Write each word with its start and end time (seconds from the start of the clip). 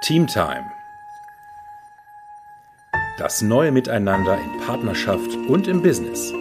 Teamtime. 0.00 0.70
Das 3.18 3.42
neue 3.42 3.72
Miteinander 3.72 4.38
in 4.38 4.60
Partnerschaft 4.64 5.34
und 5.48 5.66
im 5.66 5.82
Business. 5.82 6.32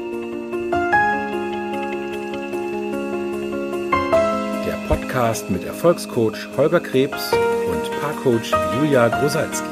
Der 4.63 4.77
Podcast 4.87 5.49
mit 5.49 5.63
Erfolgscoach 5.63 6.47
Holger 6.55 6.79
Krebs 6.79 7.33
und 7.33 7.99
Paarcoach 7.99 8.51
Julia 8.75 9.07
Grosalski. 9.07 9.67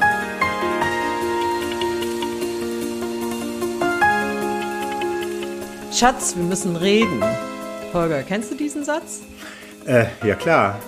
Schatz, 5.92 6.34
wir 6.36 6.42
müssen 6.42 6.74
reden. 6.74 7.22
Holger, 7.94 8.24
kennst 8.24 8.50
du 8.50 8.56
diesen 8.56 8.82
Satz? 8.84 9.20
Äh, 9.86 10.06
ja 10.24 10.34
klar. 10.34 10.80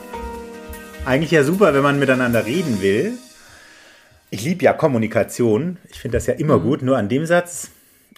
Eigentlich 1.08 1.30
ja 1.30 1.42
super, 1.42 1.72
wenn 1.72 1.82
man 1.82 1.98
miteinander 1.98 2.44
reden 2.44 2.82
will. 2.82 3.14
Ich 4.28 4.42
liebe 4.44 4.62
ja 4.62 4.74
Kommunikation. 4.74 5.78
Ich 5.90 6.00
finde 6.00 6.18
das 6.18 6.26
ja 6.26 6.34
immer 6.34 6.58
mhm. 6.58 6.62
gut. 6.64 6.82
Nur 6.82 6.98
an 6.98 7.08
dem 7.08 7.24
Satz 7.24 7.70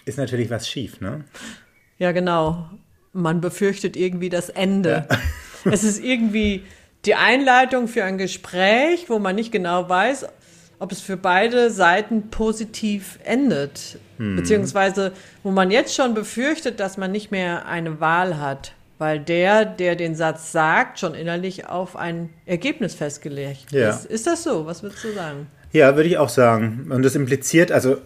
ist 0.03 0.17
natürlich 0.17 0.49
was 0.49 0.67
schief, 0.67 0.99
ne? 0.99 1.23
Ja, 1.99 2.11
genau. 2.11 2.69
Man 3.13 3.39
befürchtet 3.39 3.95
irgendwie 3.95 4.27
das 4.27 4.49
Ende. 4.49 5.07
Ja. 5.09 5.17
es 5.71 5.85
ist 5.85 6.03
irgendwie 6.03 6.65
die 7.05 7.15
Einleitung 7.15 7.87
für 7.87 8.03
ein 8.03 8.17
Gespräch, 8.17 9.05
wo 9.09 9.19
man 9.19 9.37
nicht 9.37 9.53
genau 9.53 9.87
weiß, 9.87 10.25
ob 10.79 10.91
es 10.91 10.99
für 10.99 11.15
beide 11.15 11.71
Seiten 11.71 12.29
positiv 12.29 13.19
endet. 13.23 13.99
Hm. 14.17 14.35
Beziehungsweise, 14.35 15.13
wo 15.43 15.51
man 15.51 15.71
jetzt 15.71 15.95
schon 15.95 16.13
befürchtet, 16.13 16.81
dass 16.81 16.97
man 16.97 17.13
nicht 17.13 17.31
mehr 17.31 17.67
eine 17.67 18.01
Wahl 18.01 18.37
hat, 18.37 18.73
weil 19.01 19.19
der, 19.19 19.65
der 19.65 19.95
den 19.95 20.13
Satz 20.13 20.51
sagt, 20.51 20.99
schon 20.99 21.15
innerlich 21.15 21.67
auf 21.67 21.95
ein 21.95 22.29
Ergebnis 22.45 22.93
festgelegt 22.93 23.71
ja. 23.71 23.89
ist. 23.89 24.05
Ist 24.05 24.27
das 24.27 24.43
so? 24.43 24.67
Was 24.67 24.83
würdest 24.83 25.03
du 25.03 25.11
sagen? 25.11 25.47
Ja, 25.71 25.95
würde 25.95 26.07
ich 26.07 26.19
auch 26.19 26.29
sagen. 26.29 26.85
Und 26.91 27.03
das 27.03 27.15
impliziert, 27.15 27.71
also 27.71 27.97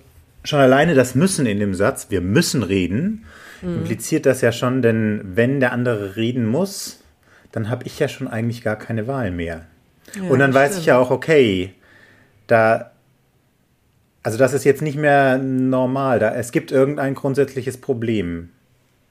schon 0.45 0.61
alleine 0.61 0.93
das 0.93 1.13
Müssen 1.13 1.47
in 1.47 1.59
dem 1.59 1.73
Satz, 1.75 2.07
wir 2.11 2.21
müssen 2.21 2.63
reden, 2.63 3.25
mhm. 3.61 3.79
impliziert 3.79 4.25
das 4.25 4.39
ja 4.39 4.53
schon, 4.53 4.81
denn 4.81 5.19
wenn 5.21 5.59
der 5.59 5.73
andere 5.73 6.15
reden 6.15 6.45
muss, 6.45 7.01
dann 7.51 7.69
habe 7.69 7.85
ich 7.85 7.99
ja 7.99 8.07
schon 8.07 8.29
eigentlich 8.29 8.63
gar 8.63 8.77
keine 8.77 9.05
Wahl 9.05 9.31
mehr. 9.31 9.65
Ja, 10.15 10.29
und 10.29 10.39
dann 10.39 10.53
weiß 10.53 10.69
stimmt. 10.69 10.79
ich 10.79 10.85
ja 10.85 10.97
auch, 10.97 11.11
okay, 11.11 11.73
da, 12.47 12.91
also 14.23 14.37
das 14.37 14.53
ist 14.53 14.63
jetzt 14.63 14.81
nicht 14.81 14.97
mehr 14.97 15.39
normal. 15.39 16.19
Da, 16.19 16.33
es 16.35 16.53
gibt 16.53 16.71
irgendein 16.71 17.15
grundsätzliches 17.15 17.81
Problem. 17.81 18.51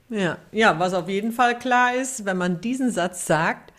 Ja, 0.09 0.37
ja, 0.51 0.77
was 0.79 0.93
auf 0.93 1.09
jeden 1.09 1.31
Fall 1.31 1.57
klar 1.57 1.95
ist, 1.95 2.25
wenn 2.25 2.37
man 2.37 2.61
diesen 2.61 2.91
Satz 2.91 3.25
sagt, 3.25 3.73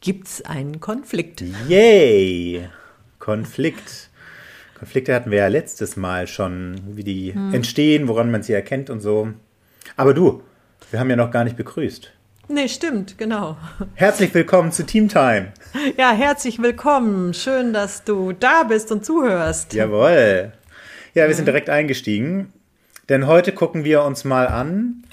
gibt 0.00 0.26
es 0.26 0.44
einen 0.44 0.80
Konflikt. 0.80 1.44
Yay! 1.68 2.68
Konflikt. 3.20 4.08
Konflikte 4.76 5.14
hatten 5.14 5.30
wir 5.30 5.38
ja 5.38 5.46
letztes 5.46 5.96
Mal 5.96 6.26
schon, 6.26 6.80
wie 6.96 7.04
die 7.04 7.34
hm. 7.34 7.54
entstehen, 7.54 8.08
woran 8.08 8.32
man 8.32 8.42
sie 8.42 8.52
erkennt 8.52 8.90
und 8.90 9.00
so. 9.00 9.28
Aber 9.96 10.12
du, 10.12 10.42
wir 10.90 10.98
haben 10.98 11.10
ja 11.10 11.16
noch 11.16 11.30
gar 11.30 11.44
nicht 11.44 11.56
begrüßt. 11.56 12.10
Nee, 12.48 12.68
stimmt, 12.68 13.16
genau. 13.16 13.56
Herzlich 13.94 14.34
willkommen 14.34 14.72
zu 14.72 14.84
Team 14.84 15.08
Time. 15.08 15.52
Ja, 15.96 16.10
herzlich 16.10 16.60
willkommen. 16.60 17.32
Schön, 17.32 17.72
dass 17.72 18.02
du 18.02 18.32
da 18.32 18.64
bist 18.64 18.90
und 18.90 19.04
zuhörst. 19.04 19.72
Jawohl. 19.72 20.52
Ja, 21.14 21.28
wir 21.28 21.34
sind 21.34 21.46
direkt 21.46 21.70
eingestiegen, 21.70 22.52
denn 23.08 23.28
heute 23.28 23.52
gucken 23.52 23.84
wir 23.84 24.02
uns 24.02 24.24
mal 24.24 24.48
an, 24.48 25.04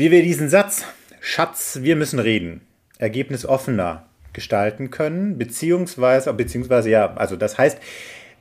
wie 0.00 0.10
wir 0.10 0.22
diesen 0.22 0.48
Satz, 0.48 0.86
Schatz, 1.20 1.80
wir 1.82 1.94
müssen 1.94 2.20
reden, 2.20 2.62
ergebnisoffener 2.96 4.06
gestalten 4.32 4.90
können, 4.90 5.36
beziehungsweise, 5.36 6.32
beziehungsweise 6.32 6.88
ja, 6.88 7.12
also 7.16 7.36
das 7.36 7.58
heißt, 7.58 7.78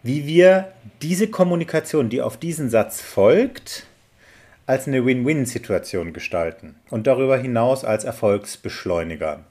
wie 0.01 0.25
wir 0.25 0.71
diese 1.01 1.27
Kommunikation, 1.27 2.07
die 2.07 2.21
auf 2.21 2.37
diesen 2.37 2.69
Satz 2.69 3.01
folgt, 3.01 3.85
als 4.67 4.87
eine 4.87 5.05
Win-Win-Situation 5.05 6.13
gestalten 6.13 6.75
und 6.89 7.07
darüber 7.07 7.37
hinaus 7.37 7.83
als 7.83 8.05
Erfolgsbeschleuniger. 8.05 9.43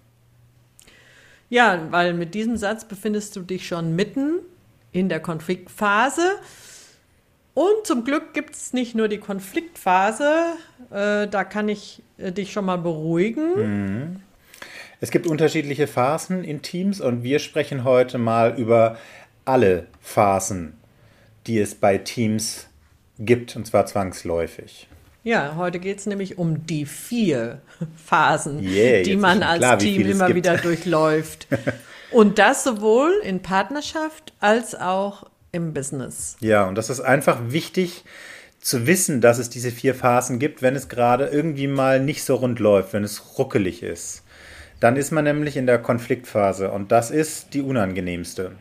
Ja, 1.50 1.88
weil 1.90 2.14
mit 2.14 2.32
diesem 2.32 2.56
Satz 2.56 2.86
befindest 2.86 3.36
du 3.36 3.42
dich 3.42 3.68
schon 3.68 3.94
mitten 3.94 4.38
in 4.92 5.10
der 5.10 5.20
Konfliktphase. 5.20 6.22
Und 7.58 7.88
zum 7.88 8.04
Glück 8.04 8.34
gibt 8.34 8.54
es 8.54 8.72
nicht 8.72 8.94
nur 8.94 9.08
die 9.08 9.18
Konfliktphase, 9.18 10.52
äh, 10.92 11.26
da 11.26 11.42
kann 11.42 11.68
ich 11.68 12.04
äh, 12.16 12.30
dich 12.30 12.52
schon 12.52 12.64
mal 12.64 12.76
beruhigen. 12.76 13.56
Mhm. 13.56 14.16
Es 15.00 15.10
gibt 15.10 15.26
unterschiedliche 15.26 15.88
Phasen 15.88 16.44
in 16.44 16.62
Teams 16.62 17.00
und 17.00 17.24
wir 17.24 17.40
sprechen 17.40 17.82
heute 17.82 18.16
mal 18.16 18.56
über 18.56 18.96
alle 19.44 19.88
Phasen, 20.00 20.74
die 21.48 21.58
es 21.58 21.74
bei 21.74 21.98
Teams 21.98 22.68
gibt, 23.18 23.56
und 23.56 23.66
zwar 23.66 23.86
zwangsläufig. 23.86 24.86
Ja, 25.24 25.56
heute 25.56 25.80
geht 25.80 25.98
es 25.98 26.06
nämlich 26.06 26.38
um 26.38 26.64
die 26.64 26.86
vier 26.86 27.60
Phasen, 28.06 28.62
yeah, 28.62 29.02
die 29.02 29.16
man 29.16 29.42
als 29.42 29.58
klar, 29.58 29.78
Team 29.80 30.08
immer 30.08 30.32
wieder 30.32 30.58
durchläuft. 30.58 31.48
Und 32.10 32.38
das 32.38 32.64
sowohl 32.64 33.12
in 33.22 33.42
Partnerschaft 33.42 34.32
als 34.40 34.74
auch 34.74 35.24
im 35.52 35.72
Business. 35.72 36.36
Ja, 36.40 36.64
und 36.64 36.76
das 36.76 36.90
ist 36.90 37.00
einfach 37.00 37.38
wichtig 37.48 38.04
zu 38.60 38.86
wissen, 38.86 39.20
dass 39.20 39.38
es 39.38 39.50
diese 39.50 39.70
vier 39.70 39.94
Phasen 39.94 40.38
gibt, 40.38 40.62
wenn 40.62 40.74
es 40.74 40.88
gerade 40.88 41.26
irgendwie 41.26 41.68
mal 41.68 42.00
nicht 42.00 42.24
so 42.24 42.36
rund 42.36 42.58
läuft, 42.58 42.92
wenn 42.92 43.04
es 43.04 43.38
ruckelig 43.38 43.82
ist. 43.82 44.24
Dann 44.80 44.96
ist 44.96 45.10
man 45.10 45.24
nämlich 45.24 45.56
in 45.56 45.66
der 45.66 45.78
Konfliktphase 45.78 46.70
und 46.70 46.92
das 46.92 47.10
ist 47.10 47.54
die 47.54 47.62
unangenehmste. 47.62 48.52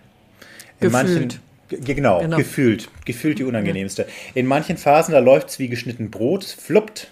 In 0.80 0.92
Gefühlt. 0.92 0.92
manchen 0.92 1.40
Genau, 1.70 2.22
genau, 2.22 2.38
gefühlt. 2.38 2.90
Gefühlt 3.06 3.40
die 3.40 3.44
unangenehmste. 3.44 4.04
Ja. 4.04 4.08
In 4.36 4.46
manchen 4.46 4.78
Phasen, 4.78 5.12
da 5.12 5.20
läuft 5.20 5.50
es 5.50 5.60
wie 5.60 5.68
geschnitten 5.68 6.10
Brot, 6.10 6.46
fluppt. 6.46 7.12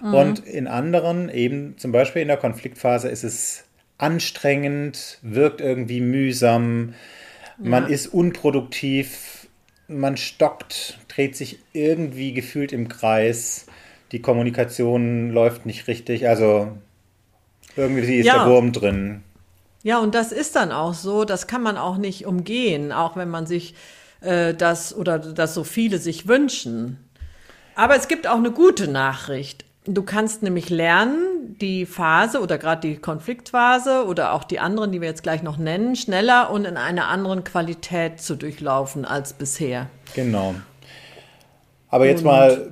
Mhm. 0.00 0.14
Und 0.14 0.46
in 0.46 0.66
anderen, 0.66 1.28
eben 1.28 1.76
zum 1.76 1.92
Beispiel 1.92 2.22
in 2.22 2.28
der 2.28 2.36
Konfliktphase, 2.36 3.08
ist 3.08 3.24
es 3.24 3.64
anstrengend, 3.98 5.18
wirkt 5.22 5.60
irgendwie 5.60 6.00
mühsam, 6.00 6.94
ja. 7.62 7.70
man 7.70 7.88
ist 7.88 8.08
unproduktiv, 8.08 9.48
man 9.88 10.16
stockt, 10.16 10.98
dreht 11.08 11.36
sich 11.36 11.58
irgendwie 11.72 12.32
gefühlt 12.32 12.72
im 12.72 12.88
Kreis, 12.88 13.66
die 14.12 14.22
Kommunikation 14.22 15.30
läuft 15.30 15.66
nicht 15.66 15.88
richtig, 15.88 16.28
also 16.28 16.76
irgendwie 17.76 18.16
ist 18.16 18.26
ja. 18.26 18.44
der 18.44 18.52
Wurm 18.52 18.72
drin. 18.72 19.22
Ja, 19.82 19.98
und 19.98 20.14
das 20.14 20.32
ist 20.32 20.56
dann 20.56 20.72
auch 20.72 20.94
so, 20.94 21.24
das 21.24 21.46
kann 21.46 21.62
man 21.62 21.76
auch 21.76 21.96
nicht 21.96 22.26
umgehen, 22.26 22.92
auch 22.92 23.16
wenn 23.16 23.30
man 23.30 23.46
sich 23.46 23.74
äh, 24.20 24.52
das 24.54 24.94
oder 24.94 25.18
das 25.18 25.54
so 25.54 25.64
viele 25.64 25.98
sich 25.98 26.28
wünschen. 26.28 26.98
Aber 27.74 27.96
es 27.96 28.08
gibt 28.08 28.26
auch 28.26 28.36
eine 28.36 28.50
gute 28.50 28.88
Nachricht. 28.88 29.64
Du 29.86 30.02
kannst 30.02 30.42
nämlich 30.42 30.68
lernen, 30.68 31.29
die 31.60 31.86
Phase 31.86 32.40
oder 32.40 32.58
gerade 32.58 32.88
die 32.88 32.96
Konfliktphase 32.96 34.04
oder 34.06 34.32
auch 34.32 34.44
die 34.44 34.58
anderen, 34.58 34.92
die 34.92 35.00
wir 35.00 35.08
jetzt 35.08 35.22
gleich 35.22 35.42
noch 35.42 35.56
nennen, 35.56 35.96
schneller 35.96 36.50
und 36.50 36.64
in 36.64 36.76
einer 36.76 37.08
anderen 37.08 37.44
Qualität 37.44 38.20
zu 38.20 38.36
durchlaufen 38.36 39.04
als 39.04 39.32
bisher. 39.32 39.86
Genau. 40.14 40.54
Aber 41.88 42.06
jetzt 42.06 42.22
mal, 42.22 42.70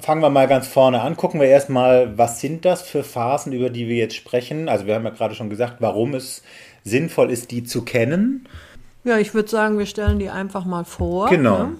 fangen 0.00 0.20
wir 0.20 0.28
mal 0.28 0.46
ganz 0.46 0.66
vorne 0.66 1.00
an. 1.00 1.16
Gucken 1.16 1.40
wir 1.40 1.48
erstmal, 1.48 2.18
was 2.18 2.40
sind 2.40 2.66
das 2.66 2.82
für 2.82 3.02
Phasen, 3.02 3.52
über 3.52 3.70
die 3.70 3.88
wir 3.88 3.96
jetzt 3.96 4.14
sprechen? 4.14 4.68
Also 4.68 4.86
wir 4.86 4.94
haben 4.94 5.04
ja 5.04 5.10
gerade 5.10 5.34
schon 5.34 5.48
gesagt, 5.48 5.76
warum 5.80 6.14
es 6.14 6.42
sinnvoll 6.84 7.30
ist, 7.30 7.50
die 7.50 7.64
zu 7.64 7.82
kennen. 7.82 8.46
Ja, 9.04 9.16
ich 9.16 9.32
würde 9.32 9.48
sagen, 9.48 9.78
wir 9.78 9.86
stellen 9.86 10.18
die 10.18 10.28
einfach 10.28 10.66
mal 10.66 10.84
vor. 10.84 11.30
Genau. 11.30 11.58
Ne? 11.58 11.76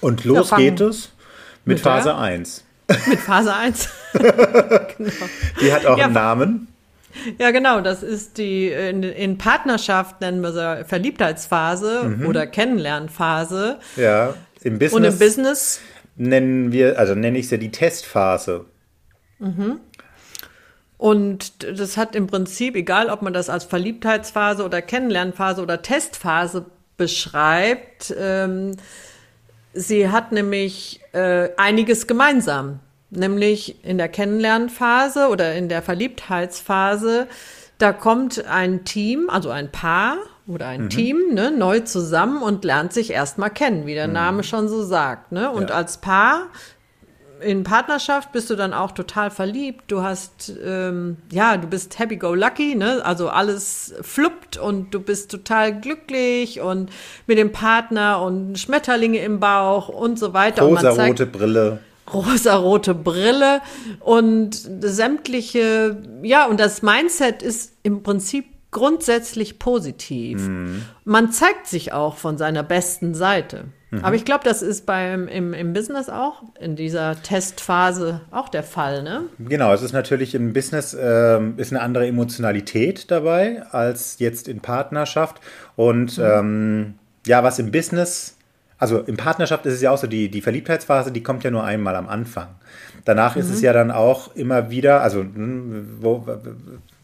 Und 0.00 0.24
los 0.24 0.50
geht 0.56 0.80
es 0.80 1.12
mit, 1.64 1.76
mit 1.76 1.80
Phase 1.80 2.08
der? 2.08 2.18
1. 2.18 2.64
Mit 3.06 3.20
Phase 3.20 3.54
1. 3.54 3.88
genau. 4.12 4.30
Die 5.60 5.72
hat 5.72 5.86
auch 5.86 5.98
ja, 5.98 6.04
einen 6.04 6.14
Namen. 6.14 6.68
Ja, 7.38 7.50
genau. 7.50 7.80
Das 7.80 8.02
ist 8.02 8.38
die 8.38 8.68
in, 8.68 9.02
in 9.02 9.38
Partnerschaft 9.38 10.20
nennen 10.20 10.40
wir 10.40 10.52
sie 10.52 10.84
Verliebtheitsphase 10.84 12.04
mhm. 12.04 12.26
oder 12.26 12.46
Kennenlernphase. 12.46 13.78
Ja. 13.96 14.34
Im 14.62 14.78
Business, 14.78 14.92
Und 14.92 15.04
im 15.04 15.18
Business 15.18 15.80
nennen 16.16 16.72
wir, 16.72 16.98
also 16.98 17.14
nenne 17.14 17.38
ich 17.38 17.48
sie 17.48 17.58
die 17.58 17.70
Testphase. 17.70 18.66
Mhm. 19.38 19.80
Und 20.98 21.64
das 21.78 21.96
hat 21.96 22.14
im 22.14 22.28
Prinzip, 22.28 22.76
egal 22.76 23.10
ob 23.10 23.22
man 23.22 23.32
das 23.32 23.50
als 23.50 23.64
Verliebtheitsphase 23.64 24.64
oder 24.64 24.80
Kennenlernphase 24.80 25.60
oder 25.60 25.82
Testphase 25.82 26.66
beschreibt, 26.96 28.14
ähm, 28.16 28.76
sie 29.74 30.08
hat 30.08 30.32
nämlich 30.32 31.00
äh, 31.12 31.50
einiges 31.56 32.06
gemeinsam. 32.06 32.80
Nämlich 33.10 33.84
in 33.84 33.98
der 33.98 34.08
Kennenlernphase 34.08 35.28
oder 35.28 35.54
in 35.54 35.68
der 35.68 35.82
Verliebtheitsphase, 35.82 37.26
da 37.76 37.92
kommt 37.92 38.46
ein 38.46 38.84
Team, 38.84 39.28
also 39.28 39.50
ein 39.50 39.70
Paar 39.70 40.16
oder 40.46 40.68
ein 40.68 40.84
mhm. 40.84 40.88
Team 40.88 41.34
ne, 41.34 41.50
neu 41.50 41.80
zusammen 41.80 42.42
und 42.42 42.64
lernt 42.64 42.92
sich 42.92 43.10
erstmal 43.10 43.50
kennen, 43.50 43.86
wie 43.86 43.94
der 43.94 44.06
mhm. 44.06 44.14
Name 44.14 44.44
schon 44.44 44.68
so 44.68 44.82
sagt. 44.82 45.32
Ne? 45.32 45.50
Und 45.50 45.70
ja. 45.70 45.76
als 45.76 45.98
Paar 45.98 46.46
in 47.44 47.64
Partnerschaft 47.64 48.32
bist 48.32 48.50
du 48.50 48.56
dann 48.56 48.72
auch 48.72 48.92
total 48.92 49.30
verliebt. 49.30 49.84
Du 49.88 50.02
hast, 50.02 50.52
ähm, 50.64 51.16
ja, 51.30 51.56
du 51.56 51.66
bist 51.66 51.98
happy 51.98 52.16
go 52.16 52.34
lucky, 52.34 52.74
ne? 52.74 53.04
Also 53.04 53.28
alles 53.28 53.94
fluppt 54.00 54.56
und 54.56 54.92
du 54.94 55.00
bist 55.00 55.30
total 55.30 55.78
glücklich 55.78 56.60
und 56.60 56.90
mit 57.26 57.38
dem 57.38 57.52
Partner 57.52 58.22
und 58.22 58.58
Schmetterlinge 58.58 59.18
im 59.18 59.40
Bauch 59.40 59.88
und 59.88 60.18
so 60.18 60.32
weiter. 60.32 60.62
Rosa-rote 60.62 61.26
Brille. 61.26 61.80
Rosa-rote 62.12 62.94
Brille 62.94 63.60
und 64.00 64.54
sämtliche, 64.80 66.02
ja, 66.22 66.46
und 66.46 66.58
das 66.58 66.82
Mindset 66.82 67.42
ist 67.42 67.74
im 67.82 68.02
Prinzip 68.02 68.46
grundsätzlich 68.70 69.58
positiv. 69.58 70.40
Mhm. 70.40 70.82
Man 71.04 71.30
zeigt 71.30 71.66
sich 71.66 71.92
auch 71.92 72.16
von 72.16 72.38
seiner 72.38 72.62
besten 72.62 73.14
Seite. 73.14 73.66
Mhm. 73.92 74.04
Aber 74.04 74.16
ich 74.16 74.24
glaube, 74.24 74.42
das 74.42 74.62
ist 74.62 74.86
beim, 74.86 75.28
im, 75.28 75.52
im 75.52 75.74
Business 75.74 76.08
auch, 76.08 76.42
in 76.58 76.76
dieser 76.76 77.20
Testphase 77.22 78.22
auch 78.30 78.48
der 78.48 78.62
Fall, 78.62 79.02
ne? 79.02 79.24
Genau, 79.38 79.72
es 79.72 79.82
ist 79.82 79.92
natürlich 79.92 80.34
im 80.34 80.54
Business 80.54 80.94
äh, 80.94 81.40
ist 81.58 81.72
eine 81.72 81.82
andere 81.82 82.06
Emotionalität 82.06 83.10
dabei 83.10 83.62
als 83.70 84.18
jetzt 84.18 84.48
in 84.48 84.60
Partnerschaft. 84.60 85.40
Und 85.76 86.16
mhm. 86.16 86.24
ähm, 86.24 86.94
ja, 87.26 87.44
was 87.44 87.58
im 87.58 87.70
Business, 87.70 88.36
also 88.82 88.98
in 88.98 89.16
Partnerschaft 89.16 89.64
ist 89.64 89.74
es 89.74 89.80
ja 89.80 89.92
auch 89.92 89.96
so, 89.96 90.08
die, 90.08 90.28
die 90.28 90.40
Verliebtheitsphase, 90.40 91.12
die 91.12 91.22
kommt 91.22 91.44
ja 91.44 91.52
nur 91.52 91.62
einmal 91.62 91.94
am 91.94 92.08
Anfang. 92.08 92.48
Danach 93.04 93.36
mhm. 93.36 93.42
ist 93.42 93.50
es 93.50 93.58
mhm. 93.58 93.64
ja 93.64 93.72
dann 93.72 93.92
auch 93.92 94.34
immer 94.34 94.70
wieder, 94.70 95.02
also 95.02 95.20
hm, 95.20 95.98
wo, 96.00 96.26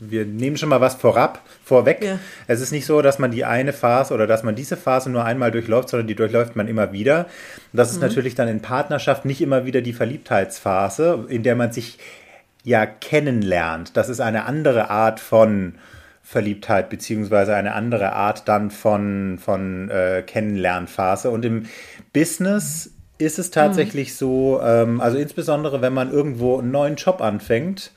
wir 0.01 0.27
nehmen 0.27 0.57
schon 0.57 0.71
mal 0.71 0.81
was 0.81 0.97
vorab, 0.97 1.41
vorweg. 1.65 2.03
Ja. 2.03 2.19
Es 2.49 2.61
ist 2.61 2.73
nicht 2.73 2.85
so, 2.85 3.01
dass 3.01 3.21
man 3.21 3.31
die 3.31 3.45
eine 3.45 3.73
Phase 3.73 4.13
oder 4.13 4.27
dass 4.27 4.43
man 4.43 4.57
diese 4.57 4.77
Phase 4.77 5.09
nur 5.09 5.25
einmal 5.25 5.53
durchläuft, 5.53 5.91
sondern 5.91 6.09
die 6.09 6.17
durchläuft 6.17 6.57
man 6.57 6.67
immer 6.67 6.91
wieder. 6.91 7.27
Und 7.73 7.77
das 7.77 7.93
ist 7.93 7.99
mhm. 7.99 8.09
natürlich 8.09 8.35
dann 8.35 8.49
in 8.49 8.61
Partnerschaft 8.61 9.25
nicht 9.25 9.41
immer 9.41 9.65
wieder 9.65 9.81
die 9.81 9.93
Verliebtheitsphase, 9.93 11.27
in 11.29 11.45
der 11.45 11.55
man 11.55 11.71
sich 11.71 12.01
ja 12.65 12.87
kennenlernt. 12.87 13.97
Das 13.97 14.09
ist 14.09 14.19
eine 14.19 14.47
andere 14.47 14.91
Art 14.91 15.21
von 15.21 15.75
Verliebtheit, 16.29 16.91
beziehungsweise 16.91 17.55
eine 17.57 17.73
andere 17.73 18.13
Art 18.13 18.49
dann 18.49 18.71
von, 18.71 19.39
von 19.43 19.89
äh, 19.89 20.23
Kennenlernphase. 20.27 21.31
Und 21.31 21.43
im 21.47 21.63
Business 22.13 22.93
ist 23.17 23.39
es 23.39 23.51
tatsächlich 23.51 24.11
mhm. 24.11 24.15
so, 24.15 24.61
ähm, 24.63 25.01
also 25.01 25.17
insbesondere 25.17 25.81
wenn 25.81 25.95
man 25.95 26.13
irgendwo 26.13 26.59
einen 26.59 26.71
neuen 26.71 26.97
Job 26.97 27.23
anfängt, 27.23 27.93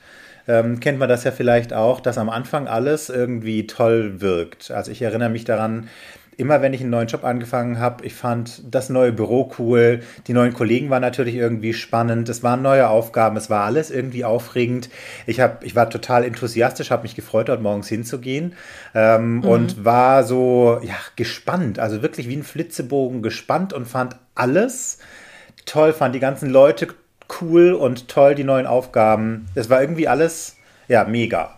ähm, 0.48 0.80
kennt 0.80 0.98
man 0.98 1.10
das 1.10 1.24
ja 1.24 1.30
vielleicht 1.30 1.74
auch, 1.74 2.00
dass 2.00 2.16
am 2.16 2.30
Anfang 2.30 2.68
alles 2.68 3.10
irgendwie 3.10 3.66
toll 3.66 4.22
wirkt. 4.22 4.70
Also 4.70 4.92
ich 4.92 5.02
erinnere 5.02 5.28
mich 5.28 5.44
daran, 5.44 5.90
immer 6.36 6.62
wenn 6.62 6.72
ich 6.72 6.80
einen 6.80 6.90
neuen 6.90 7.08
Job 7.08 7.24
angefangen 7.24 7.78
habe, 7.78 8.04
ich 8.04 8.14
fand 8.14 8.62
das 8.70 8.88
neue 8.88 9.12
Büro 9.12 9.52
cool, 9.58 10.00
die 10.26 10.32
neuen 10.32 10.52
Kollegen 10.52 10.90
waren 10.90 11.02
natürlich 11.02 11.34
irgendwie 11.34 11.74
spannend, 11.74 12.28
es 12.28 12.42
waren 12.42 12.62
neue 12.62 12.88
Aufgaben, 12.88 13.36
es 13.36 13.50
war 13.50 13.64
alles 13.64 13.90
irgendwie 13.90 14.24
aufregend. 14.24 14.88
Ich, 15.26 15.40
hab, 15.40 15.62
ich 15.64 15.76
war 15.76 15.90
total 15.90 16.24
enthusiastisch, 16.24 16.90
habe 16.90 17.02
mich 17.02 17.14
gefreut, 17.14 17.48
dort 17.48 17.60
morgens 17.60 17.88
hinzugehen 17.88 18.54
ähm, 18.94 19.36
mhm. 19.36 19.44
und 19.44 19.84
war 19.84 20.24
so 20.24 20.80
ja, 20.82 20.96
gespannt, 21.16 21.78
also 21.78 22.02
wirklich 22.02 22.28
wie 22.28 22.36
ein 22.36 22.44
Flitzebogen 22.44 23.22
gespannt 23.22 23.72
und 23.72 23.86
fand 23.86 24.16
alles 24.34 24.98
toll, 25.66 25.92
fand 25.92 26.14
die 26.14 26.20
ganzen 26.20 26.50
Leute 26.50 26.88
cool 27.40 27.72
und 27.72 28.08
toll, 28.08 28.34
die 28.34 28.44
neuen 28.44 28.66
Aufgaben. 28.66 29.46
Es 29.54 29.70
war 29.70 29.80
irgendwie 29.80 30.08
alles, 30.08 30.56
ja, 30.88 31.04
mega. 31.04 31.56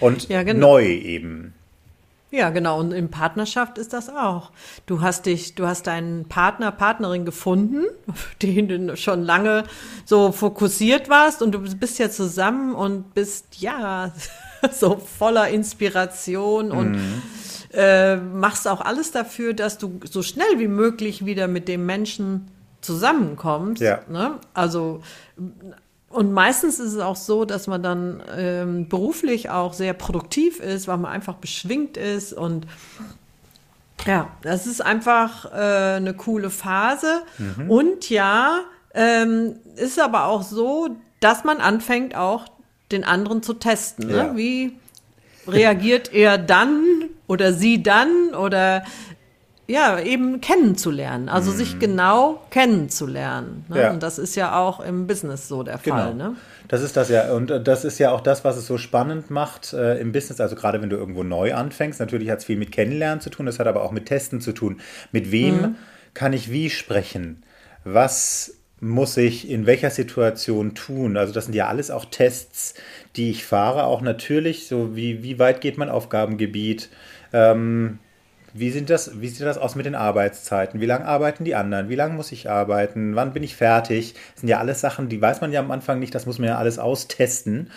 Und 0.00 0.28
ja, 0.28 0.42
genau. 0.42 0.72
neu 0.72 0.84
eben. 0.84 1.54
Ja, 2.36 2.50
genau. 2.50 2.78
Und 2.78 2.92
in 2.92 3.10
Partnerschaft 3.10 3.78
ist 3.78 3.94
das 3.94 4.10
auch. 4.10 4.52
Du 4.84 5.00
hast 5.00 5.24
dich, 5.24 5.54
du 5.54 5.66
hast 5.66 5.86
deinen 5.86 6.28
Partner, 6.28 6.70
Partnerin 6.70 7.24
gefunden, 7.24 7.86
auf 8.08 8.28
den 8.42 8.68
du 8.68 8.96
schon 8.98 9.22
lange 9.22 9.64
so 10.04 10.32
fokussiert 10.32 11.08
warst 11.08 11.40
und 11.40 11.52
du 11.52 11.60
bist 11.60 11.98
ja 11.98 12.10
zusammen 12.10 12.74
und 12.74 13.14
bist 13.14 13.58
ja 13.58 14.12
so 14.70 14.96
voller 14.96 15.48
Inspiration 15.48 16.72
und 16.72 16.92
mhm. 16.92 17.22
äh, 17.72 18.16
machst 18.16 18.68
auch 18.68 18.82
alles 18.82 19.12
dafür, 19.12 19.54
dass 19.54 19.78
du 19.78 19.98
so 20.04 20.22
schnell 20.22 20.58
wie 20.58 20.68
möglich 20.68 21.24
wieder 21.24 21.48
mit 21.48 21.68
dem 21.68 21.86
Menschen 21.86 22.50
zusammenkommt. 22.82 23.80
Ja. 23.80 24.00
Ne? 24.10 24.38
Also 24.52 25.00
und 26.08 26.32
meistens 26.32 26.78
ist 26.78 26.92
es 26.92 27.00
auch 27.00 27.16
so, 27.16 27.44
dass 27.44 27.66
man 27.66 27.82
dann 27.82 28.22
ähm, 28.36 28.88
beruflich 28.88 29.50
auch 29.50 29.74
sehr 29.74 29.92
produktiv 29.92 30.60
ist, 30.60 30.88
weil 30.88 30.98
man 30.98 31.12
einfach 31.12 31.34
beschwingt 31.34 31.96
ist 31.96 32.32
und 32.32 32.66
ja, 34.06 34.28
das 34.42 34.66
ist 34.66 34.80
einfach 34.80 35.52
äh, 35.52 35.96
eine 35.96 36.14
coole 36.14 36.50
Phase. 36.50 37.22
Mhm. 37.38 37.70
Und 37.70 38.10
ja, 38.10 38.60
ähm, 38.94 39.56
ist 39.74 39.98
aber 39.98 40.26
auch 40.26 40.42
so, 40.42 40.96
dass 41.20 41.44
man 41.44 41.58
anfängt 41.58 42.14
auch 42.14 42.46
den 42.92 43.04
anderen 43.04 43.42
zu 43.42 43.54
testen. 43.54 44.06
Ne? 44.08 44.16
Ja. 44.16 44.36
Wie 44.36 44.78
reagiert 45.48 46.12
er 46.12 46.38
dann 46.38 46.84
oder 47.26 47.52
sie 47.52 47.82
dann 47.82 48.34
oder 48.34 48.84
ja, 49.68 49.98
eben 49.98 50.40
kennenzulernen, 50.40 51.28
also 51.28 51.50
mhm. 51.50 51.56
sich 51.56 51.78
genau 51.78 52.42
kennenzulernen. 52.50 53.64
Ne? 53.68 53.82
Ja. 53.82 53.90
Und 53.90 54.02
das 54.02 54.18
ist 54.18 54.36
ja 54.36 54.56
auch 54.56 54.78
im 54.80 55.06
Business 55.08 55.48
so 55.48 55.64
der 55.64 55.78
genau. 55.78 55.96
Fall. 55.96 56.14
Ne? 56.14 56.36
Das 56.68 56.82
ist 56.82 56.96
das 56.96 57.08
ja. 57.08 57.32
Und 57.32 57.50
das 57.50 57.84
ist 57.84 57.98
ja 57.98 58.12
auch 58.12 58.20
das, 58.20 58.44
was 58.44 58.56
es 58.56 58.66
so 58.66 58.78
spannend 58.78 59.30
macht 59.30 59.72
äh, 59.72 59.98
im 59.98 60.12
Business. 60.12 60.40
Also 60.40 60.54
gerade 60.54 60.80
wenn 60.82 60.90
du 60.90 60.96
irgendwo 60.96 61.24
neu 61.24 61.54
anfängst. 61.54 61.98
Natürlich 61.98 62.30
hat 62.30 62.38
es 62.38 62.44
viel 62.44 62.56
mit 62.56 62.70
Kennenlernen 62.70 63.20
zu 63.20 63.30
tun, 63.30 63.46
das 63.46 63.58
hat 63.58 63.66
aber 63.66 63.82
auch 63.82 63.92
mit 63.92 64.06
Testen 64.06 64.40
zu 64.40 64.52
tun. 64.52 64.80
Mit 65.10 65.32
wem 65.32 65.54
mhm. 65.54 65.76
kann 66.14 66.32
ich 66.32 66.50
wie 66.50 66.70
sprechen? 66.70 67.42
Was 67.84 68.54
muss 68.80 69.16
ich 69.16 69.50
in 69.50 69.66
welcher 69.66 69.90
Situation 69.90 70.74
tun? 70.74 71.16
Also 71.16 71.32
das 71.32 71.46
sind 71.46 71.54
ja 71.54 71.66
alles 71.66 71.90
auch 71.90 72.04
Tests, 72.04 72.74
die 73.16 73.30
ich 73.30 73.44
fahre. 73.44 73.84
Auch 73.84 74.00
natürlich, 74.00 74.68
so 74.68 74.94
wie, 74.94 75.22
wie 75.24 75.38
weit 75.38 75.60
geht 75.60 75.78
mein 75.78 75.88
Aufgabengebiet? 75.88 76.90
Ähm, 77.32 77.98
wie, 78.58 78.70
sind 78.70 78.90
das, 78.90 79.20
wie 79.20 79.28
sieht 79.28 79.46
das 79.46 79.58
aus 79.58 79.74
mit 79.74 79.86
den 79.86 79.94
Arbeitszeiten? 79.94 80.80
Wie 80.80 80.86
lange 80.86 81.06
arbeiten 81.06 81.44
die 81.44 81.54
anderen? 81.54 81.88
Wie 81.88 81.94
lange 81.94 82.14
muss 82.14 82.32
ich 82.32 82.50
arbeiten? 82.50 83.16
Wann 83.16 83.32
bin 83.32 83.42
ich 83.42 83.56
fertig? 83.56 84.14
Das 84.32 84.40
sind 84.40 84.48
ja 84.48 84.58
alles 84.58 84.80
Sachen, 84.80 85.08
die 85.08 85.20
weiß 85.20 85.40
man 85.40 85.52
ja 85.52 85.60
am 85.60 85.70
Anfang 85.70 85.98
nicht, 85.98 86.14
das 86.14 86.26
muss 86.26 86.38
man 86.38 86.48
ja 86.48 86.58
alles 86.58 86.78
austesten. 86.78 87.70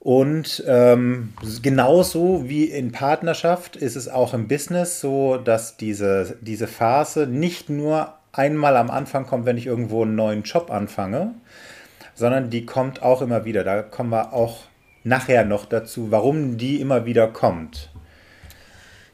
Und 0.00 0.62
ähm, 0.66 1.32
genauso 1.62 2.48
wie 2.48 2.64
in 2.64 2.92
Partnerschaft 2.92 3.76
ist 3.76 3.96
es 3.96 4.08
auch 4.08 4.32
im 4.32 4.46
Business 4.46 5.00
so, 5.00 5.36
dass 5.38 5.76
diese, 5.76 6.36
diese 6.40 6.68
Phase 6.68 7.26
nicht 7.26 7.68
nur 7.68 8.14
einmal 8.32 8.76
am 8.76 8.90
Anfang 8.90 9.26
kommt, 9.26 9.44
wenn 9.46 9.58
ich 9.58 9.66
irgendwo 9.66 10.02
einen 10.02 10.14
neuen 10.14 10.44
Job 10.44 10.70
anfange, 10.70 11.34
sondern 12.14 12.50
die 12.50 12.64
kommt 12.64 13.02
auch 13.02 13.22
immer 13.22 13.44
wieder. 13.44 13.64
Da 13.64 13.82
kommen 13.82 14.10
wir 14.10 14.32
auch 14.32 14.64
nachher 15.02 15.44
noch 15.44 15.64
dazu, 15.64 16.10
warum 16.10 16.56
die 16.58 16.80
immer 16.80 17.04
wieder 17.04 17.26
kommt. 17.28 17.90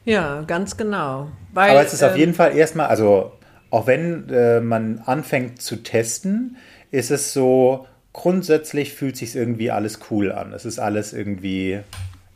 Ja, 0.05 0.43
ganz 0.43 0.77
genau. 0.77 1.31
Weil, 1.53 1.71
Aber 1.71 1.83
es 1.83 1.93
ist 1.93 2.01
ähm, 2.01 2.09
auf 2.09 2.17
jeden 2.17 2.33
Fall 2.33 2.55
erstmal, 2.55 2.87
also 2.87 3.31
auch 3.71 3.87
wenn 3.87 4.29
äh, 4.29 4.61
man 4.61 4.99
anfängt 4.99 5.61
zu 5.61 5.77
testen, 5.77 6.57
ist 6.91 7.11
es 7.11 7.33
so, 7.33 7.87
grundsätzlich 8.13 8.93
fühlt 8.93 9.17
sich 9.17 9.35
irgendwie 9.35 9.71
alles 9.71 9.99
cool 10.09 10.31
an. 10.31 10.53
Es 10.53 10.63
ist 10.63 10.79
alles 10.79 11.11
irgendwie, 11.11 11.81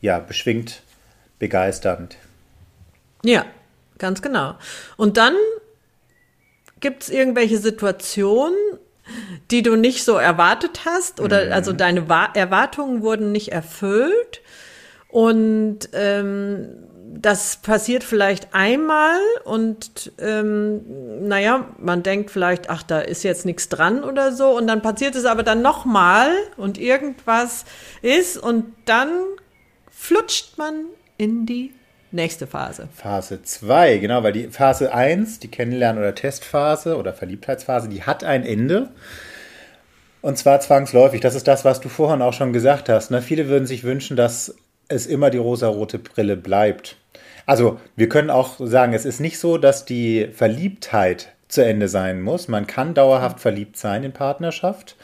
ja, 0.00 0.18
beschwingt, 0.18 0.82
begeisternd. 1.38 2.16
Ja, 3.24 3.46
ganz 3.98 4.20
genau. 4.20 4.56
Und 4.96 5.16
dann 5.16 5.34
gibt 6.80 7.04
es 7.04 7.08
irgendwelche 7.08 7.58
Situationen, 7.58 8.56
die 9.50 9.62
du 9.62 9.76
nicht 9.76 10.04
so 10.04 10.16
erwartet 10.16 10.80
hast 10.84 11.20
oder 11.20 11.46
mhm. 11.46 11.52
also 11.52 11.72
deine 11.72 12.00
Erwartungen 12.34 13.02
wurden 13.02 13.32
nicht 13.32 13.52
erfüllt 13.52 14.40
und 15.08 15.88
ähm, 15.92 16.68
das 17.12 17.56
passiert 17.56 18.04
vielleicht 18.04 18.54
einmal 18.54 19.18
und 19.44 20.12
ähm, 20.18 21.26
naja, 21.26 21.66
man 21.78 22.02
denkt 22.02 22.30
vielleicht, 22.30 22.70
ach, 22.70 22.82
da 22.82 23.00
ist 23.00 23.24
jetzt 23.24 23.44
nichts 23.44 23.68
dran 23.68 24.04
oder 24.04 24.32
so 24.32 24.56
und 24.56 24.66
dann 24.66 24.80
passiert 24.80 25.16
es 25.16 25.24
aber 25.24 25.42
dann 25.42 25.60
nochmal 25.60 26.30
und 26.56 26.78
irgendwas 26.78 27.64
ist 28.02 28.38
und 28.38 28.66
dann 28.84 29.10
flutscht 29.90 30.56
man 30.56 30.84
in 31.16 31.46
die 31.46 31.72
nächste 32.12 32.46
Phase. 32.46 32.88
Phase 32.94 33.42
2, 33.42 33.98
genau, 33.98 34.22
weil 34.22 34.32
die 34.32 34.48
Phase 34.48 34.94
1, 34.94 35.40
die 35.40 35.48
Kennenlernen- 35.48 35.98
oder 35.98 36.14
Testphase 36.14 36.96
oder 36.96 37.12
Verliebtheitsphase, 37.12 37.88
die 37.88 38.04
hat 38.04 38.24
ein 38.24 38.44
Ende. 38.44 38.90
Und 40.22 40.36
zwar 40.36 40.60
zwangsläufig. 40.60 41.20
Das 41.20 41.34
ist 41.34 41.48
das, 41.48 41.64
was 41.64 41.80
du 41.80 41.88
vorhin 41.88 42.22
auch 42.22 42.34
schon 42.34 42.52
gesagt 42.52 42.88
hast. 42.88 43.10
Ne? 43.10 43.22
Viele 43.22 43.48
würden 43.48 43.66
sich 43.66 43.84
wünschen, 43.84 44.16
dass 44.16 44.54
es 44.88 45.06
immer 45.06 45.30
die 45.30 45.38
rosarote 45.38 45.98
Brille 45.98 46.36
bleibt. 46.36 46.96
Also 47.46 47.80
wir 47.96 48.08
können 48.08 48.30
auch 48.30 48.56
sagen, 48.58 48.92
es 48.92 49.04
ist 49.04 49.20
nicht 49.20 49.38
so, 49.38 49.58
dass 49.58 49.84
die 49.84 50.28
Verliebtheit 50.32 51.32
zu 51.48 51.64
Ende 51.64 51.88
sein 51.88 52.22
muss. 52.22 52.48
Man 52.48 52.66
kann 52.66 52.94
dauerhaft 52.94 53.40
verliebt 53.40 53.76
sein 53.76 54.04
in 54.04 54.12
Partnerschaft. 54.12 54.96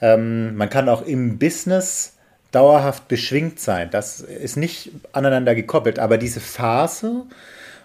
Ähm, 0.00 0.56
man 0.56 0.70
kann 0.70 0.88
auch 0.88 1.02
im 1.02 1.38
Business 1.38 2.14
dauerhaft 2.52 3.08
beschwingt 3.08 3.60
sein. 3.60 3.88
Das 3.90 4.20
ist 4.20 4.56
nicht 4.56 4.92
aneinander 5.12 5.54
gekoppelt. 5.54 5.98
Aber 5.98 6.18
diese 6.18 6.40
Phase, 6.40 7.24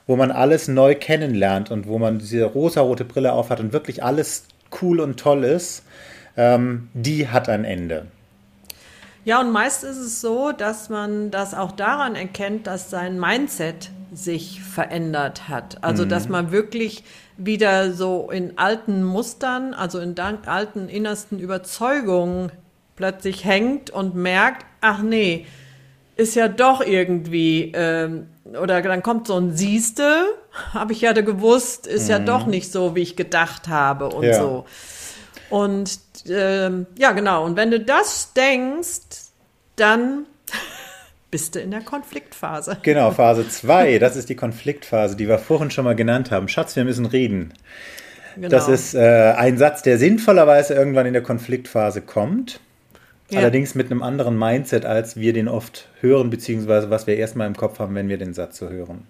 wo 0.07 0.15
man 0.15 0.31
alles 0.31 0.67
neu 0.67 0.95
kennenlernt 0.95 1.71
und 1.71 1.87
wo 1.87 1.97
man 1.97 2.19
diese 2.19 2.43
rosarote 2.45 3.05
Brille 3.05 3.33
aufhat 3.33 3.59
und 3.59 3.73
wirklich 3.73 4.03
alles 4.03 4.45
cool 4.81 4.99
und 4.99 5.19
toll 5.19 5.43
ist, 5.43 5.83
ähm, 6.37 6.89
die 6.93 7.27
hat 7.27 7.49
ein 7.49 7.65
Ende. 7.65 8.05
Ja, 9.29 9.41
und 9.41 9.51
meist 9.51 9.83
ist 9.83 9.97
es 9.97 10.21
so, 10.21 10.51
dass 10.51 10.89
man 10.89 11.29
das 11.29 11.53
auch 11.53 11.71
daran 11.71 12.15
erkennt, 12.15 12.65
dass 12.65 12.89
sein 12.89 13.19
Mindset 13.19 13.91
sich 14.11 14.59
verändert 14.59 15.47
hat. 15.47 15.83
Also, 15.83 16.05
mhm. 16.05 16.09
dass 16.09 16.29
man 16.29 16.51
wirklich 16.51 17.03
wieder 17.37 17.91
so 17.91 18.31
in 18.31 18.57
alten 18.57 19.03
Mustern, 19.03 19.75
also 19.75 19.99
in 19.99 20.15
alten 20.17 20.89
innersten 20.89 21.37
Überzeugungen 21.37 22.51
plötzlich 22.95 23.45
hängt 23.45 23.91
und 23.91 24.15
merkt, 24.15 24.65
ach 24.81 25.03
nee, 25.03 25.45
ist 26.15 26.33
ja 26.33 26.47
doch 26.47 26.81
irgendwie, 26.81 27.71
ähm, 27.75 28.29
oder 28.59 28.81
dann 28.81 29.03
kommt 29.03 29.27
so 29.27 29.37
ein 29.37 29.55
Siehste, 29.55 30.23
habe 30.73 30.91
ich 30.91 31.01
ja 31.01 31.13
gewusst, 31.13 31.85
ist 31.85 32.05
mhm. 32.05 32.09
ja 32.09 32.17
doch 32.17 32.47
nicht 32.47 32.71
so, 32.71 32.95
wie 32.95 33.01
ich 33.01 33.15
gedacht 33.15 33.67
habe 33.67 34.09
und 34.09 34.23
ja. 34.23 34.33
so. 34.33 34.65
Und 35.49 35.99
ähm, 36.27 36.85
ja, 36.97 37.11
genau. 37.11 37.45
Und 37.45 37.55
wenn 37.55 37.71
du 37.71 37.79
das 37.79 38.33
denkst, 38.33 39.31
dann 39.75 40.25
bist 41.31 41.55
du 41.55 41.59
in 41.59 41.71
der 41.71 41.81
Konfliktphase. 41.81 42.77
Genau, 42.83 43.11
Phase 43.11 43.47
2, 43.47 43.99
das 43.99 44.15
ist 44.15 44.29
die 44.29 44.35
Konfliktphase, 44.35 45.15
die 45.15 45.27
wir 45.27 45.39
vorhin 45.39 45.71
schon 45.71 45.85
mal 45.85 45.95
genannt 45.95 46.31
haben. 46.31 46.47
Schatz, 46.47 46.75
wir 46.75 46.85
müssen 46.85 47.05
reden. 47.05 47.53
Genau. 48.35 48.49
Das 48.49 48.67
ist 48.67 48.93
äh, 48.93 49.33
ein 49.35 49.57
Satz, 49.57 49.81
der 49.81 49.97
sinnvollerweise 49.97 50.73
irgendwann 50.73 51.05
in 51.05 51.13
der 51.13 51.23
Konfliktphase 51.23 52.01
kommt. 52.01 52.59
Ja. 53.29 53.39
Allerdings 53.39 53.75
mit 53.75 53.91
einem 53.91 54.01
anderen 54.01 54.37
Mindset, 54.37 54.85
als 54.85 55.15
wir 55.15 55.33
den 55.33 55.47
oft 55.47 55.87
hören, 56.01 56.29
beziehungsweise 56.29 56.89
was 56.89 57.05
wir 57.05 57.15
erstmal 57.15 57.47
im 57.47 57.55
Kopf 57.55 57.77
haben, 57.79 57.93
wenn 57.93 58.09
wir 58.09 58.17
den 58.17 58.33
Satz 58.33 58.57
so 58.57 58.69
hören. 58.69 59.05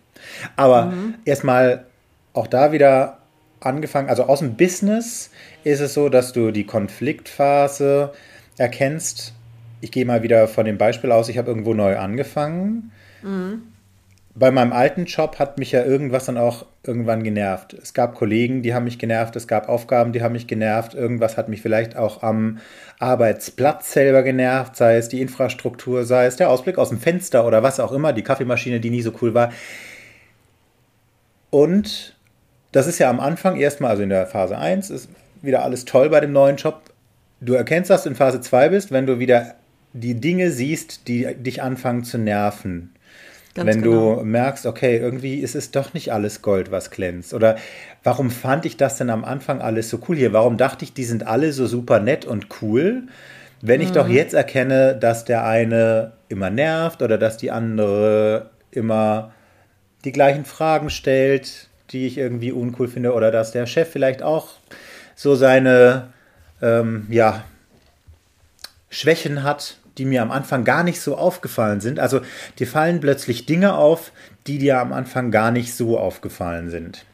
Aber 0.58 0.88
mhm. 0.88 1.16
erstmal 1.24 1.86
auch 2.34 2.48
da 2.48 2.72
wieder 2.72 3.19
angefangen, 3.62 4.10
also 4.10 4.24
aus 4.24 4.40
dem 4.40 4.56
Business 4.56 5.32
ist 5.64 5.80
es 5.80 5.94
so, 5.94 6.10
dass 6.10 6.34
du 6.34 6.52
die 6.52 6.66
Konfliktphase 6.66 8.14
erkennst 8.58 9.34
ich 9.82 9.92
gehe 9.92 10.06
mal 10.06 10.24
wieder 10.24 10.48
von 10.48 10.66
dem 10.66 10.78
Beispiel 10.78 11.12
aus, 11.12 11.30
ich 11.30 11.38
habe 11.38 11.50
irgendwo 11.50 11.74
neu 11.74 11.98
angefangen. 11.98 12.92
Mhm. 13.22 13.64
Bei 14.36 14.52
meinem 14.52 14.72
alten 14.72 15.06
Job 15.06 15.40
hat 15.40 15.58
mich 15.58 15.72
ja 15.72 15.84
irgendwas 15.84 16.26
dann 16.26 16.38
auch 16.38 16.66
irgendwann 16.84 17.24
genervt. 17.24 17.74
Es 17.74 17.94
gab 17.94 18.16
Kollegen, 18.16 18.62
die 18.62 18.74
haben 18.74 18.86
mich 18.86 19.00
genervt, 19.00 19.36
es 19.36 19.48
gab 19.48 19.68
Aufgaben, 19.68 20.14
die 20.14 20.22
haben 20.22 20.32
mich 20.34 20.48
genervt, 20.48 20.94
irgendwas 20.94 21.36
hat 21.36 21.50
mich 21.50 21.62
vielleicht 21.62 21.98
auch 21.98 22.24
am 22.24 22.60
Arbeitsplatz 23.00 23.92
selber 23.92 24.24
genervt, 24.24 24.76
sei 24.76 24.96
es 24.98 25.10
die 25.10 25.22
Infrastruktur, 25.22 26.06
sei 26.06 26.26
es 26.26 26.38
der 26.38 26.50
Ausblick 26.50 26.78
aus 26.78 26.90
dem 26.90 27.00
Fenster 27.00 27.46
oder 27.46 27.64
was 27.64 27.80
auch 27.80 27.92
immer, 27.92 28.14
die 28.14 28.24
Kaffeemaschine, 28.24 28.80
die 28.80 28.92
nie 28.92 29.02
so 29.02 29.12
cool 29.22 29.34
war. 29.34 29.52
Und 31.50 32.16
das 32.72 32.88
ist 32.88 33.00
ja 33.00 33.10
am 33.10 33.20
Anfang 33.20 33.58
erstmal, 33.58 33.92
also 33.92 34.04
in 34.04 34.10
der 34.10 34.28
Phase 34.28 34.58
1, 34.58 34.90
ist 34.90 35.10
wieder 35.42 35.64
alles 35.64 35.86
toll 35.86 36.10
bei 36.10 36.20
dem 36.20 36.34
neuen 36.34 36.58
Job. 36.58 36.82
Du 37.42 37.54
erkennst, 37.54 37.90
dass 37.90 38.04
du 38.04 38.10
in 38.10 38.16
Phase 38.16 38.42
2 38.42 38.70
bist, 38.70 38.92
wenn 38.92 39.06
du 39.06 39.20
wieder 39.20 39.56
die 39.94 40.16
Dinge 40.16 40.52
siehst, 40.52 41.08
die 41.08 41.34
dich 41.36 41.62
anfangen 41.62 42.04
zu 42.04 42.18
nerven. 42.18 42.94
Ganz 43.56 43.68
wenn 43.68 43.82
genau. 43.82 44.18
du 44.18 44.24
merkst, 44.24 44.66
okay, 44.66 44.98
irgendwie 44.98 45.40
ist 45.40 45.56
es 45.56 45.72
doch 45.72 45.94
nicht 45.94 46.14
alles 46.14 46.42
Gold, 46.42 46.72
was 46.72 46.92
glänzt. 46.92 47.34
Oder 47.34 47.58
warum 48.04 48.30
fand 48.30 48.66
ich 48.66 48.78
das 48.78 48.98
denn 48.98 49.10
am 49.10 49.26
Anfang 49.26 49.62
alles 49.62 49.90
so 49.90 50.00
cool 50.08 50.18
hier? 50.18 50.34
Warum 50.34 50.58
dachte 50.58 50.86
ich, 50.86 50.94
die 50.94 51.04
sind 51.04 51.26
alle 51.26 51.52
so 51.52 51.66
super 51.66 52.00
nett 52.00 52.26
und 52.26 52.48
cool? 52.62 53.04
Wenn 53.62 53.82
ich 53.82 53.90
mhm. 53.90 53.94
doch 53.94 54.08
jetzt 54.08 54.34
erkenne, 54.34 54.96
dass 54.96 55.26
der 55.26 55.46
eine 55.46 56.14
immer 56.30 56.50
nervt 56.50 57.02
oder 57.02 57.18
dass 57.18 57.38
die 57.38 57.52
andere 57.52 58.52
immer 58.72 59.32
die 60.06 60.12
gleichen 60.12 60.46
Fragen 60.46 60.90
stellt, 60.92 61.69
die 61.92 62.08
ich 62.08 62.18
irgendwie 62.18 62.52
uncool 62.52 62.88
finde, 62.88 63.14
oder 63.14 63.32
dass 63.32 63.52
der 63.52 63.66
Chef 63.66 63.90
vielleicht 63.90 64.22
auch 64.22 64.50
so 65.16 65.36
seine 65.36 66.10
ähm, 66.62 67.08
ja, 67.10 67.44
Schwächen 68.90 69.44
hat, 69.44 69.78
die 69.98 70.06
mir 70.06 70.22
am 70.22 70.32
Anfang 70.32 70.64
gar 70.64 70.84
nicht 70.84 71.02
so 71.02 71.18
aufgefallen 71.18 71.82
sind. 71.82 72.00
Also 72.00 72.22
dir 72.58 72.68
fallen 72.68 73.00
plötzlich 73.02 73.46
Dinge 73.46 73.76
auf, 73.76 74.12
die 74.48 74.58
dir 74.58 74.80
am 74.80 74.94
Anfang 74.94 75.30
gar 75.30 75.52
nicht 75.52 75.76
so 75.76 76.00
aufgefallen 76.00 76.70
sind. 76.70 77.06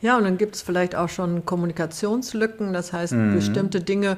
Ja, 0.00 0.16
und 0.16 0.24
dann 0.24 0.38
gibt 0.38 0.54
es 0.54 0.62
vielleicht 0.62 0.94
auch 0.94 1.08
schon 1.08 1.44
Kommunikationslücken. 1.44 2.72
Das 2.72 2.92
heißt, 2.92 3.12
mhm. 3.12 3.34
bestimmte 3.34 3.80
Dinge 3.80 4.16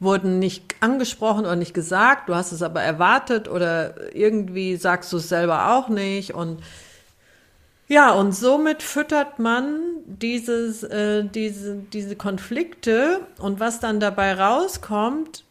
wurden 0.00 0.38
nicht 0.38 0.74
angesprochen 0.80 1.40
oder 1.40 1.56
nicht 1.56 1.74
gesagt. 1.74 2.28
Du 2.28 2.34
hast 2.34 2.52
es 2.52 2.62
aber 2.62 2.82
erwartet 2.82 3.48
oder 3.48 4.12
irgendwie 4.14 4.76
sagst 4.76 5.12
du 5.12 5.18
es 5.18 5.28
selber 5.28 5.74
auch 5.74 5.88
nicht. 5.88 6.34
Und 6.34 6.62
ja, 7.86 8.12
und 8.12 8.32
somit 8.32 8.82
füttert 8.82 9.38
man 9.38 9.78
dieses, 10.06 10.82
äh, 10.82 11.24
diese, 11.24 11.76
diese 11.92 12.16
Konflikte 12.16 13.20
und 13.38 13.60
was 13.60 13.80
dann 13.80 14.00
dabei 14.00 14.34
rauskommt, 14.34 15.44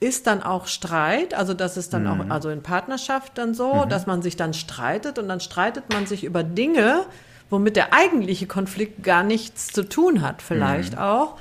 ist 0.00 0.26
dann 0.26 0.42
auch 0.42 0.66
Streit, 0.66 1.34
also 1.34 1.52
das 1.54 1.76
ist 1.76 1.92
dann 1.92 2.04
mhm. 2.04 2.08
auch, 2.08 2.30
also 2.30 2.48
in 2.48 2.62
Partnerschaft 2.62 3.36
dann 3.36 3.54
so, 3.54 3.74
mhm. 3.74 3.88
dass 3.88 4.06
man 4.06 4.22
sich 4.22 4.34
dann 4.34 4.54
streitet 4.54 5.18
und 5.18 5.28
dann 5.28 5.40
streitet 5.40 5.92
man 5.92 6.06
sich 6.06 6.24
über 6.24 6.42
Dinge, 6.42 7.04
womit 7.50 7.76
der 7.76 7.92
eigentliche 7.92 8.46
Konflikt 8.46 9.02
gar 9.02 9.22
nichts 9.22 9.68
zu 9.68 9.88
tun 9.88 10.22
hat, 10.22 10.40
vielleicht 10.42 10.94
mhm. 10.94 11.00
auch. 11.00 11.36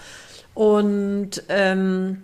Und 0.53 1.43
ähm, 1.48 2.24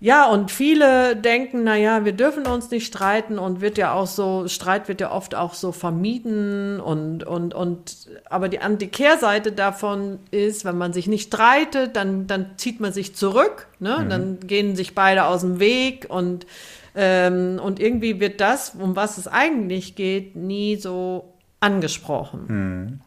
ja, 0.00 0.26
und 0.26 0.50
viele 0.50 1.14
denken, 1.14 1.64
na 1.64 1.76
ja, 1.76 2.04
wir 2.06 2.12
dürfen 2.12 2.46
uns 2.46 2.70
nicht 2.70 2.86
streiten 2.86 3.38
und 3.38 3.60
wird 3.60 3.76
ja 3.76 3.92
auch 3.92 4.06
so, 4.06 4.48
Streit 4.48 4.88
wird 4.88 5.00
ja 5.02 5.12
oft 5.12 5.34
auch 5.34 5.52
so 5.52 5.72
vermieden 5.72 6.80
und, 6.80 7.22
und, 7.24 7.52
und, 7.52 8.08
aber 8.28 8.48
die, 8.48 8.58
die 8.78 8.88
Kehrseite 8.88 9.52
davon 9.52 10.18
ist, 10.30 10.64
wenn 10.64 10.78
man 10.78 10.94
sich 10.94 11.06
nicht 11.06 11.28
streitet, 11.28 11.96
dann, 11.96 12.26
dann 12.26 12.52
zieht 12.56 12.80
man 12.80 12.94
sich 12.94 13.14
zurück, 13.14 13.68
ne? 13.78 13.98
Mhm. 14.04 14.08
dann 14.08 14.40
gehen 14.40 14.74
sich 14.74 14.94
beide 14.94 15.26
aus 15.26 15.42
dem 15.42 15.60
Weg 15.60 16.06
und, 16.08 16.46
ähm, 16.94 17.60
und 17.62 17.78
irgendwie 17.78 18.20
wird 18.20 18.40
das, 18.40 18.74
um 18.78 18.96
was 18.96 19.18
es 19.18 19.28
eigentlich 19.28 19.96
geht, 19.96 20.34
nie 20.34 20.76
so 20.76 21.34
angesprochen. 21.60 22.44
Mhm. 22.48 23.00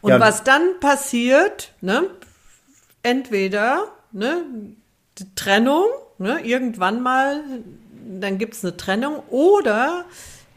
Und 0.00 0.10
ja. 0.10 0.20
was 0.20 0.44
dann 0.44 0.78
passiert, 0.80 1.72
ne? 1.80 2.08
entweder, 3.04 3.84
ne, 4.10 4.44
die 5.18 5.34
Trennung, 5.36 5.86
ne, 6.18 6.40
irgendwann 6.44 7.02
mal, 7.02 7.42
dann 8.20 8.38
gibt 8.38 8.54
es 8.54 8.64
eine 8.64 8.76
Trennung 8.76 9.22
oder 9.30 10.04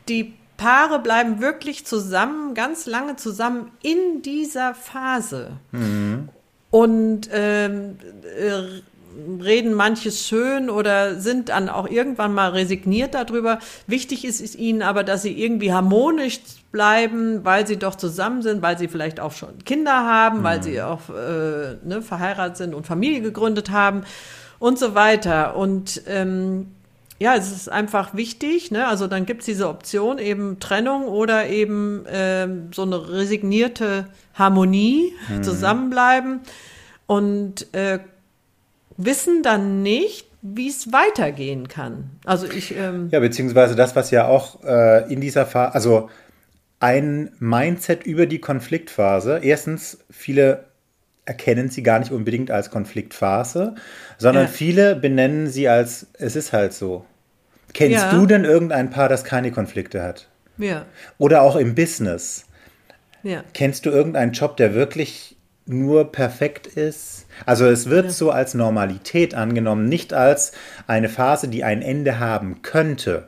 die 0.09 0.33
Paare 0.57 0.99
bleiben 0.99 1.39
wirklich 1.39 1.85
zusammen, 1.85 2.55
ganz 2.55 2.87
lange 2.87 3.15
zusammen 3.15 3.71
in 3.83 4.21
dieser 4.23 4.73
Phase. 4.73 5.51
Mhm. 5.71 6.29
Und 6.71 7.29
ähm, 7.31 7.97
äh, 8.39 8.81
reden 9.41 9.73
manches 9.73 10.27
schön 10.27 10.69
oder 10.69 11.19
sind 11.19 11.49
dann 11.49 11.69
auch 11.69 11.87
irgendwann 11.87 12.33
mal 12.33 12.49
resigniert 12.49 13.13
darüber. 13.13 13.59
Wichtig 13.85 14.25
ist 14.25 14.41
es 14.41 14.55
ihnen 14.55 14.81
aber, 14.81 15.03
dass 15.03 15.21
sie 15.21 15.31
irgendwie 15.41 15.73
harmonisch 15.73 16.39
bleiben, 16.71 17.45
weil 17.45 17.65
sie 17.65 17.77
doch 17.77 17.95
zusammen 17.95 18.41
sind, 18.41 18.61
weil 18.61 18.77
sie 18.77 18.87
vielleicht 18.87 19.19
auch 19.19 19.31
schon 19.31 19.63
Kinder 19.63 20.05
haben, 20.05 20.39
mhm. 20.39 20.43
weil 20.43 20.63
sie 20.63 20.81
auch 20.81 21.09
äh, 21.09 21.77
ne, 21.83 22.01
verheiratet 22.01 22.57
sind 22.57 22.73
und 22.73 22.85
Familie 22.85 23.21
gegründet 23.21 23.69
haben 23.69 24.03
und 24.59 24.79
so 24.79 24.95
weiter. 24.95 25.55
Und 25.55 26.01
ähm, 26.07 26.67
ja, 27.19 27.35
es 27.35 27.51
ist 27.51 27.71
einfach 27.71 28.15
wichtig, 28.15 28.69
ne? 28.71 28.87
Also 28.87 29.07
dann 29.07 29.25
gibt 29.25 29.41
es 29.41 29.45
diese 29.47 29.67
Option 29.69 30.19
eben 30.19 30.59
Trennung 30.59 31.05
oder 31.05 31.47
eben 31.47 32.05
ähm, 32.07 32.69
so 32.73 32.83
eine 32.83 33.09
resignierte 33.09 34.07
Harmonie, 34.35 35.13
mhm. 35.29 35.43
zusammenbleiben 35.43 36.41
und 37.07 37.73
äh, 37.73 37.99
wissen 38.97 39.41
dann 39.41 39.81
nicht, 39.81 40.27
wie 40.41 40.69
es 40.69 40.91
weitergehen 40.93 41.67
kann. 41.67 42.11
Also 42.23 42.47
ich. 42.47 42.75
Ähm, 42.75 43.09
ja, 43.11 43.19
beziehungsweise 43.19 43.75
das, 43.75 43.95
was 43.95 44.11
ja 44.11 44.27
auch 44.27 44.63
äh, 44.63 45.11
in 45.11 45.19
dieser 45.19 45.45
Phase, 45.45 45.73
also 45.73 46.09
ein 46.79 47.31
Mindset 47.39 48.05
über 48.05 48.27
die 48.27 48.39
Konfliktphase. 48.39 49.39
Erstens, 49.41 49.97
viele 50.11 50.66
erkennen 51.27 51.69
sie 51.69 51.83
gar 51.83 51.99
nicht 51.99 52.11
unbedingt 52.11 52.49
als 52.51 52.71
Konfliktphase, 52.71 53.75
sondern 54.17 54.45
ja. 54.45 54.49
viele 54.49 54.95
benennen 54.95 55.47
sie 55.47 55.67
als, 55.67 56.07
es 56.13 56.37
ist 56.37 56.53
halt 56.53 56.73
so. 56.73 57.05
Kennst 57.73 57.97
ja. 57.97 58.11
du 58.11 58.25
denn 58.25 58.45
irgendein 58.45 58.89
Paar, 58.89 59.09
das 59.09 59.25
keine 59.25 59.51
Konflikte 59.51 60.01
hat? 60.01 60.29
Ja. 60.57 60.85
Oder 61.17 61.41
auch 61.41 61.57
im 61.57 61.75
Business. 61.75 62.45
Ja. 63.23 63.43
Kennst 63.53 63.85
du 63.85 63.89
irgendeinen 63.89 64.31
Job, 64.31 64.55
der 64.55 64.73
wirklich 64.73 65.35
nur 65.65 66.13
perfekt 66.13 66.65
ist? 66.65 67.25
Also 67.45 67.65
es 67.65 67.89
wird 67.89 68.05
ja. 68.05 68.11
so 68.11 68.31
als 68.31 68.53
Normalität 68.53 69.35
angenommen, 69.35 69.89
nicht 69.89 70.13
als 70.13 70.53
eine 70.87 71.09
Phase, 71.09 71.49
die 71.49 71.65
ein 71.65 71.81
Ende 71.81 72.19
haben 72.19 72.61
könnte. 72.61 73.27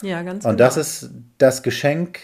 Ja, 0.00 0.22
ganz 0.22 0.46
Und 0.46 0.52
genau. 0.52 0.64
das 0.64 0.78
ist 0.78 1.10
das 1.36 1.62
Geschenk, 1.62 2.20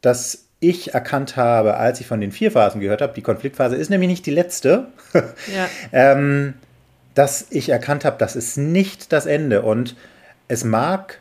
das 0.00 0.49
ich 0.60 0.92
erkannt 0.92 1.36
habe, 1.36 1.76
als 1.76 2.00
ich 2.00 2.06
von 2.06 2.20
den 2.20 2.32
vier 2.32 2.52
Phasen 2.52 2.80
gehört 2.80 3.00
habe, 3.00 3.14
die 3.14 3.22
Konfliktphase 3.22 3.76
ist 3.76 3.88
nämlich 3.88 4.10
nicht 4.10 4.26
die 4.26 4.30
letzte, 4.30 4.86
ja. 5.14 5.68
ähm, 5.92 6.54
dass 7.14 7.46
ich 7.50 7.70
erkannt 7.70 8.04
habe, 8.04 8.16
das 8.18 8.36
ist 8.36 8.58
nicht 8.58 9.12
das 9.12 9.26
Ende. 9.26 9.62
Und 9.62 9.96
es 10.48 10.62
mag 10.62 11.18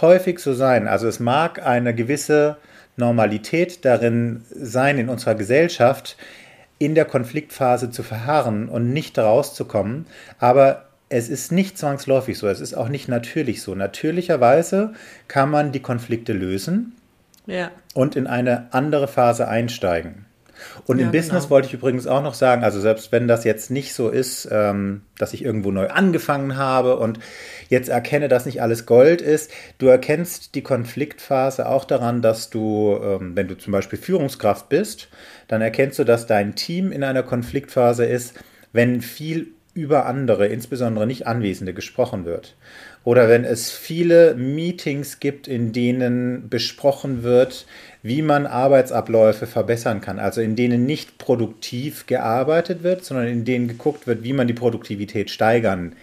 häufig 0.00 0.40
so 0.40 0.54
sein, 0.54 0.88
also 0.88 1.06
es 1.06 1.20
mag 1.20 1.64
eine 1.64 1.94
gewisse 1.94 2.56
Normalität 2.96 3.84
darin 3.84 4.44
sein 4.50 4.98
in 4.98 5.08
unserer 5.08 5.36
Gesellschaft, 5.36 6.16
in 6.78 6.94
der 6.94 7.04
Konfliktphase 7.04 7.90
zu 7.90 8.02
verharren 8.02 8.68
und 8.68 8.92
nicht 8.92 9.18
rauszukommen. 9.18 10.06
Aber 10.38 10.86
es 11.08 11.28
ist 11.28 11.52
nicht 11.52 11.78
zwangsläufig 11.78 12.38
so, 12.38 12.48
es 12.48 12.60
ist 12.60 12.74
auch 12.74 12.88
nicht 12.88 13.08
natürlich 13.08 13.62
so. 13.62 13.74
Natürlicherweise 13.74 14.94
kann 15.28 15.50
man 15.50 15.72
die 15.72 15.80
Konflikte 15.80 16.32
lösen 16.32 16.96
Ja. 17.46 17.70
und 17.94 18.16
in 18.16 18.26
eine 18.26 18.72
andere 18.72 19.08
Phase 19.08 19.48
einsteigen. 19.48 20.26
Und 20.86 20.98
Ja, 20.98 21.06
im 21.06 21.12
Business 21.12 21.44
genau. 21.44 21.50
wollte 21.50 21.68
ich 21.68 21.74
übrigens 21.74 22.06
auch 22.06 22.22
noch 22.22 22.34
sagen, 22.34 22.64
also 22.64 22.80
selbst 22.80 23.12
wenn 23.12 23.28
das 23.28 23.44
jetzt 23.44 23.70
nicht 23.70 23.94
so 23.94 24.08
ist, 24.08 24.48
ähm, 24.50 25.02
dass 25.18 25.32
ich 25.32 25.44
irgendwo 25.44 25.70
neu 25.70 25.88
angefangen 25.88 26.56
habe 26.56 26.96
und 26.96 27.18
jetzt 27.68 27.88
erkenne, 27.88 28.28
dass 28.28 28.46
nicht 28.46 28.62
alles 28.62 28.86
Gold 28.86 29.22
ist, 29.22 29.50
du 29.78 29.86
erkennst 29.86 30.54
die 30.54 30.62
Konfliktphase 30.62 31.68
auch 31.68 31.84
daran, 31.84 32.22
dass 32.22 32.50
du, 32.50 32.98
ähm, 33.02 33.32
wenn 33.34 33.48
du 33.48 33.56
zum 33.56 33.72
Beispiel 33.72 33.98
Führungskraft 33.98 34.68
bist, 34.68 35.08
dann 35.48 35.62
erkennst 35.62 35.98
du, 35.98 36.04
dass 36.04 36.26
dein 36.26 36.54
Team 36.54 36.92
in 36.92 37.04
einer 37.04 37.22
Konfliktphase 37.22 38.04
ist, 38.04 38.34
wenn 38.72 39.00
viel 39.00 39.48
über 39.72 40.06
andere, 40.06 40.46
insbesondere 40.46 41.06
nicht 41.06 41.26
Anwesende, 41.26 41.72
gesprochen 41.72 42.24
wird. 42.24 42.56
Oder 43.04 43.28
wenn 43.28 43.44
es 43.44 43.70
viele 43.70 44.34
Meetings 44.34 45.20
gibt, 45.20 45.48
in 45.48 45.72
denen 45.72 46.48
besprochen 46.50 47.22
wird, 47.22 47.66
wie 48.02 48.20
man 48.22 48.46
Arbeitsabläufe 48.46 49.46
verbessern 49.46 50.00
kann. 50.00 50.18
Also 50.18 50.40
in 50.42 50.54
denen 50.54 50.84
nicht 50.84 51.16
produktiv 51.18 52.06
gearbeitet 52.06 52.82
wird, 52.82 53.04
sondern 53.04 53.26
in 53.28 53.44
denen 53.44 53.68
geguckt 53.68 54.06
wird, 54.06 54.22
wie 54.22 54.34
man 54.34 54.46
die 54.46 54.54
Produktivität 54.54 55.30
steigern 55.30 55.94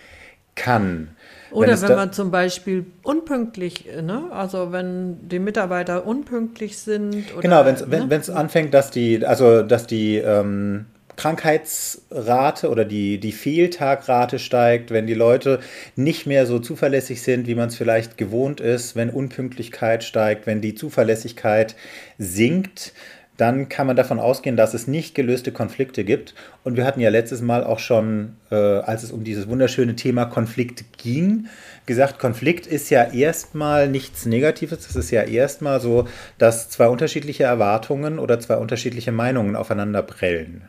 kann. 0.56 1.10
Oder 1.52 1.80
wenn, 1.82 1.90
da- 1.90 1.96
man 1.96 2.14
zum 2.14 2.32
Beispiel 2.32 2.86
unpünktlich, 3.04 3.86
ne? 4.02 4.24
also 4.32 4.72
wenn 4.72 5.30
die 5.30 5.40
Mitarbeiter 5.40 6.06
unpünktlich 6.06 6.78
sind. 6.78 7.32
Oder, 7.34 7.42
Genau, 7.42 7.66
wenn's, 7.66 7.86
ne? 7.86 8.06
wenn 8.10 8.20
es 8.20 8.30
anfängt, 8.30 8.74
dass 8.74 8.92
die, 8.92 9.26
also 9.26 9.62
dass 9.62 9.88
die 9.88 10.18
ähm, 10.18 10.86
Krankheitsrate 11.18 12.70
oder 12.70 12.86
die, 12.86 13.20
die 13.20 13.34
Fehltagrate 13.34 14.40
steigt, 14.40 14.92
wenn 14.92 15.08
die 15.08 15.14
Leute 15.14 15.60
nicht 15.96 16.26
mehr 16.26 16.46
so 16.46 16.60
zuverlässig 16.60 17.22
sind, 17.22 17.48
wie 17.48 17.56
man 17.56 17.68
es 17.68 17.76
vielleicht 17.76 18.18
gewohnt 18.18 18.62
ist, 18.62 18.96
wenn 18.96 19.10
Unpünktlichkeit 19.10 20.04
steigt, 20.04 20.48
wenn 20.48 20.62
die 20.62 20.76
Zuverlässigkeit 20.76 21.76
sinkt, 22.18 22.94
dann 23.38 23.70
kann 23.70 23.88
man 23.88 23.96
davon 23.96 24.20
ausgehen, 24.20 24.58
dass 24.58 24.74
es 24.74 24.88
nicht 24.88 25.14
gelöste 25.14 25.52
Konflikte 25.52 26.04
gibt. 26.04 26.34
Und 26.64 26.76
wir 26.76 26.86
hatten 26.86 27.00
ja 27.00 27.10
letztes 27.10 27.42
Mal 27.42 27.64
auch 27.64 27.80
schon, 27.80 28.36
äh, 28.50 28.56
als 28.56 29.04
es 29.04 29.12
um 29.12 29.24
dieses 29.24 29.48
wunderschöne 29.48 29.96
Thema 29.96 30.26
Konflikt 30.26 30.98
ging, 30.98 31.48
gesagt, 31.86 32.18
Konflikt 32.20 32.66
ist 32.66 32.90
ja 32.90 33.04
erstmal 33.04 33.88
nichts 33.88 34.26
Negatives. 34.26 34.90
Es 34.90 34.96
ist 34.96 35.12
ja 35.12 35.22
erstmal 35.22 35.80
so, 35.80 36.08
dass 36.40 36.70
zwei 36.70 36.88
unterschiedliche 36.88 37.44
Erwartungen 37.44 38.18
oder 38.18 38.40
zwei 38.40 38.58
unterschiedliche 38.58 39.12
Meinungen 39.12 39.56
aufeinander 39.56 40.02
prellen. 40.02 40.64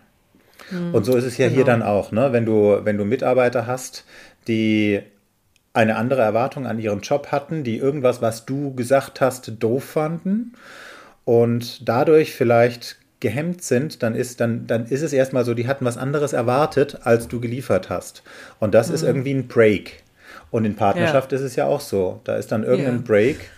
Und 0.71 1.05
so 1.05 1.17
ist 1.17 1.25
es 1.25 1.39
ja 1.39 1.47
hier 1.47 1.65
genau. 1.65 1.79
dann 1.79 1.83
auch, 1.83 2.13
ne? 2.13 2.33
Wenn 2.33 2.45
du, 2.45 2.81
wenn 2.85 2.99
du 2.99 3.05
Mitarbeiter 3.05 3.67
hast, 3.67 4.05
die 4.47 5.01
eine 5.73 5.97
andere 5.97 6.23
Erwartung 6.23 6.67
an 6.67 6.79
ihren 6.79 7.01
Job 7.01 7.29
hatten, 7.31 7.65
die 7.65 7.77
irgendwas, 7.77 8.21
was 8.21 8.47
du 8.47 8.75
gesagt 8.75 9.21
hast, 9.21 9.53
doof 9.61 9.85
fanden 9.85 10.55
und 11.25 11.89
dadurch 11.89 12.33
vielleicht 12.33 12.97
gehemmt 13.21 13.63
sind, 13.63 14.03
dann 14.03 14.15
ist, 14.15 14.41
dann, 14.41 14.67
dann 14.67 14.87
ist 14.87 15.03
es 15.03 15.13
erstmal 15.13 15.45
so, 15.45 15.55
die 15.55 15.69
hatten 15.69 15.85
was 15.85 15.97
anderes 15.97 16.33
erwartet, 16.33 16.99
als 17.03 17.29
du 17.29 17.41
geliefert 17.41 17.91
hast. 17.91 18.23
Und 18.61 18.75
das 18.75 18.91
ist 18.91 19.03
irgendwie 19.03 19.35
ein 19.35 19.49
Break. 19.49 20.03
Und 20.51 20.65
in 20.65 20.77
Partnerschaft 20.77 21.33
ist 21.33 21.43
es 21.43 21.57
ja 21.57 21.67
auch 21.67 21.81
so. 21.81 22.21
Da 22.25 22.37
ist 22.37 22.53
dann 22.53 22.65
irgendein 22.65 22.97
Ja. 22.97 23.03
Break, 23.05 23.51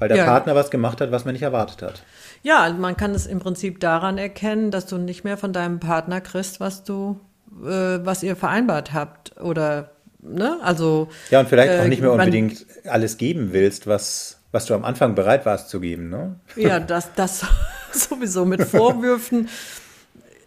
weil 0.00 0.08
der 0.08 0.16
Ja. 0.18 0.24
Partner 0.24 0.56
was 0.56 0.70
gemacht 0.72 1.00
hat, 1.00 1.12
was 1.12 1.24
man 1.24 1.34
nicht 1.34 1.42
erwartet 1.42 1.82
hat. 1.82 2.02
Ja, 2.42 2.68
man 2.76 2.96
kann 2.96 3.14
es 3.14 3.26
im 3.26 3.38
Prinzip 3.38 3.78
daran 3.78 4.18
erkennen, 4.18 4.72
dass 4.72 4.86
du 4.86 4.98
nicht 4.98 5.22
mehr 5.22 5.36
von 5.36 5.52
deinem 5.52 5.78
Partner 5.78 6.20
kriegst, 6.20 6.58
was 6.58 6.82
du, 6.82 7.20
äh, 7.64 7.98
was 8.04 8.22
ihr 8.24 8.34
vereinbart 8.34 8.92
habt. 8.92 9.38
Oder, 9.40 9.90
ne? 10.20 10.56
Also. 10.62 11.08
Ja, 11.30 11.38
und 11.40 11.48
vielleicht 11.48 11.72
auch 11.78 11.84
äh, 11.84 11.88
nicht 11.88 12.00
mehr 12.00 12.10
man- 12.10 12.18
unbedingt 12.20 12.66
alles 12.88 13.16
geben 13.18 13.52
willst, 13.52 13.86
was, 13.86 14.38
was 14.52 14.66
du 14.66 14.74
am 14.74 14.84
Anfang 14.84 15.14
bereit 15.14 15.46
warst 15.46 15.68
zu 15.68 15.78
geben, 15.80 16.08
ne? 16.10 16.36
Ja, 16.56 16.80
das, 16.80 17.10
das 17.14 17.44
sowieso 17.92 18.44
mit 18.44 18.62
Vorwürfen 18.64 19.48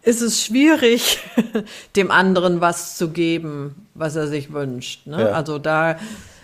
ist 0.02 0.20
es 0.20 0.42
schwierig, 0.44 1.20
dem 1.96 2.10
anderen 2.10 2.60
was 2.60 2.96
zu 2.96 3.08
geben, 3.08 3.86
was 3.94 4.16
er 4.16 4.26
sich 4.26 4.52
wünscht. 4.52 5.06
Ne? 5.06 5.20
Ja. 5.22 5.26
Also 5.28 5.58
da, 5.58 5.96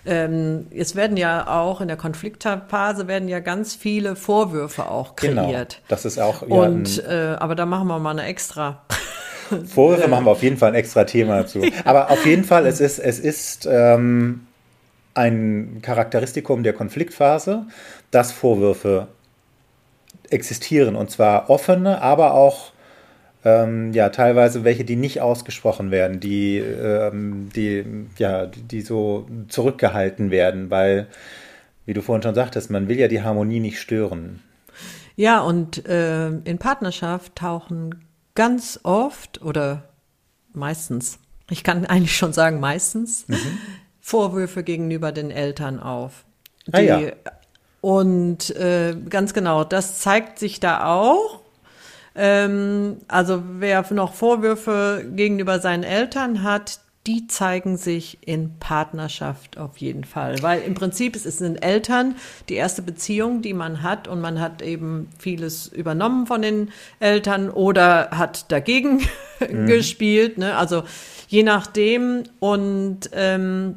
ähm, 0.07 0.67
es 0.75 0.97
werden 0.97 1.17
ja 1.17 1.47
auch 1.47 1.81
in 1.81 1.89
der 1.89 1.97
Konfliktphase 1.97 3.07
werden 3.09 3.29
ja 3.29 3.41
ganz 3.41 3.75
viele 3.75 4.17
Vorwürfe 4.17 4.89
auch 4.89 5.17
Genau. 5.17 5.45
kreiert. 5.47 5.81
Das 5.89 6.05
ist 6.05 6.19
auch, 6.19 6.43
ja, 6.43 6.49
Und 6.49 7.03
äh, 7.05 7.37
aber 7.39 7.55
da 7.55 7.67
machen 7.67 7.89
wir 7.89 7.99
mal 7.99 8.11
eine 8.11 8.25
extra. 8.25 8.83
Vorwürfe 9.67 10.09
machen 10.09 10.25
wir 10.27 10.31
auf 10.31 10.43
jeden 10.43 10.57
Fall 10.57 10.71
ein 10.71 10.75
extra 10.77 11.05
Thema 11.05 11.39
dazu. 11.43 11.63
Aber 11.85 12.11
auf 12.11 12.25
jeden 12.25 12.45
Fall, 12.45 12.67
es 12.67 12.81
ist, 12.81 12.99
es 13.01 13.19
ist 13.19 13.69
ähm, 13.71 14.47
ein 15.15 15.81
Charakteristikum 15.83 16.63
der 16.63 16.73
Konfliktphase, 16.73 17.67
dass 18.13 18.31
Vorwürfe 18.33 19.09
existieren. 20.31 20.95
Und 20.97 21.11
zwar 21.11 21.51
offene, 21.51 22.01
aber 22.01 22.35
auch 22.35 22.71
ähm, 23.45 23.93
ja, 23.93 24.11
teilweise 24.11 24.65
welche, 24.65 24.85
die 24.85 24.97
nicht 24.97 25.21
ausgesprochen 25.21 25.91
werden, 25.91 26.21
die, 26.21 26.59
ähm, 26.59 27.49
die, 27.55 27.85
ja, 28.19 28.47
die, 28.47 28.63
die 28.63 28.81
so 28.83 29.27
zurückgehalten 29.49 30.31
werden, 30.31 30.71
weil, 30.71 31.07
wie 31.87 31.95
du 31.95 32.03
vorhin 32.03 32.23
schon 32.23 32.35
sagtest, 32.35 32.71
man 32.71 32.89
will 32.89 32.99
ja 32.99 33.09
die 33.09 33.23
Harmonie 33.23 33.61
nicht 33.61 33.81
stören. 33.81 34.41
Ja, 35.17 35.41
und 35.41 35.87
äh, 35.87 36.29
in 36.29 36.59
Partnerschaft 36.59 37.37
tauchen 37.37 38.05
ganz 38.35 38.81
oft 38.83 39.43
oder 39.43 39.85
meistens, 40.53 41.19
ich 41.51 41.65
kann 41.65 41.87
eigentlich 41.87 42.17
schon 42.17 42.33
sagen 42.33 42.61
meistens, 42.61 43.27
Mhm. 43.29 43.59
Vorwürfe 44.01 44.65
gegenüber 44.65 45.13
den 45.13 45.31
Eltern 45.31 45.79
auf. 45.79 46.25
Ah, 46.73 46.81
ja. 46.81 47.01
Und 47.81 48.51
äh, 48.57 48.97
ganz 49.09 49.35
genau, 49.35 49.63
das 49.63 50.01
zeigt 50.01 50.39
sich 50.39 50.59
da 50.59 50.87
auch. 50.87 51.40
Ähm, 52.15 52.99
also 53.09 53.43
wer 53.59 53.85
noch 53.93 54.15
Vorwürfe 54.15 55.05
gegenüber 55.15 55.61
seinen 55.61 55.85
Eltern 55.85 56.43
hat, 56.43 56.81
die 57.07 57.27
zeigen 57.27 57.79
sich 57.79 58.19
in 58.27 58.59
Partnerschaft 58.59 59.57
auf 59.57 59.79
jeden 59.79 60.05
Fall. 60.05 60.43
Weil 60.43 60.61
im 60.63 60.75
Prinzip 60.75 61.17
es 61.17 61.25
sind 61.25 61.57
Eltern 61.57 62.15
die 62.49 62.55
erste 62.55 62.83
Beziehung, 62.83 63.41
die 63.41 63.55
man 63.55 63.83
hat 63.83 64.07
und 64.07 64.21
man 64.21 64.39
hat 64.39 64.61
eben 64.61 65.09
vieles 65.19 65.67
übernommen 65.69 66.27
von 66.27 66.43
den 66.43 66.71
Eltern 66.99 67.49
oder 67.49 68.11
hat 68.11 68.53
dagegen 68.53 69.03
gespielt. 69.67 70.37
Ne? 70.37 70.57
Also 70.57 70.85
je 71.29 71.43
nachdem 71.43 72.25
und 72.39 73.09
ähm, 73.15 73.77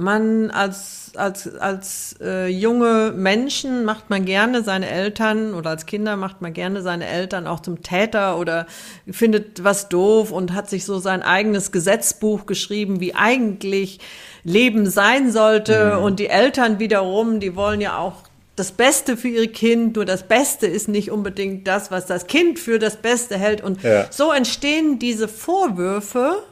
man 0.00 0.50
als, 0.50 1.12
als, 1.16 1.54
als 1.56 2.16
äh, 2.20 2.48
junge 2.48 3.12
Menschen 3.14 3.84
macht 3.84 4.10
man 4.10 4.24
gerne 4.24 4.62
seine 4.62 4.88
Eltern 4.88 5.54
oder 5.54 5.70
als 5.70 5.86
Kinder 5.86 6.16
macht 6.16 6.40
man 6.40 6.52
gerne 6.52 6.82
seine 6.82 7.06
Eltern 7.06 7.46
auch 7.46 7.60
zum 7.60 7.82
Täter 7.82 8.38
oder 8.38 8.66
findet 9.10 9.62
was 9.62 9.88
doof 9.88 10.32
und 10.32 10.52
hat 10.54 10.68
sich 10.68 10.84
so 10.84 10.98
sein 10.98 11.22
eigenes 11.22 11.72
Gesetzbuch 11.72 12.46
geschrieben, 12.46 13.00
wie 13.00 13.14
eigentlich 13.14 14.00
Leben 14.44 14.88
sein 14.88 15.30
sollte. 15.30 15.98
Und 16.00 16.18
die 16.18 16.28
Eltern 16.28 16.78
wiederum, 16.78 17.40
die 17.40 17.54
wollen 17.56 17.80
ja 17.80 17.98
auch 17.98 18.14
das 18.56 18.72
Beste 18.72 19.16
für 19.16 19.28
ihr 19.28 19.50
Kind, 19.50 19.96
nur 19.96 20.04
das 20.04 20.24
Beste 20.28 20.66
ist 20.66 20.86
nicht 20.88 21.10
unbedingt 21.10 21.66
das, 21.66 21.90
was 21.90 22.06
das 22.06 22.26
Kind 22.26 22.58
für 22.58 22.78
das 22.78 22.96
Beste 22.96 23.38
hält. 23.38 23.62
Und 23.62 23.82
Ja. 23.82 24.06
so 24.10 24.32
entstehen 24.32 24.98
diese 24.98 25.28
Vorwürfe 25.28 26.42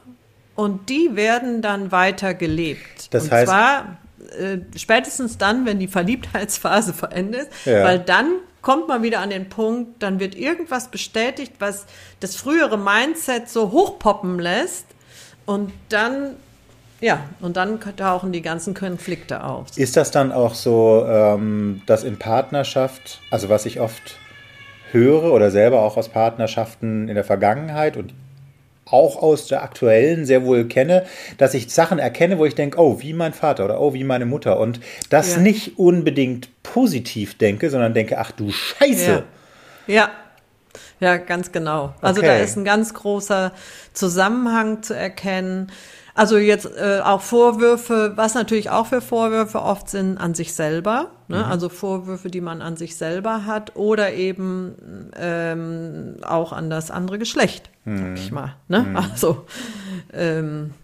und 0.55 0.89
die 0.89 1.15
werden 1.17 1.63
dann 1.63 1.93
weiter 1.93 2.35
gelebt. 2.35 2.98
Das 3.11 3.25
und 3.25 3.33
heißt- 3.33 3.45
zwar 3.47 3.97
äh, 4.39 4.59
spätestens 4.77 5.39
dann, 5.39 5.65
wenn 5.67 5.79
die 5.79 5.89
Verliebtheitsphase 5.89 6.93
verendet, 6.95 7.49
Ja. 7.65 7.85
weil 7.85 7.99
dann 7.99 8.33
kommt 8.63 8.89
man 8.89 9.03
wieder 9.03 9.21
an 9.21 9.31
den 9.31 9.49
Punkt, 9.49 10.03
dann 10.03 10.19
wird 10.21 10.35
irgendwas 10.35 10.89
bestätigt, 10.91 11.53
was 11.61 11.87
das 12.21 12.37
frühere 12.37 12.77
Mindset 12.77 13.49
so 13.49 13.71
hochpoppen 13.71 14.39
lässt 14.39 14.87
und 15.47 15.73
dann 15.89 16.37
ja, 17.01 17.21
und 17.41 17.57
dann 17.57 17.79
tauchen 17.97 18.33
die 18.33 18.43
ganzen 18.43 18.75
Konflikte 18.75 19.45
auf. 19.45 19.67
Ist 19.77 19.97
das 19.97 20.11
dann 20.11 20.33
auch 20.33 20.55
so, 20.55 21.07
ähm, 21.09 21.81
dass 21.87 22.03
in 22.03 22.19
Partnerschaft, 22.19 23.21
also 23.31 23.49
was 23.49 23.67
ich 23.67 23.79
oft 23.79 24.17
höre 24.91 25.33
oder 25.33 25.53
selber 25.53 25.81
auch 25.83 25.97
aus 25.97 26.09
Partnerschaften 26.09 27.09
in 27.09 27.15
der 27.15 27.23
Vergangenheit 27.23 27.97
und 27.97 28.15
auch 28.91 29.23
aus 29.23 29.47
der 29.49 29.63
aktuellen 29.63 30.25
sehr 30.27 30.45
wohl 30.45 30.67
kenne, 30.67 31.05
dass 31.37 31.55
ich 31.55 31.73
Sachen 31.73 31.99
erkenne, 31.99 32.39
wo 32.39 32.45
ich 32.45 32.55
denke, 32.55 32.79
oh, 32.79 33.01
wie 33.01 33.13
mein 33.13 33.33
Vater 33.33 33.65
oder 33.65 33.81
oh, 33.81 33.93
wie 33.95 34.05
meine 34.05 34.27
Mutter 34.27 34.59
und 34.59 34.81
das 35.11 35.37
Ja. 35.37 35.41
nicht 35.41 35.79
unbedingt 35.79 36.49
positiv 36.63 37.37
denke, 37.39 37.71
sondern 37.71 37.95
denke, 37.95 38.19
ach 38.19 38.31
du 38.33 38.51
Scheiße. 38.51 39.25
Ja. 39.87 39.95
Ja. 39.95 40.11
Ja, 41.01 41.17
ganz 41.17 41.53
genau. 41.53 41.95
Also 42.03 42.21
da 42.23 42.29
Okay. 42.35 42.45
ist 42.45 42.57
ein 42.57 42.65
ganz 42.65 42.93
großer 42.93 43.53
Zusammenhang 43.93 44.83
zu 44.83 44.95
erkennen. 44.95 45.71
Also 46.15 46.37
jetzt 46.37 46.67
äh, 46.77 46.99
auch 47.05 47.21
Vorwürfe, 47.23 48.13
was 48.17 48.35
natürlich 48.35 48.71
auch 48.71 48.87
für 48.87 49.01
Vorwürfe 49.01 49.63
oft 49.63 49.89
sind 49.89 50.19
an 50.19 50.35
sich 50.35 50.53
selber, 50.55 51.13
ne? 51.29 51.47
also 51.47 51.69
Vorwürfe, 51.69 52.29
die 52.29 52.41
man 52.41 52.61
an 52.61 52.77
sich 52.77 52.97
selber 52.97 53.47
hat 53.47 53.77
oder 53.77 54.13
eben 54.13 55.11
ähm, 55.17 56.17
auch 56.27 56.53
an 56.53 56.71
das 56.71 56.91
andere 56.91 57.19
Geschlecht, 57.21 57.71
sag 57.97 58.19
ich 58.19 58.31
mal. 58.31 58.57
Ne? 58.69 58.87
Also 58.95 59.47
ähm, 60.13 60.75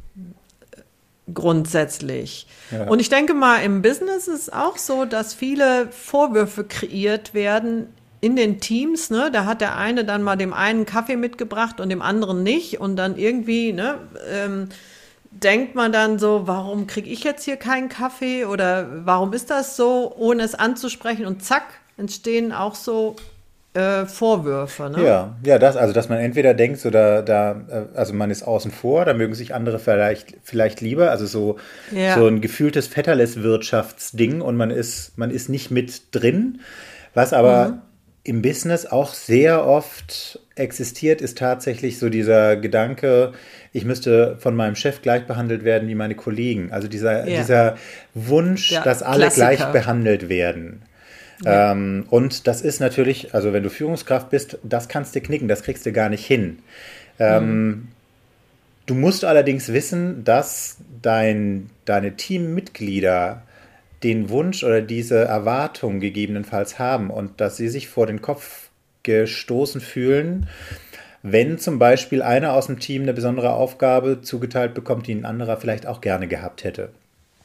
grundsätzlich. 1.32 2.46
Ja. 2.70 2.84
Und 2.84 3.00
ich 3.00 3.08
denke 3.08 3.34
mal, 3.34 3.58
im 3.58 3.82
Business 3.82 4.28
ist 4.28 4.48
es 4.48 4.52
auch 4.52 4.76
so, 4.76 5.04
dass 5.04 5.34
viele 5.34 5.88
Vorwürfe 5.90 6.64
kreiert 6.64 7.34
werden 7.34 7.86
in 8.20 8.36
den 8.36 8.60
Teams. 8.60 9.10
Ne? 9.10 9.30
Da 9.32 9.44
hat 9.44 9.60
der 9.60 9.76
eine 9.76 10.04
dann 10.04 10.22
mal 10.22 10.36
dem 10.36 10.52
einen 10.52 10.86
Kaffee 10.86 11.16
mitgebracht 11.16 11.80
und 11.80 11.88
dem 11.88 12.02
anderen 12.02 12.42
nicht. 12.42 12.80
Und 12.80 12.96
dann 12.96 13.16
irgendwie 13.16 13.72
ne, 13.72 13.98
ähm, 14.30 14.68
denkt 15.30 15.74
man 15.74 15.92
dann 15.92 16.18
so, 16.18 16.46
warum 16.46 16.86
kriege 16.86 17.10
ich 17.10 17.24
jetzt 17.24 17.44
hier 17.44 17.56
keinen 17.56 17.88
Kaffee 17.88 18.44
oder 18.44 19.06
warum 19.06 19.32
ist 19.32 19.50
das 19.50 19.76
so, 19.76 20.14
ohne 20.16 20.42
es 20.42 20.54
anzusprechen. 20.54 21.26
Und 21.26 21.42
zack, 21.42 21.64
entstehen 21.96 22.52
auch 22.52 22.74
so 22.74 23.16
äh, 23.74 24.06
Vorwürfe. 24.06 24.88
Ne? 24.88 25.04
Ja, 25.04 25.36
ja, 25.44 25.58
das, 25.58 25.76
also 25.76 25.92
dass 25.92 26.08
man 26.08 26.18
entweder 26.18 26.54
denkt, 26.54 26.78
so 26.78 26.90
da, 26.90 27.22
da, 27.22 27.64
äh, 27.68 27.96
also 27.98 28.14
man 28.14 28.30
ist 28.30 28.44
außen 28.44 28.70
vor, 28.70 29.04
da 29.04 29.14
mögen 29.14 29.34
sich 29.34 29.54
andere 29.54 29.78
vielleicht, 29.78 30.36
vielleicht 30.42 30.80
lieber, 30.80 31.10
also 31.10 31.26
so, 31.26 31.58
ja. 31.90 32.14
so 32.14 32.26
ein 32.26 32.40
gefühltes 32.40 32.86
Vetterles-Wirtschaftsding 32.88 34.40
und 34.40 34.56
man 34.56 34.70
ist, 34.70 35.18
man 35.18 35.30
ist 35.30 35.48
nicht 35.48 35.70
mit 35.70 36.02
drin. 36.12 36.60
Was 37.14 37.32
aber 37.32 37.68
mhm. 37.68 37.78
im 38.22 38.42
Business 38.42 38.86
auch 38.86 39.12
sehr 39.12 39.66
oft 39.66 40.38
existiert, 40.54 41.20
ist 41.20 41.38
tatsächlich 41.38 41.98
so 41.98 42.08
dieser 42.08 42.56
Gedanke, 42.56 43.32
ich 43.72 43.84
müsste 43.84 44.36
von 44.38 44.54
meinem 44.54 44.76
Chef 44.76 45.02
gleich 45.02 45.26
behandelt 45.26 45.64
werden 45.64 45.88
wie 45.88 45.96
meine 45.96 46.14
Kollegen. 46.14 46.70
Also 46.70 46.86
dieser, 46.86 47.28
ja. 47.28 47.40
dieser 47.40 47.76
Wunsch, 48.14 48.70
ja, 48.70 48.84
dass 48.84 49.02
alle 49.02 49.22
Klassiker. 49.22 49.46
gleich 49.46 49.64
behandelt 49.72 50.28
werden. 50.28 50.82
Ja. 51.42 51.72
Ähm, 51.72 52.06
und 52.10 52.46
das 52.46 52.62
ist 52.62 52.80
natürlich, 52.80 53.34
also 53.34 53.52
wenn 53.52 53.62
du 53.62 53.70
Führungskraft 53.70 54.30
bist, 54.30 54.58
das 54.62 54.88
kannst 54.88 55.14
du 55.14 55.20
knicken, 55.20 55.48
das 55.48 55.62
kriegst 55.62 55.84
du 55.86 55.92
gar 55.92 56.08
nicht 56.08 56.24
hin. 56.24 56.60
Ähm, 57.18 57.66
mhm. 57.66 57.88
Du 58.86 58.94
musst 58.94 59.24
allerdings 59.24 59.72
wissen, 59.72 60.24
dass 60.24 60.76
dein, 61.00 61.70
deine 61.86 62.16
Teammitglieder 62.16 63.42
den 64.02 64.28
Wunsch 64.28 64.62
oder 64.62 64.82
diese 64.82 65.24
Erwartung 65.24 66.00
gegebenenfalls 66.00 66.78
haben 66.78 67.10
und 67.10 67.40
dass 67.40 67.56
sie 67.56 67.68
sich 67.68 67.88
vor 67.88 68.06
den 68.06 68.20
Kopf 68.20 68.68
gestoßen 69.02 69.80
fühlen, 69.80 70.46
wenn 71.22 71.58
zum 71.58 71.78
Beispiel 71.78 72.20
einer 72.20 72.52
aus 72.52 72.66
dem 72.66 72.78
Team 72.78 73.02
eine 73.02 73.14
besondere 73.14 73.54
Aufgabe 73.54 74.20
zugeteilt 74.20 74.74
bekommt, 74.74 75.06
die 75.06 75.14
ein 75.14 75.24
anderer 75.24 75.56
vielleicht 75.56 75.86
auch 75.86 76.02
gerne 76.02 76.28
gehabt 76.28 76.64
hätte. 76.64 76.90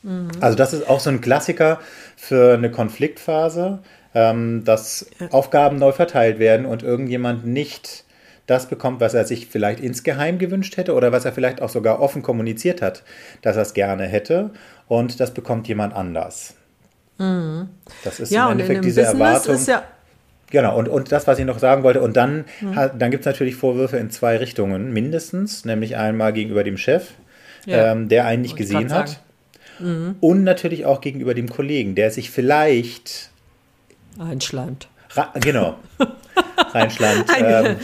Mhm. 0.04 0.30
Also 0.40 0.58
das 0.58 0.74
ist 0.74 0.88
auch 0.88 1.00
so 1.00 1.10
ein 1.10 1.22
Klassiker 1.22 1.80
für 2.16 2.54
eine 2.54 2.72
Konfliktphase, 2.72 3.80
ähm, 4.14 4.64
dass 4.64 5.10
ja. 5.20 5.28
Aufgaben 5.32 5.78
neu 5.78 5.92
verteilt 5.92 6.40
werden 6.40 6.66
und 6.66 6.84
irgendjemand 6.84 7.46
nicht 7.46 8.06
das 8.48 8.68
bekommt, 8.68 9.00
was 9.00 9.14
er 9.14 9.26
sich 9.26 9.48
vielleicht 9.48 9.80
insgeheim 9.80 10.40
gewünscht 10.40 10.76
hätte 10.78 10.96
oder 10.96 11.12
was 11.12 11.24
er 11.26 11.34
vielleicht 11.34 11.62
auch 11.62 11.70
sogar 11.70 12.00
offen 12.02 12.24
kommuniziert 12.24 12.82
hat, 12.82 13.04
dass 13.44 13.56
er 13.56 13.62
es 13.62 13.74
gerne 13.74 14.06
hätte 14.06 14.50
und 14.88 15.20
das 15.20 15.34
bekommt 15.34 15.68
jemand 15.68 15.94
anders. 15.94 16.56
Mhm. 17.20 17.70
Das 18.04 18.20
ist 18.20 18.32
ja, 18.32 18.46
im 18.46 18.54
Endeffekt 18.54 18.78
in 18.78 18.84
diese 18.84 19.02
Business 19.02 19.20
Erwartung. 19.20 19.66
Ja 19.68 19.84
Genau, 20.52 20.78
und, 20.78 20.88
und 20.88 21.12
das, 21.12 21.28
was 21.28 21.38
ich 21.40 21.46
noch 21.46 21.60
sagen 21.60 21.84
wollte, 21.84 22.02
und 22.02 22.18
dann, 22.18 22.46
mhm. 22.62 22.76
dann 22.98 23.12
gibt 23.12 23.22
es 23.22 23.26
natürlich 23.26 23.56
Vorwürfe 23.56 23.98
in 23.98 24.10
zwei 24.10 24.38
Richtungen, 24.38 24.92
mindestens, 24.92 25.66
nämlich 25.66 25.96
einmal 25.96 26.34
gegenüber 26.34 26.64
dem 26.64 26.78
Chef, 26.78 27.12
ja. 27.66 27.92
ähm, 27.92 28.10
der 28.10 28.26
einen 28.26 28.42
nicht 28.42 28.56
gesehen 28.56 28.92
hat, 28.92 29.22
Mhm. 29.80 30.16
Und 30.20 30.44
natürlich 30.44 30.86
auch 30.86 31.02
gegenüber 31.02 31.34
dem 31.34 31.50
Kollegen, 31.50 31.96
der 31.96 32.12
sich 32.12 32.32
vielleicht 32.32 33.30
einschleimt. 34.18 34.88
Genau. 35.42 35.76
Reinschleimt. 36.72 37.26
ähm, 37.40 37.76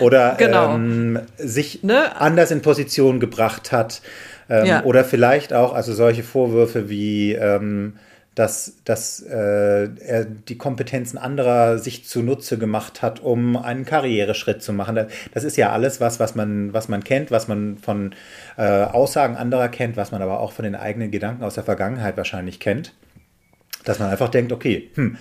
oder 0.00 0.34
genau. 0.38 0.74
ähm, 0.74 1.20
sich 1.38 1.82
ne? 1.82 2.20
anders 2.20 2.50
in 2.50 2.62
Position 2.62 3.20
gebracht 3.20 3.72
hat. 3.72 4.02
Ähm, 4.48 4.66
ja. 4.66 4.84
Oder 4.84 5.04
vielleicht 5.04 5.52
auch, 5.52 5.72
also 5.72 5.94
solche 5.94 6.22
Vorwürfe 6.22 6.88
wie 6.88 7.32
ähm, 7.32 7.94
dass, 8.34 8.76
dass 8.84 9.20
äh, 9.20 9.88
er 9.94 10.24
die 10.24 10.58
Kompetenzen 10.58 11.18
anderer 11.18 11.78
sich 11.78 12.04
zunutze 12.04 12.58
gemacht 12.58 13.00
hat, 13.00 13.20
um 13.20 13.56
einen 13.56 13.84
Karriereschritt 13.84 14.62
zu 14.62 14.72
machen. 14.72 15.06
Das 15.32 15.44
ist 15.44 15.56
ja 15.56 15.70
alles 15.70 16.00
was, 16.00 16.18
was 16.18 16.34
man, 16.34 16.72
was 16.72 16.88
man 16.88 17.04
kennt, 17.04 17.30
was 17.30 17.46
man 17.46 17.78
von 17.78 18.14
äh, 18.56 18.62
Aussagen 18.62 19.36
anderer 19.36 19.68
kennt, 19.68 19.96
was 19.96 20.10
man 20.10 20.20
aber 20.20 20.40
auch 20.40 20.52
von 20.52 20.64
den 20.64 20.74
eigenen 20.74 21.10
Gedanken 21.10 21.44
aus 21.44 21.54
der 21.54 21.64
Vergangenheit 21.64 22.16
wahrscheinlich 22.16 22.58
kennt. 22.58 22.92
Dass 23.84 23.98
man 23.98 24.10
einfach 24.10 24.30
denkt, 24.30 24.50
okay, 24.50 24.90
hm, 24.94 25.16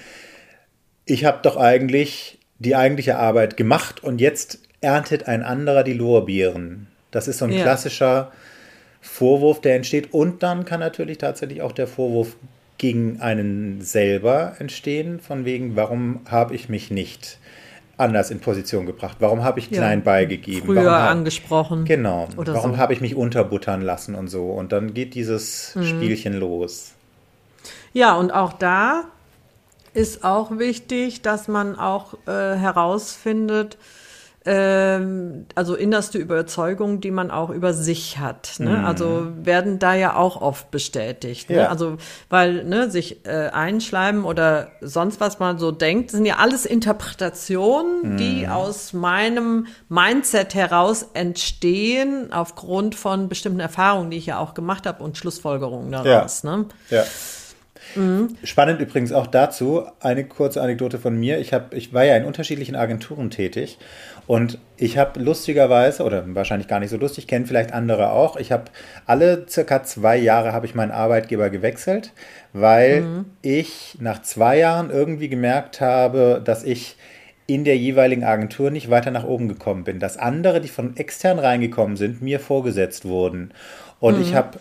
ich 1.06 1.26
habe 1.26 1.40
doch 1.44 1.58
eigentlich 1.58 2.40
die 2.58 2.76
eigentliche 2.76 3.18
Arbeit 3.18 3.58
gemacht 3.58 4.04
und 4.04 4.22
jetzt 4.22 4.60
erntet 4.82 5.28
ein 5.28 5.44
anderer 5.44 5.84
die 5.84 5.94
Lorbeeren. 5.94 6.88
Das 7.12 7.28
ist 7.28 7.38
so 7.38 7.46
ein 7.46 7.52
ja. 7.52 7.62
klassischer 7.62 8.32
Vorwurf, 9.02 9.62
der 9.62 9.76
entsteht. 9.76 10.14
Und 10.14 10.44
dann 10.44 10.66
kann 10.66 10.80
natürlich 10.80 11.20
tatsächlich 11.20 11.62
auch 11.62 11.74
der 11.74 11.88
Vorwurf 11.88 12.36
gegen 12.78 13.22
einen 13.22 13.82
selber 13.82 14.56
entstehen, 14.60 15.20
von 15.20 15.46
wegen, 15.46 15.76
warum 15.76 16.22
habe 16.30 16.56
ich 16.56 16.70
mich 16.70 16.92
nicht 16.92 17.38
anders 17.98 18.32
in 18.32 18.40
Position 18.40 18.86
gebracht? 18.86 19.18
Warum 19.20 19.44
habe 19.44 19.60
ich 19.60 19.70
klein 19.70 20.00
ja, 20.00 20.06
beigegeben? 20.06 20.66
Früher 20.66 20.92
hab, 20.92 21.12
angesprochen. 21.12 21.86
Genau. 21.86 22.28
warum 22.36 22.72
so. 22.72 22.78
habe 22.78 22.94
ich 22.94 23.02
mich 23.02 23.16
unterbuttern 23.16 23.82
lassen 23.82 24.16
und 24.16 24.28
so? 24.28 24.50
Und 24.50 24.72
dann 24.72 24.94
geht 24.94 25.14
dieses 25.16 25.76
mhm. 25.76 25.86
Spielchen 25.86 26.34
los. 26.34 26.94
Ja, 27.94 28.16
und 28.16 28.32
auch 28.32 28.54
da 28.54 29.06
ist 29.94 30.24
auch 30.24 30.58
wichtig, 30.58 31.22
dass 31.22 31.48
man 31.48 31.78
auch 31.78 32.16
äh, 32.26 32.56
herausfindet, 32.56 33.78
ähm, 34.46 35.46
also 35.56 35.76
innerste 35.76 36.18
Überzeugungen, 36.18 37.00
die 37.00 37.12
man 37.12 37.32
auch 37.32 37.50
über 37.50 37.74
sich 37.74 38.20
hat. 38.20 38.56
Ne? 38.60 38.78
Mhm. 38.78 38.86
Also 38.86 39.28
werden 39.42 39.80
da 39.80 39.94
ja 39.94 40.16
auch 40.16 40.42
oft 40.42 40.70
bestätigt. 40.72 41.50
Ne? 41.50 41.58
Ja. 41.58 41.70
Also 41.70 41.98
weil 42.30 42.64
ne, 42.66 42.90
sich 42.90 43.26
äh, 43.26 43.50
einschleimen 43.54 44.26
oder 44.26 44.72
sonst 44.82 45.20
was 45.20 45.40
man 45.40 45.60
so 45.60 45.72
denkt, 45.72 46.12
sind 46.12 46.26
ja 46.26 46.38
alles 46.38 46.66
Interpretationen, 46.66 48.14
mhm. 48.14 48.18
die 48.18 48.48
aus 48.48 48.94
meinem 48.94 49.68
Mindset 49.88 50.56
heraus 50.56 51.08
entstehen 51.14 52.34
aufgrund 52.34 52.96
von 52.96 53.30
bestimmten 53.30 53.62
Erfahrungen, 53.62 54.12
die 54.12 54.18
ich 54.18 54.26
ja 54.26 54.40
auch 54.40 54.54
gemacht 54.54 54.86
habe 54.86 55.04
und 55.04 55.18
Schlussfolgerungen 55.18 55.92
daraus. 55.92 56.44
Ja. 56.44 56.58
Ne? 56.58 56.66
ja. 56.90 57.04
Mhm. 57.96 58.36
Spannend 58.44 58.82
übrigens 58.82 59.12
auch 59.12 59.28
dazu, 59.28 59.84
eine 60.00 60.24
kurze 60.24 60.62
Anekdote 60.62 60.98
von 60.98 61.18
mir. 61.20 61.40
Ich, 61.40 61.54
hab, 61.54 61.74
ich 61.74 61.94
war 61.94 62.04
ja 62.04 62.16
in 62.18 62.26
unterschiedlichen 62.26 62.76
Agenturen 62.76 63.30
tätig 63.30 63.78
und 64.26 64.58
ich 64.78 64.98
habe 64.98 65.20
lustigerweise, 65.20 66.04
oder 66.04 66.24
wahrscheinlich 66.36 66.68
gar 66.68 66.80
nicht 66.80 66.90
so 66.90 66.98
lustig, 66.98 67.28
kennen 67.28 67.46
vielleicht 67.46 67.74
andere 67.74 68.12
auch, 68.12 68.38
ich 68.38 68.52
habe 68.52 68.66
alle 69.06 69.46
circa 69.50 69.84
zwei 69.84 70.18
Jahre 70.18 70.54
habe 70.54 70.66
ich 70.66 70.76
meinen 70.76 70.92
Arbeitgeber 70.92 71.50
gewechselt, 71.50 72.14
weil 72.54 73.02
mhm. 73.02 73.26
ich 73.42 73.98
nach 74.00 74.22
zwei 74.22 74.58
Jahren 74.58 74.90
irgendwie 74.90 75.30
gemerkt 75.30 75.82
habe, 75.82 76.42
dass 76.44 76.64
ich 76.64 76.96
in 77.46 77.66
der 77.66 77.78
jeweiligen 77.78 78.24
Agentur 78.24 78.72
nicht 78.72 78.90
weiter 78.90 79.12
nach 79.12 79.26
oben 79.26 79.50
gekommen 79.50 79.84
bin. 79.84 80.00
Dass 80.00 80.18
andere, 80.18 80.62
die 80.62 80.70
von 80.70 80.96
extern 80.96 81.40
reingekommen 81.40 81.98
sind, 81.98 82.22
mir 82.22 82.40
vorgesetzt 82.40 83.06
wurden. 83.06 83.52
Und 84.00 84.16
mhm. 84.16 84.22
ich 84.22 84.34
habe 84.34 84.60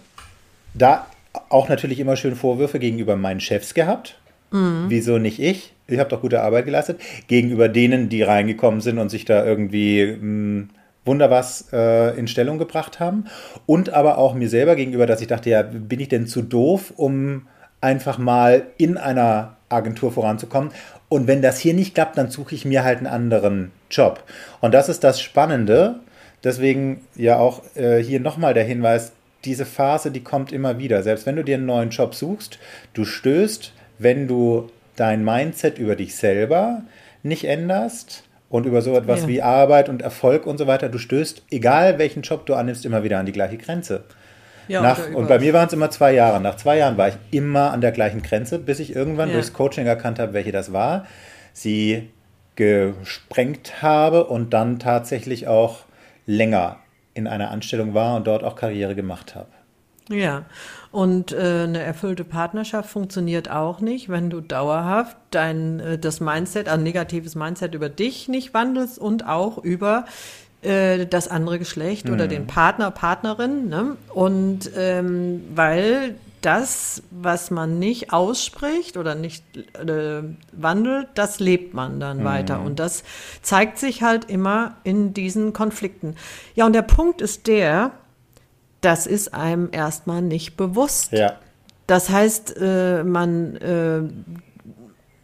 da 0.74 1.06
auch 1.48 1.68
natürlich 1.68 2.00
immer 2.00 2.16
schön 2.16 2.36
Vorwürfe 2.36 2.78
gegenüber 2.78 3.16
meinen 3.16 3.40
Chefs 3.40 3.74
gehabt. 3.74 4.18
Mhm. 4.50 4.86
Wieso 4.88 5.18
nicht 5.18 5.40
ich? 5.40 5.72
Ich 5.86 5.98
habe 5.98 6.10
doch 6.10 6.20
gute 6.20 6.42
Arbeit 6.42 6.66
geleistet. 6.66 7.00
Gegenüber 7.26 7.68
denen, 7.68 8.08
die 8.08 8.22
reingekommen 8.22 8.80
sind 8.80 8.98
und 8.98 9.10
sich 9.10 9.24
da 9.24 9.44
irgendwie 9.44 10.06
mh, 10.06 10.20
hm, 10.20 10.68
wunder 11.04 11.30
was 11.30 11.68
äh, 11.72 12.16
in 12.16 12.28
Stellung 12.28 12.58
gebracht 12.58 13.00
haben. 13.00 13.24
Und 13.66 13.90
aber 13.90 14.18
auch 14.18 14.34
mir 14.34 14.48
selber 14.48 14.76
gegenüber, 14.76 15.06
dass 15.06 15.20
ich 15.20 15.26
dachte, 15.26 15.50
ja, 15.50 15.62
bin 15.62 16.00
ich 16.00 16.08
denn 16.08 16.26
zu 16.26 16.42
doof, 16.42 16.92
um 16.96 17.48
einfach 17.80 18.18
mal 18.18 18.66
in 18.76 18.96
einer 18.96 19.56
Agentur 19.68 20.12
voranzukommen? 20.12 20.70
Und 21.08 21.26
wenn 21.26 21.42
das 21.42 21.58
hier 21.58 21.74
nicht 21.74 21.94
klappt, 21.94 22.16
dann 22.16 22.30
suche 22.30 22.54
ich 22.54 22.64
mir 22.64 22.84
halt 22.84 22.98
einen 22.98 23.06
anderen 23.06 23.72
Job. 23.90 24.22
Und 24.60 24.72
das 24.72 24.88
ist 24.88 25.04
das 25.04 25.20
Spannende. 25.20 25.96
Deswegen 26.44 27.02
ja 27.16 27.38
auch 27.38 27.62
äh, 27.74 28.02
hier 28.02 28.20
nochmal 28.20 28.54
der 28.54 28.64
Hinweis, 28.64 29.12
diese 29.44 29.66
Phase, 29.66 30.10
die 30.10 30.22
kommt 30.22 30.52
immer 30.52 30.78
wieder. 30.78 31.02
Selbst 31.02 31.26
wenn 31.26 31.36
du 31.36 31.44
dir 31.44 31.56
einen 31.56 31.66
neuen 31.66 31.90
Job 31.90 32.14
suchst, 32.14 32.58
du 32.94 33.04
stößt, 33.04 33.72
wenn 33.98 34.28
du 34.28 34.70
dein 34.96 35.24
Mindset 35.24 35.78
über 35.78 35.96
dich 35.96 36.16
selber 36.16 36.82
nicht 37.22 37.44
änderst 37.44 38.24
und 38.48 38.66
über 38.66 38.82
so 38.82 38.96
etwas 38.96 39.22
ja. 39.22 39.28
wie 39.28 39.42
Arbeit 39.42 39.88
und 39.88 40.02
Erfolg 40.02 40.46
und 40.46 40.58
so 40.58 40.66
weiter, 40.66 40.88
du 40.88 40.98
stößt, 40.98 41.44
egal 41.50 41.98
welchen 41.98 42.22
Job 42.22 42.46
du 42.46 42.54
annimmst, 42.54 42.84
immer 42.84 43.02
wieder 43.02 43.18
an 43.18 43.26
die 43.26 43.32
gleiche 43.32 43.58
Grenze. 43.58 44.04
Ja, 44.68 44.80
Nach, 44.80 45.12
und 45.12 45.28
bei 45.28 45.38
mir 45.38 45.52
waren 45.52 45.66
es 45.66 45.72
immer 45.72 45.90
zwei 45.90 46.12
Jahre. 46.12 46.40
Nach 46.40 46.56
zwei 46.56 46.78
Jahren 46.78 46.96
war 46.96 47.08
ich 47.08 47.14
immer 47.30 47.72
an 47.72 47.80
der 47.80 47.92
gleichen 47.92 48.22
Grenze, 48.22 48.58
bis 48.58 48.78
ich 48.78 48.94
irgendwann 48.94 49.28
ja. 49.28 49.34
durchs 49.34 49.52
Coaching 49.52 49.86
erkannt 49.86 50.18
habe, 50.18 50.34
welche 50.34 50.52
das 50.52 50.72
war, 50.72 51.06
sie 51.52 52.10
gesprengt 52.54 53.82
habe 53.82 54.24
und 54.24 54.52
dann 54.52 54.78
tatsächlich 54.78 55.48
auch 55.48 55.80
länger 56.26 56.81
in 57.14 57.26
einer 57.26 57.50
Anstellung 57.50 57.94
war 57.94 58.16
und 58.16 58.26
dort 58.26 58.44
auch 58.44 58.56
Karriere 58.56 58.94
gemacht 58.94 59.34
habe. 59.34 59.48
Ja, 60.08 60.44
und 60.90 61.32
äh, 61.32 61.64
eine 61.64 61.80
erfüllte 61.80 62.24
Partnerschaft 62.24 62.90
funktioniert 62.90 63.50
auch 63.50 63.80
nicht, 63.80 64.08
wenn 64.08 64.30
du 64.30 64.40
dauerhaft 64.40 65.16
dein 65.30 65.80
äh, 65.80 65.98
das 65.98 66.20
Mindset, 66.20 66.68
ein 66.68 66.82
negatives 66.82 67.34
Mindset 67.34 67.74
über 67.74 67.88
dich 67.88 68.28
nicht 68.28 68.52
wandelst 68.52 68.98
und 68.98 69.26
auch 69.26 69.58
über 69.58 70.04
äh, 70.62 71.06
das 71.06 71.28
andere 71.28 71.58
Geschlecht 71.58 72.10
oder 72.10 72.28
den 72.28 72.46
Partner, 72.46 72.90
Partnerin. 72.90 73.68
Ne? 73.68 73.96
Und 74.12 74.70
ähm, 74.76 75.42
weil 75.54 76.16
das, 76.44 77.02
was 77.10 77.50
man 77.50 77.78
nicht 77.78 78.12
ausspricht 78.12 78.96
oder 78.96 79.14
nicht 79.14 79.44
äh, 79.56 80.22
wandelt, 80.52 81.08
das 81.14 81.40
lebt 81.40 81.74
man 81.74 82.00
dann 82.00 82.24
weiter. 82.24 82.60
Und 82.60 82.78
das 82.78 83.04
zeigt 83.40 83.78
sich 83.78 84.02
halt 84.02 84.26
immer 84.26 84.76
in 84.84 85.14
diesen 85.14 85.52
Konflikten. 85.52 86.16
Ja, 86.54 86.66
und 86.66 86.74
der 86.74 86.82
Punkt 86.82 87.20
ist 87.22 87.46
der, 87.46 87.92
das 88.80 89.06
ist 89.06 89.32
einem 89.32 89.68
erstmal 89.72 90.22
nicht 90.22 90.56
bewusst. 90.56 91.12
Ja. 91.12 91.34
Das 91.86 92.10
heißt, 92.10 92.56
äh, 92.60 93.04
man, 93.04 93.56
äh, 93.56 94.02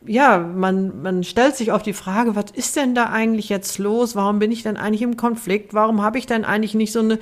ja, 0.09 0.39
man, 0.39 1.03
man 1.03 1.23
stellt 1.23 1.55
sich 1.55 1.71
auf 1.71 1.83
die 1.83 1.93
Frage, 1.93 2.35
was 2.35 2.47
ist 2.53 2.77
denn 2.77 2.95
da 2.95 3.11
eigentlich 3.11 3.49
jetzt 3.49 3.79
los? 3.79 4.17
Warum 4.17 4.39
bin 4.39 4.51
ich 4.51 4.63
denn 4.63 4.77
eigentlich 4.77 5.03
im 5.03 5.17
Konflikt? 5.17 5.75
Warum 5.75 6.03
habe 6.03 6.19
ich 6.19 6.27
denn 6.27 6.45
eigentlich 6.45 6.75
nicht 6.75 6.93
so 6.93 7.01
eine 7.01 7.19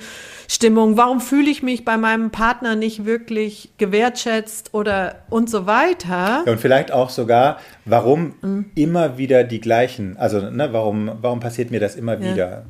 Stimmung? 0.47 0.97
Warum 0.97 1.19
fühle 1.19 1.49
ich 1.49 1.61
mich 1.61 1.83
bei 1.83 1.97
meinem 1.97 2.31
Partner 2.31 2.75
nicht 2.75 3.05
wirklich 3.05 3.71
gewertschätzt 3.77 4.73
oder 4.73 5.15
und 5.29 5.49
so 5.49 5.65
weiter? 5.67 6.43
Ja, 6.45 6.51
und 6.51 6.59
vielleicht 6.59 6.91
auch 6.91 7.09
sogar, 7.09 7.59
warum 7.85 8.35
immer 8.75 9.17
wieder 9.17 9.43
die 9.43 9.59
gleichen, 9.59 10.15
also 10.17 10.49
ne, 10.49 10.71
warum, 10.71 11.11
warum 11.21 11.41
passiert 11.41 11.69
mir 11.71 11.79
das 11.79 11.95
immer 11.95 12.19
wieder? 12.21 12.65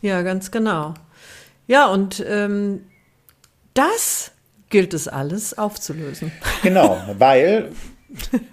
Ja, 0.00 0.22
ganz 0.22 0.50
genau. 0.50 0.94
Ja, 1.66 1.86
und 1.86 2.24
ähm, 2.26 2.80
das 3.74 4.32
gilt 4.70 4.94
es 4.94 5.08
alles 5.08 5.56
aufzulösen. 5.56 6.32
Genau, 6.62 7.00
weil 7.18 7.70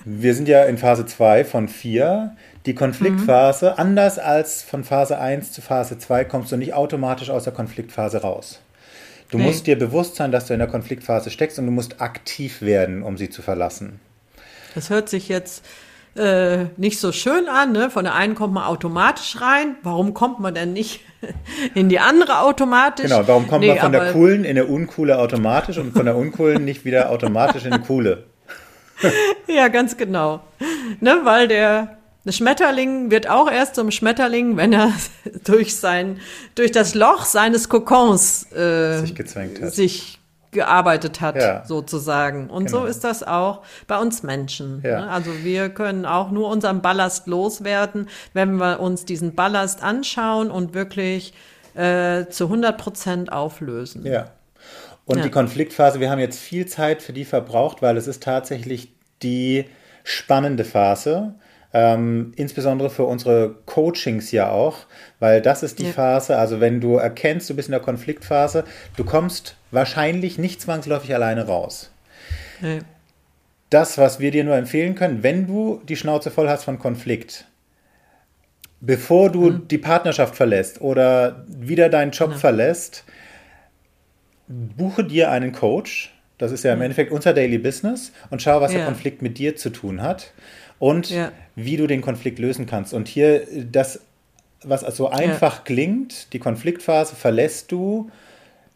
wir 0.05 0.33
sind 0.35 0.47
ja 0.47 0.63
in 0.65 0.77
Phase 0.77 1.05
2 1.05 1.45
von 1.45 1.67
4. 1.67 2.35
Die 2.65 2.75
Konfliktphase, 2.75 3.79
anders 3.79 4.19
als 4.19 4.61
von 4.61 4.83
Phase 4.83 5.17
1 5.19 5.51
zu 5.51 5.61
Phase 5.61 5.97
2, 5.97 6.25
kommst 6.25 6.51
du 6.51 6.57
nicht 6.57 6.73
automatisch 6.73 7.29
aus 7.29 7.43
der 7.43 7.53
Konfliktphase 7.53 8.21
raus. 8.21 8.61
Du 9.31 9.37
Nee. 9.37 9.45
musst 9.45 9.65
dir 9.65 9.77
bewusst 9.79 10.15
sein, 10.15 10.31
dass 10.31 10.45
du 10.47 10.53
in 10.53 10.59
der 10.59 10.67
Konfliktphase 10.67 11.31
steckst 11.31 11.57
und 11.57 11.65
du 11.65 11.71
musst 11.71 12.01
aktiv 12.01 12.61
werden, 12.61 13.01
um 13.01 13.17
sie 13.17 13.29
zu 13.29 13.41
verlassen. 13.41 13.99
Das 14.75 14.89
hört 14.89 15.09
sich 15.09 15.29
jetzt 15.29 15.65
äh, 16.15 16.65
nicht 16.75 16.99
so 16.99 17.11
schön 17.13 17.47
an. 17.47 17.71
Ne? 17.71 17.89
Von 17.89 18.03
der 18.03 18.15
einen 18.15 18.35
kommt 18.35 18.53
man 18.53 18.65
automatisch 18.65 19.39
rein. 19.39 19.75
Warum 19.83 20.13
kommt 20.13 20.39
man 20.41 20.53
denn 20.53 20.73
nicht 20.73 20.99
in 21.75 21.87
die 21.87 21.99
andere 21.99 22.39
automatisch? 22.41 23.05
Genau, 23.09 23.25
warum 23.27 23.47
kommt 23.47 23.61
Nee, 23.61 23.69
man 23.69 23.77
von 23.79 23.91
der 23.93 24.11
coolen 24.11 24.43
in 24.43 24.51
eine 24.51 24.65
uncoole 24.65 25.17
automatisch 25.17 25.77
und 25.77 25.93
von 25.93 26.05
der 26.05 26.17
uncoolen 26.17 26.65
nicht 26.65 26.83
wieder 26.85 27.09
automatisch 27.09 27.63
in 27.65 27.71
eine 27.73 27.81
coole? 27.83 28.25
Ja, 29.47 29.67
ganz 29.67 29.97
genau. 29.97 30.41
Ne, 30.99 31.19
weil 31.23 31.47
der, 31.47 31.97
Schmetterling 32.29 33.09
wird 33.11 33.27
auch 33.29 33.49
erst 33.51 33.75
zum 33.75 33.89
Schmetterling, 33.91 34.55
wenn 34.57 34.73
er 34.73 34.93
durch 35.43 35.75
sein, 35.75 36.19
durch 36.55 36.71
das 36.71 36.93
Loch 36.95 37.25
seines 37.25 37.67
Kokons 37.69 38.51
äh, 38.51 38.99
Sich 38.99 39.15
gezwängt 39.15 39.61
hat. 39.61 39.73
sich 39.73 40.19
gearbeitet 40.51 41.21
hat, 41.21 41.37
Ja. 41.37 41.63
sozusagen. 41.65 42.49
Und 42.49 42.65
Genau. 42.65 42.81
so 42.81 42.85
ist 42.85 43.03
das 43.05 43.23
auch 43.23 43.61
bei 43.87 43.97
uns 43.97 44.21
Menschen. 44.21 44.81
Ja. 44.85 45.01
Ne? 45.05 45.09
Also 45.09 45.31
wir 45.43 45.69
können 45.69 46.05
auch 46.05 46.29
nur 46.29 46.49
unseren 46.49 46.81
Ballast 46.81 47.27
loswerden, 47.27 48.07
wenn 48.33 48.55
wir 48.57 48.79
uns 48.81 49.05
diesen 49.05 49.33
Ballast 49.33 49.81
anschauen 49.81 50.51
und 50.51 50.73
wirklich 50.73 51.33
äh, 51.73 52.25
zu 52.27 52.45
100 52.45 52.77
Prozent 52.77 53.31
auflösen. 53.31 54.05
Ja. 54.05 54.27
Und 55.05 55.17
Ja. 55.17 55.23
die 55.23 55.29
Konfliktphase, 55.31 55.99
wir 55.99 56.09
haben 56.09 56.19
jetzt 56.19 56.39
viel 56.39 56.65
Zeit 56.67 57.01
für 57.01 57.13
die 57.13 57.25
verbraucht, 57.25 57.81
weil 57.81 57.97
es 57.97 58.07
ist 58.07 58.23
tatsächlich 58.23 58.91
die 59.23 59.65
spannende 60.03 60.63
Phase. 60.63 61.35
Ähm, 61.73 62.33
insbesondere 62.35 62.89
für 62.89 63.05
unsere 63.05 63.55
Coachings 63.65 64.31
ja 64.31 64.49
auch, 64.49 64.79
weil 65.19 65.41
das 65.41 65.63
ist 65.63 65.79
die 65.79 65.85
Ja. 65.85 65.91
Phase, 65.93 66.37
also 66.37 66.59
wenn 66.59 66.81
du 66.81 66.97
erkennst, 66.97 67.49
du 67.49 67.55
bist 67.55 67.69
in 67.69 67.71
der 67.71 67.79
Konfliktphase, 67.79 68.65
du 68.97 69.05
kommst 69.05 69.55
wahrscheinlich 69.71 70.37
nicht 70.37 70.59
zwangsläufig 70.61 71.13
alleine 71.15 71.47
raus. 71.47 71.89
Nee. 72.59 72.79
Das, 73.69 73.97
was 73.97 74.19
wir 74.19 74.31
dir 74.31 74.43
nur 74.43 74.57
empfehlen 74.57 74.95
können, 74.95 75.23
wenn 75.23 75.47
du 75.47 75.81
die 75.87 75.95
Schnauze 75.95 76.29
voll 76.29 76.49
hast 76.49 76.65
von 76.65 76.77
Konflikt, 76.77 77.45
bevor 78.81 79.31
du 79.31 79.49
Mhm. 79.51 79.67
die 79.69 79.77
Partnerschaft 79.77 80.35
verlässt 80.35 80.81
oder 80.81 81.45
wieder 81.47 81.87
deinen. 81.87 82.11
Job 82.11 82.33
verlässt, 82.35 83.05
buche 84.51 85.03
dir 85.03 85.31
einen 85.31 85.51
Coach. 85.51 86.13
Das 86.37 86.51
ist 86.51 86.63
ja 86.63 86.73
im 86.73 86.81
Endeffekt 86.81 87.11
unser 87.11 87.33
Daily 87.33 87.57
Business 87.57 88.11
und 88.29 88.41
schau, 88.41 88.61
was 88.61 88.71
der 88.71 88.81
Ja. 88.81 88.85
Konflikt 88.85 89.21
mit 89.21 89.37
dir 89.37 89.55
zu 89.55 89.69
tun 89.69 90.01
hat 90.01 90.33
und 90.79 91.09
Ja. 91.09 91.31
wie 91.55 91.77
du 91.77 91.85
den 91.87 92.01
Konflikt 92.01 92.39
lösen 92.39 92.65
kannst. 92.65 92.93
Und 92.93 93.07
hier 93.07 93.45
das, 93.71 93.99
was 94.63 94.81
so 94.95 95.09
einfach 95.09 95.63
klingt, 95.63 96.33
die 96.33 96.39
Konfliktphase 96.39 97.15
verlässt 97.15 97.71
du 97.71 98.09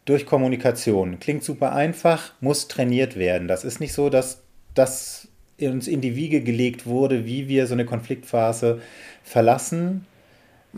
durch 0.04 0.26
Kommunikation. 0.26 1.18
Klingt 1.18 1.42
super 1.42 1.72
einfach, 1.72 2.32
muss 2.40 2.68
trainiert 2.68 3.16
werden. 3.16 3.48
Das 3.48 3.64
ist 3.64 3.80
nicht 3.80 3.92
so, 3.92 4.08
dass 4.10 4.42
das 4.74 5.28
uns 5.60 5.88
in 5.88 6.00
die 6.00 6.14
Wiege 6.14 6.42
gelegt 6.42 6.86
wurde, 6.86 7.24
wie 7.26 7.48
wir 7.48 7.66
so 7.66 7.74
eine 7.74 7.84
Konfliktphase 7.84 8.80
verlassen. 9.24 10.06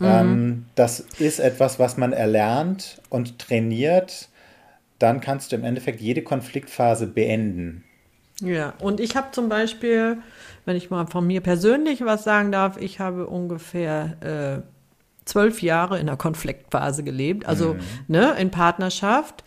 Ähm, 0.01 0.65
das 0.75 1.01
ist 1.19 1.39
etwas, 1.39 1.77
was 1.77 1.97
man 1.97 2.13
erlernt 2.13 3.01
und 3.09 3.37
trainiert. 3.37 4.29
Dann 4.99 5.21
kannst 5.21 5.51
du 5.51 5.55
im 5.55 5.63
Endeffekt 5.63 6.01
jede 6.01 6.21
Konfliktphase 6.21 7.07
beenden. 7.07 7.83
Ja, 8.41 8.73
und 8.79 8.99
ich 8.99 9.15
habe 9.15 9.27
zum 9.31 9.49
Beispiel, 9.49 10.17
wenn 10.65 10.75
ich 10.75 10.89
mal 10.89 11.07
von 11.07 11.25
mir 11.27 11.41
persönlich 11.41 12.05
was 12.05 12.23
sagen 12.23 12.51
darf, 12.51 12.77
ich 12.77 12.99
habe 12.99 13.27
ungefähr 13.27 14.15
äh, 14.21 14.61
zwölf 15.25 15.61
Jahre 15.61 15.99
in 15.99 16.07
einer 16.07 16.17
Konfliktphase 16.17 17.03
gelebt, 17.03 17.45
also 17.45 17.75
ne, 18.07 18.35
in 18.39 18.49
Partnerschaft 18.51 19.43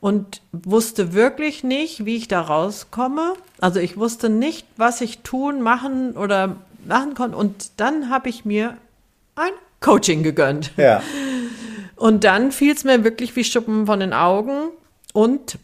und 0.00 0.42
wusste 0.52 1.14
wirklich 1.14 1.64
nicht, 1.64 2.04
wie 2.04 2.16
ich 2.16 2.28
da 2.28 2.42
rauskomme. 2.42 3.34
Also 3.60 3.80
ich 3.80 3.96
wusste 3.96 4.28
nicht, 4.28 4.66
was 4.76 5.00
ich 5.00 5.20
tun, 5.20 5.62
machen 5.62 6.12
oder 6.12 6.56
machen 6.86 7.14
konnte. 7.14 7.36
Und 7.38 7.80
dann 7.80 8.10
habe 8.10 8.28
ich 8.28 8.44
mir 8.44 8.76
ein 9.34 9.52
Coaching 9.80 10.22
gegönnt. 10.22 10.72
Ja, 10.76 11.02
Und 11.96 12.24
dann 12.24 12.52
fiel 12.52 12.74
es 12.74 12.84
mir 12.84 13.02
wirklich 13.04 13.34
wie 13.36 13.44
Schuppen 13.44 13.86
von 13.86 14.00
den 14.00 14.12
Augen. 14.12 14.68
Und 15.14 15.58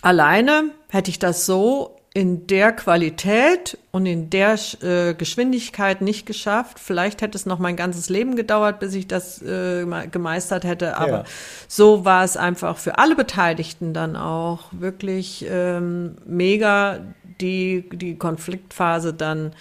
alleine 0.00 0.70
hätte 0.88 1.10
ich 1.10 1.18
das 1.18 1.44
so 1.44 1.96
in 2.14 2.46
der 2.46 2.72
Qualität 2.72 3.76
und 3.90 4.04
in 4.06 4.28
der 4.30 4.58
äh, 4.82 5.14
Geschwindigkeit 5.14 6.00
nicht 6.02 6.26
geschafft. 6.26 6.78
Vielleicht 6.78 7.22
hätte 7.22 7.36
es 7.36 7.44
noch 7.46 7.58
mein 7.58 7.74
ganzes 7.74 8.08
Leben 8.08 8.36
gedauert, 8.36 8.80
bis 8.80 8.94
ich 8.94 9.08
das 9.08 9.42
äh, 9.42 9.84
me- 9.84 10.08
gemeistert 10.08 10.64
hätte. 10.64 10.96
Aber 10.98 11.08
Ja. 11.10 11.24
so 11.68 12.04
war 12.04 12.22
es 12.22 12.36
einfach 12.36 12.76
für 12.78 12.98
alle 12.98 13.16
Beteiligten 13.16 13.94
dann 13.94 14.14
auch 14.16 14.64
wirklich 14.72 15.44
ähm, 15.48 16.16
mega, 16.26 17.00
die, 17.40 17.88
die 17.92 18.16
Konfliktphase 18.16 19.12
dann 19.14 19.52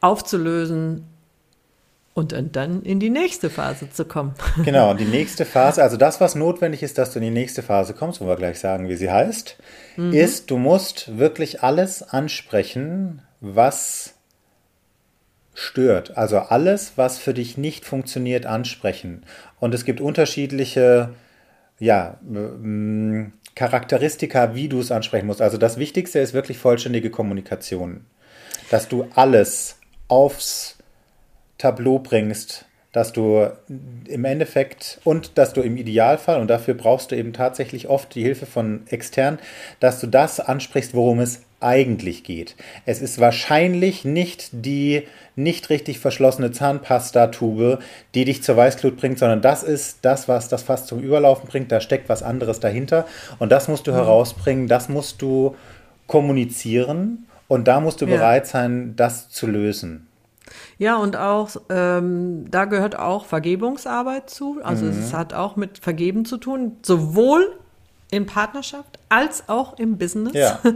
aufzulösen 0.00 1.04
und 2.14 2.32
dann- 2.52 2.82
in 2.82 3.00
die 3.00 3.10
nächste 3.10 3.50
Phase 3.50 3.90
zu 3.90 4.04
kommen. 4.04 4.34
genau. 4.64 4.90
Und 4.92 5.00
die 5.00 5.04
nächste 5.04 5.44
Phase, 5.44 5.82
also 5.82 5.96
das, 5.96 6.20
was 6.20 6.34
notwendig 6.36 6.82
ist, 6.82 6.96
dass 6.96 7.12
du 7.12 7.18
in 7.18 7.24
die 7.24 7.30
nächste 7.30 7.62
Phase 7.62 7.92
kommst, 7.92 8.20
wo 8.20 8.26
wir 8.26 8.36
gleich 8.36 8.60
sagen, 8.60 8.88
wie 8.88 8.96
sie 8.96 9.10
heißt, 9.10 9.56
ist, 10.12 10.50
du 10.50 10.56
musst 10.56 11.18
wirklich 11.18 11.62
alles 11.62 12.02
ansprechen, 12.02 13.22
was 13.40 14.14
stört. 15.54 16.16
Also 16.16 16.38
alles, 16.38 16.92
was 16.96 17.18
für 17.18 17.34
dich 17.34 17.56
nicht 17.58 17.84
funktioniert, 17.84 18.46
ansprechen. 18.46 19.24
Und 19.60 19.74
es 19.74 19.84
gibt 19.84 20.00
unterschiedliche, 20.00 21.10
ja, 21.78 22.18
Charakteristika, 23.54 24.54
wie 24.54 24.68
du 24.68 24.80
es 24.80 24.90
ansprechen 24.90 25.26
musst. 25.26 25.40
Also 25.42 25.58
das 25.58 25.76
Wichtigste 25.78 26.18
ist 26.18 26.34
wirklich 26.34 26.58
vollständige 26.58 27.10
Kommunikation. 27.10 28.04
Dass 28.70 28.88
du 28.88 29.06
alles 29.14 29.78
aufs 30.08 30.78
Tableau 31.64 31.98
bringst, 31.98 32.66
dass 32.92 33.14
du 33.14 33.48
im 34.06 34.24
Endeffekt 34.26 35.00
und 35.02 35.38
dass 35.38 35.54
du 35.54 35.62
im 35.62 35.78
Idealfall, 35.78 36.40
und 36.42 36.48
dafür 36.48 36.74
brauchst 36.74 37.10
du 37.10 37.16
eben 37.16 37.32
tatsächlich 37.32 37.88
oft 37.88 38.14
die 38.14 38.22
Hilfe 38.22 38.44
von 38.44 38.82
extern, 38.90 39.38
dass 39.80 39.98
du 39.98 40.06
das 40.06 40.40
ansprichst, 40.40 40.92
worum 40.92 41.20
es 41.20 41.40
eigentlich 41.60 42.22
geht. 42.22 42.54
Es 42.84 43.00
ist 43.00 43.18
wahrscheinlich 43.18 44.04
nicht 44.04 44.50
die 44.52 45.04
nicht 45.36 45.70
richtig 45.70 45.98
verschlossene 45.98 46.52
Zahnpastatube, 46.52 47.78
die 48.14 48.26
dich 48.26 48.42
zur 48.42 48.58
Weißglut 48.58 48.98
bringt, 48.98 49.18
sondern 49.18 49.40
das 49.40 49.62
ist 49.62 50.00
das, 50.02 50.28
was 50.28 50.48
das 50.48 50.62
Fass 50.62 50.84
zum 50.84 51.00
Überlaufen 51.00 51.48
bringt. 51.48 51.72
Da 51.72 51.80
steckt 51.80 52.10
was 52.10 52.22
anderes 52.22 52.60
dahinter 52.60 53.06
und 53.38 53.50
das 53.50 53.68
musst 53.68 53.86
du 53.86 53.92
herausbringen, 53.92 54.68
das 54.68 54.90
musst 54.90 55.22
du 55.22 55.56
kommunizieren 56.06 57.26
und 57.48 57.66
da 57.66 57.80
musst 57.80 58.02
du 58.02 58.06
Ja. 58.06 58.16
bereit 58.16 58.46
sein, 58.46 58.92
das 58.96 59.30
zu 59.30 59.46
lösen. 59.46 60.06
Ja, 60.78 60.96
und 60.96 61.16
auch, 61.16 61.50
ähm, 61.68 62.50
da 62.50 62.64
gehört 62.64 62.98
auch 62.98 63.26
Vergebungsarbeit 63.26 64.28
zu. 64.30 64.60
Also 64.62 64.86
es 64.86 65.14
hat 65.14 65.32
auch 65.32 65.56
mit 65.56 65.78
Vergeben 65.78 66.24
zu 66.24 66.36
tun, 66.36 66.78
sowohl 66.82 67.52
in 68.16 68.26
Partnerschaft 68.26 68.98
als 69.08 69.48
auch 69.48 69.78
im 69.78 69.98
Business. 69.98 70.34
Ja. 70.34 70.60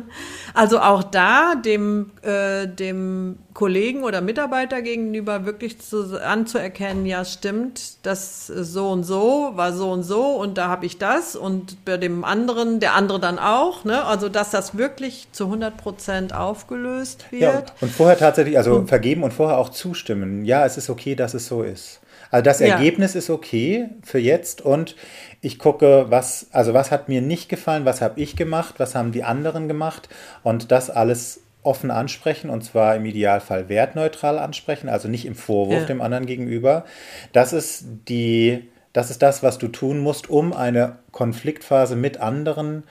Also 0.55 0.81
auch 0.81 1.05
da 1.05 1.55
dem, 1.55 2.11
äh, 2.22 2.66
dem 2.66 3.38
Kollegen 3.55 4.03
oder 4.03 4.20
Mitarbeiter 4.20 4.83
gegenüber 4.83 5.44
wirklich 5.44 5.79
zu, 5.79 6.20
anzuerkennen, 6.20 7.07
ja 7.07 7.24
stimmt, 7.24 8.05
das 8.05 8.46
so 8.46 8.90
und 8.90 9.05
so 9.05 9.53
war 9.55 9.72
so 9.72 9.92
und 9.92 10.03
so 10.03 10.24
und 10.33 10.59
da 10.59 10.66
habe 10.68 10.87
ich 10.87 10.98
das 10.98 11.37
und 11.37 11.85
bei 11.85 11.96
dem 11.96 12.24
anderen, 12.24 12.81
der 12.81 12.94
andere 12.94 13.20
dann 13.20 13.38
auch. 13.38 13.85
Ne? 13.85 14.05
Also 14.05 14.29
dass 14.29 14.51
das 14.51 14.77
wirklich 14.77 15.29
zu 15.33 15.44
100 15.44 15.77
Prozent 15.77 16.35
aufgelöst 16.35 17.27
wird. 17.31 17.42
Ja, 17.42 17.62
und 17.81 17.92
vorher 17.92 18.18
tatsächlich, 18.18 18.57
also 18.57 18.85
vergeben 18.87 19.22
und 19.22 19.33
vorher 19.33 19.59
auch 19.59 19.68
zustimmen. 19.68 20.44
Ja, 20.44 20.64
es 20.64 20.77
ist 20.77 20.90
okay, 20.90 21.14
dass 21.14 21.35
es 21.35 21.46
so 21.46 21.62
ist. 21.62 22.01
Also 22.30 22.42
das 22.42 22.60
Ja. 22.60 22.68
Ergebnis 22.68 23.14
ist 23.14 23.30
okay 23.30 23.88
für 24.02 24.18
jetzt 24.18 24.60
und 24.60 24.96
ich 25.40 25.58
gucke, 25.58 26.06
was, 26.10 26.48
also 26.52 26.74
was 26.74 26.90
hat 26.90 27.08
mir 27.08 27.22
nicht 27.22 27.48
gefallen, 27.48 27.84
was 27.84 28.00
habe 28.02 28.20
ich 28.20 28.36
gemacht, 28.36 28.74
was 28.78 28.94
haben 28.94 29.12
die 29.12 29.24
anderen 29.24 29.68
gemacht 29.68 30.08
und 30.42 30.70
das 30.70 30.90
alles 30.90 31.40
offen 31.62 31.90
ansprechen 31.90 32.50
und 32.50 32.62
zwar 32.64 32.96
im 32.96 33.04
Idealfall 33.04 33.68
wertneutral 33.68 34.38
ansprechen, 34.38 34.88
also 34.88 35.08
nicht 35.08 35.26
im 35.26 35.34
Vorwurf 35.34 35.80
Ja. 35.80 35.86
dem 35.86 36.00
anderen 36.00 36.26
gegenüber. 36.26 36.84
Das 37.32 37.52
ist 37.52 37.84
die, 38.08 38.68
das 38.92 39.10
ist 39.10 39.22
das, 39.22 39.42
was 39.42 39.58
du 39.58 39.68
tun 39.68 39.98
musst, 39.98 40.30
um 40.30 40.52
eine 40.52 40.96
Konfliktphase 41.12 41.96
mit 41.96 42.18
anderen 42.20 42.84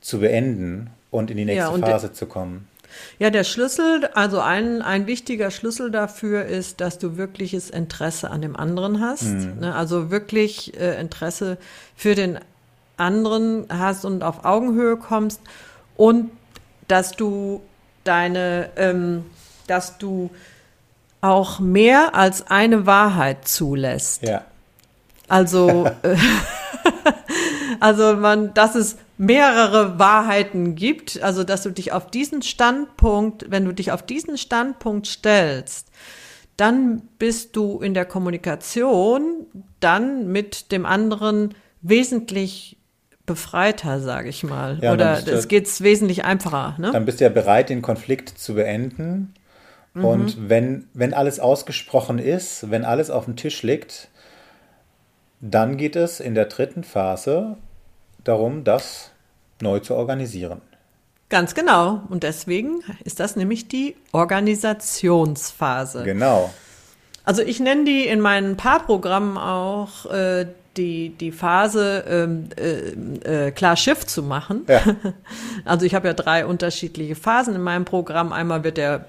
zu 0.00 0.20
beenden 0.20 0.90
und 1.10 1.30
in 1.30 1.36
die 1.36 1.44
nächste 1.44 1.72
Ja, 1.72 1.78
Phase 1.78 2.12
zu 2.12 2.26
kommen. 2.26 2.68
Ja, 3.18 3.30
der 3.30 3.44
Schlüssel, 3.44 4.06
also 4.14 4.40
ein, 4.40 4.82
ein 4.82 5.06
wichtiger 5.06 5.50
Schlüssel 5.50 5.90
dafür 5.90 6.44
ist, 6.44 6.80
dass 6.80 6.98
du 6.98 7.16
wirkliches 7.16 7.70
Interesse 7.70 8.30
an 8.30 8.42
dem 8.42 8.56
anderen 8.56 9.00
hast. 9.00 9.24
Ne? 9.24 9.74
Also 9.74 10.10
wirklich 10.10 10.78
äh, 10.78 11.00
Interesse 11.00 11.58
für 11.96 12.14
den 12.14 12.38
anderen 12.96 13.66
hast 13.70 14.04
und 14.04 14.22
auf 14.22 14.44
Augenhöhe 14.44 14.96
kommst 14.96 15.40
und 15.96 16.30
dass 16.88 17.12
du 17.12 17.62
deine, 18.04 18.70
ähm, 18.76 19.24
dass 19.66 19.98
du 19.98 20.30
auch 21.20 21.60
mehr 21.60 22.14
als 22.14 22.50
eine 22.50 22.86
Wahrheit 22.86 23.46
zulässt. 23.46 24.22
Ja. 24.22 24.44
Also, 25.28 25.86
äh, 26.02 26.16
also 27.80 28.16
man, 28.16 28.52
dass 28.54 28.74
es 28.74 28.96
mehrere 29.20 29.98
Wahrheiten 29.98 30.76
gibt, 30.76 31.22
also 31.22 31.44
dass 31.44 31.62
du 31.62 31.70
dich 31.70 31.92
auf 31.92 32.10
diesen 32.10 32.40
Standpunkt, 32.40 33.50
wenn 33.50 33.66
du 33.66 33.72
dich 33.72 33.92
auf 33.92 34.02
diesen 34.02 34.38
Standpunkt 34.38 35.06
stellst, 35.06 35.88
dann 36.56 37.02
bist 37.18 37.54
du 37.54 37.80
in 37.80 37.92
der 37.92 38.06
Kommunikation 38.06 39.44
dann 39.78 40.32
mit 40.32 40.72
dem 40.72 40.86
anderen 40.86 41.54
wesentlich 41.82 42.78
befreiter, 43.26 44.00
sage 44.00 44.30
ich 44.30 44.42
mal. 44.42 44.78
Ja, 44.80 44.94
Oder 44.94 45.28
es 45.28 45.48
geht 45.48 45.82
wesentlich 45.82 46.24
einfacher. 46.24 46.76
Ne? 46.78 46.90
Dann 46.90 47.04
bist 47.04 47.20
du 47.20 47.24
ja 47.24 47.30
bereit, 47.30 47.68
den 47.68 47.82
Konflikt 47.82 48.30
zu 48.30 48.54
beenden. 48.54 49.34
Und 49.92 50.48
wenn, 50.48 50.86
wenn 50.94 51.12
alles 51.12 51.40
ausgesprochen 51.40 52.18
ist, 52.18 52.70
wenn 52.70 52.86
alles 52.86 53.10
auf 53.10 53.26
dem 53.26 53.36
Tisch 53.36 53.62
liegt, 53.62 54.08
dann 55.40 55.76
geht 55.76 55.94
es 55.94 56.20
in 56.20 56.34
der 56.34 56.46
dritten 56.46 56.84
Phase 56.84 57.58
darum, 58.24 58.64
das 58.64 59.09
neu 59.62 59.80
zu 59.80 59.94
organisieren. 59.94 60.60
Ganz 61.28 61.54
genau. 61.54 62.02
Und 62.08 62.24
deswegen 62.24 62.82
ist 63.04 63.20
das 63.20 63.36
nämlich 63.36 63.68
die 63.68 63.96
Organisationsphase. 64.12 66.02
Genau. 66.02 66.50
Also 67.24 67.42
ich 67.42 67.60
nenne 67.60 67.84
die 67.84 68.06
in 68.06 68.20
meinen 68.20 68.56
Paarprogrammen 68.56 69.38
auch 69.38 70.06
äh, 70.06 70.46
die, 70.76 71.10
die 71.10 71.32
Phase, 71.32 72.04
ähm, 72.08 72.48
äh, 72.56 73.46
äh, 73.46 73.50
klar 73.52 73.76
Schiff 73.76 74.06
zu 74.06 74.22
machen. 74.22 74.64
Ja. 74.68 74.82
Also 75.64 75.84
ich 75.86 75.94
habe 75.94 76.08
ja 76.08 76.14
drei 76.14 76.46
unterschiedliche 76.46 77.14
Phasen 77.14 77.54
in 77.54 77.62
meinem 77.62 77.84
Programm. 77.84 78.32
Einmal 78.32 78.64
wird 78.64 78.76
der, 78.76 79.06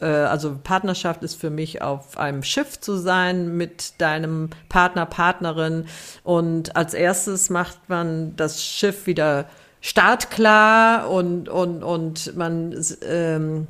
äh, 0.00 0.06
also 0.06 0.58
Partnerschaft 0.62 1.22
ist 1.22 1.34
für 1.34 1.50
mich 1.50 1.82
auf 1.82 2.18
einem 2.18 2.42
Schiff 2.42 2.78
zu 2.80 2.96
sein 2.96 3.56
mit 3.56 4.00
deinem 4.00 4.50
Partner, 4.68 5.06
Partnerin. 5.06 5.86
Und 6.22 6.76
als 6.76 6.92
erstes 6.94 7.50
macht 7.50 7.88
man 7.88 8.36
das 8.36 8.62
Schiff 8.62 9.06
wieder 9.06 9.46
startklar 9.80 11.10
und, 11.10 11.48
und, 11.48 11.82
und 11.82 12.36
man 12.36 12.74
ähm, 13.08 13.66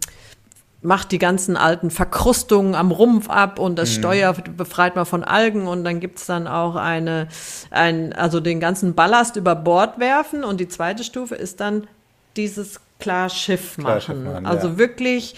macht 0.82 1.10
die 1.12 1.18
ganzen 1.18 1.56
alten 1.56 1.90
Verkrustungen 1.90 2.74
am 2.74 2.90
Rumpf 2.90 3.28
ab 3.28 3.58
und 3.58 3.76
das 3.76 3.92
Steuer 3.92 4.32
befreit 4.32 4.94
man 4.94 5.04
von 5.04 5.24
Algen 5.24 5.66
und 5.66 5.84
dann 5.84 6.00
gibt's 6.00 6.26
dann 6.26 6.46
auch 6.46 6.76
eine, 6.76 7.28
ein, 7.70 8.12
also 8.12 8.40
den 8.40 8.60
ganzen 8.60 8.94
Ballast 8.94 9.36
über 9.36 9.54
Bord 9.54 9.98
werfen 9.98 10.44
und 10.44 10.60
die 10.60 10.68
zweite 10.68 11.02
Stufe 11.02 11.34
ist 11.34 11.60
dann 11.60 11.86
dieses 12.36 12.80
klar 12.98 13.28
Schiff 13.28 13.76
Klar 13.76 14.00
Schiff 14.00 14.08
machen. 14.08 14.24
machen, 14.24 14.46
also 14.46 14.68
ja. 14.68 14.78
wirklich, 14.78 15.34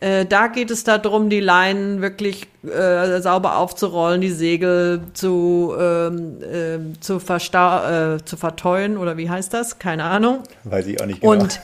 äh, 0.00 0.26
da 0.26 0.48
geht 0.48 0.70
es 0.70 0.84
darum, 0.84 1.30
die 1.30 1.40
Leinen 1.40 2.02
wirklich 2.02 2.46
äh, 2.64 3.20
sauber 3.20 3.56
aufzurollen, 3.56 4.20
die 4.20 4.30
Segel 4.30 5.02
zu, 5.14 5.74
ähm, 5.78 6.38
ähm, 6.42 7.00
zu, 7.00 7.20
versta 7.20 8.16
äh, 8.16 8.24
zu 8.24 8.36
verteuen 8.36 8.98
oder 8.98 9.16
wie 9.16 9.30
heißt 9.30 9.54
das? 9.54 9.78
Keine 9.78 10.04
Ahnung. 10.04 10.42
Weiß 10.64 10.86
ich 10.86 11.00
auch 11.00 11.06
nicht 11.06 11.20
genau. 11.20 11.32
Und, 11.32 11.60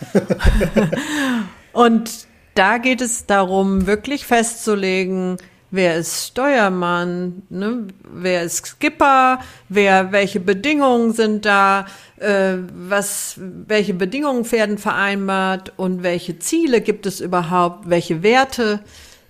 und 1.73 2.11
da 2.55 2.79
geht 2.79 3.01
es 3.01 3.27
darum, 3.27 3.87
wirklich 3.87 4.27
festzulegen, 4.27 5.37
wer 5.71 5.97
ist 5.97 6.27
Steuermann, 6.29 7.43
ne? 7.49 7.87
wer 8.03 8.43
ist 8.43 8.67
Skipper, 8.67 9.41
wer, 9.69 10.13
welche 10.13 10.41
Bedingungen 10.41 11.13
sind 11.13 11.45
da, 11.45 11.87
äh, 12.19 12.55
was, 12.89 13.37
welche 13.39 13.95
Bedingungen 13.95 14.51
werden 14.51 14.79
vereinbart 14.79 15.73
und 15.77 16.03
welche 16.03 16.39
Ziele 16.39 16.81
gibt 16.81 17.07
es 17.07 17.21
überhaupt, 17.21 17.89
welche 17.89 18.23
Werte, 18.23 18.81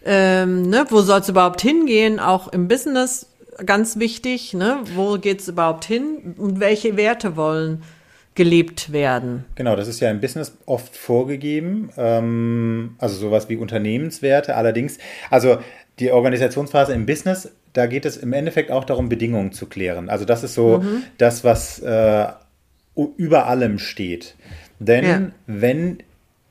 ähm, 0.04 0.62
ne? 0.62 0.86
wo 0.88 1.02
soll 1.02 1.20
es 1.20 1.28
überhaupt 1.28 1.60
hingehen, 1.60 2.18
auch 2.18 2.48
im 2.48 2.68
Business 2.68 3.26
ganz 3.66 3.98
wichtig, 3.98 4.54
ne? 4.54 4.80
wo 4.94 5.18
geht 5.18 5.40
es 5.40 5.48
überhaupt 5.48 5.84
hin 5.84 6.34
und 6.38 6.60
welche 6.60 6.96
Werte 6.96 7.36
wollen 7.36 7.82
gelebt 8.34 8.92
werden. 8.92 9.44
Genau, 9.56 9.76
das 9.76 9.88
ist 9.88 10.00
ja 10.00 10.10
im 10.10 10.20
Business 10.20 10.56
oft 10.64 10.96
vorgegeben, 10.96 11.90
ähm, 11.96 12.94
also 12.98 13.16
sowas 13.16 13.48
wie 13.48 13.56
Unternehmenswerte. 13.56 14.54
Allerdings, 14.54 14.98
also 15.30 15.58
die 16.00 16.10
Organisationsphase 16.10 16.92
im 16.92 17.06
Business, 17.06 17.50
da 17.72 17.86
geht 17.86 18.04
es 18.04 18.16
im 18.16 18.32
Endeffekt 18.32 18.70
auch 18.70 18.84
darum, 18.84 19.08
Bedingungen 19.08 19.52
zu 19.52 19.66
klären. 19.66 20.08
Also 20.08 20.24
das 20.24 20.42
ist 20.42 20.54
so 20.54 20.82
das, 21.18 21.44
was 21.44 21.78
äh, 21.80 22.26
über 23.16 23.46
allem 23.46 23.78
steht. 23.78 24.34
Denn 24.80 25.04
Ja. 25.04 25.30
wenn 25.46 25.98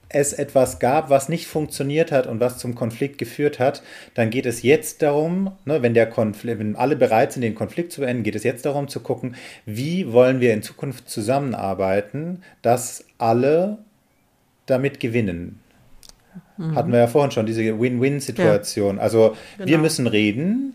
es 0.09 0.33
etwas 0.33 0.79
gab, 0.79 1.09
was 1.11 1.29
nicht 1.29 1.45
funktioniert 1.45 2.11
hat 2.11 2.25
und 2.25 2.39
was 2.39 2.57
zum 2.57 2.73
Konflikt 2.73 3.17
geführt 3.19 3.59
hat, 3.59 3.83
dann 4.15 4.31
geht 4.31 4.47
es 4.47 4.63
jetzt 4.63 5.01
darum, 5.03 5.51
ne, 5.65 5.83
wenn, 5.83 5.93
der 5.93 6.07
Konflikt, 6.07 6.59
wenn 6.59 6.75
alle 6.75 6.95
bereit 6.95 7.31
sind, 7.33 7.43
den 7.43 7.53
Konflikt 7.53 7.91
zu 7.91 8.01
beenden, 8.01 8.23
geht 8.23 8.35
es 8.35 8.43
jetzt 8.43 8.65
darum 8.65 8.87
zu 8.87 9.01
gucken, 9.01 9.35
wie 9.65 10.11
wollen 10.11 10.39
wir 10.39 10.53
in 10.53 10.63
Zukunft 10.63 11.09
zusammenarbeiten, 11.09 12.41
dass 12.63 13.05
alle 13.19 13.77
damit 14.65 14.99
gewinnen. 14.99 15.59
Hatten 16.75 16.91
wir 16.91 16.99
ja 16.99 17.07
vorhin 17.07 17.31
schon, 17.31 17.45
diese 17.45 17.79
Win-Win-Situation. 17.79 18.99
Also 18.99 19.35
wir 19.57 19.65
Genau. 19.65 19.81
müssen 19.83 20.07
reden, 20.07 20.73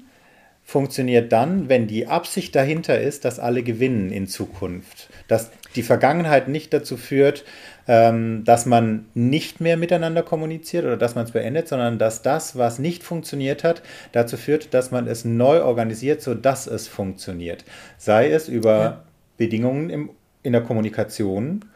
funktioniert 0.67 1.31
dann, 1.31 1.69
wenn 1.69 1.87
die 1.87 2.07
Absicht 2.07 2.55
dahinter 2.57 2.99
ist, 2.99 3.25
dass 3.27 3.39
alle 3.39 3.63
gewinnen 3.63 4.11
in 4.11 4.27
Zukunft. 4.27 5.11
Dass 5.29 5.51
die 5.77 5.83
Vergangenheit 5.83 6.49
nicht 6.49 6.73
dazu 6.73 6.97
führt, 6.97 7.45
ähm, 7.87 8.45
dass 8.47 8.65
man 8.65 9.05
nicht 9.13 9.61
mehr 9.61 9.77
miteinander 9.77 10.23
kommuniziert 10.23 10.85
oder 10.87 10.97
dass 10.97 11.15
man 11.17 11.27
es 11.27 11.33
beendet, 11.33 11.69
sondern 11.69 11.99
dass 11.99 12.23
das, 12.23 12.57
was 12.57 12.79
nicht 12.79 13.03
funktioniert 13.03 13.63
hat, 13.63 13.83
dazu 14.13 14.39
führt, 14.39 14.73
dass 14.73 14.91
man 14.91 15.07
es 15.07 15.27
neu 15.27 15.63
organisiert, 15.63 16.23
sodass 16.23 16.67
es 16.67 16.89
funktioniert. 16.89 17.65
Sei 17.99 18.31
es 18.31 18.49
über 18.49 18.79
Ja. 18.81 19.03
Bedingungen 19.37 19.91
im, 19.91 20.11
in 20.43 20.53
der 20.53 20.63
Kommunikation, 20.63 21.67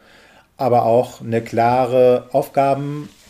aber 0.57 0.83
auch 0.85 1.21
eine 1.21 1.41
klare 1.41 2.27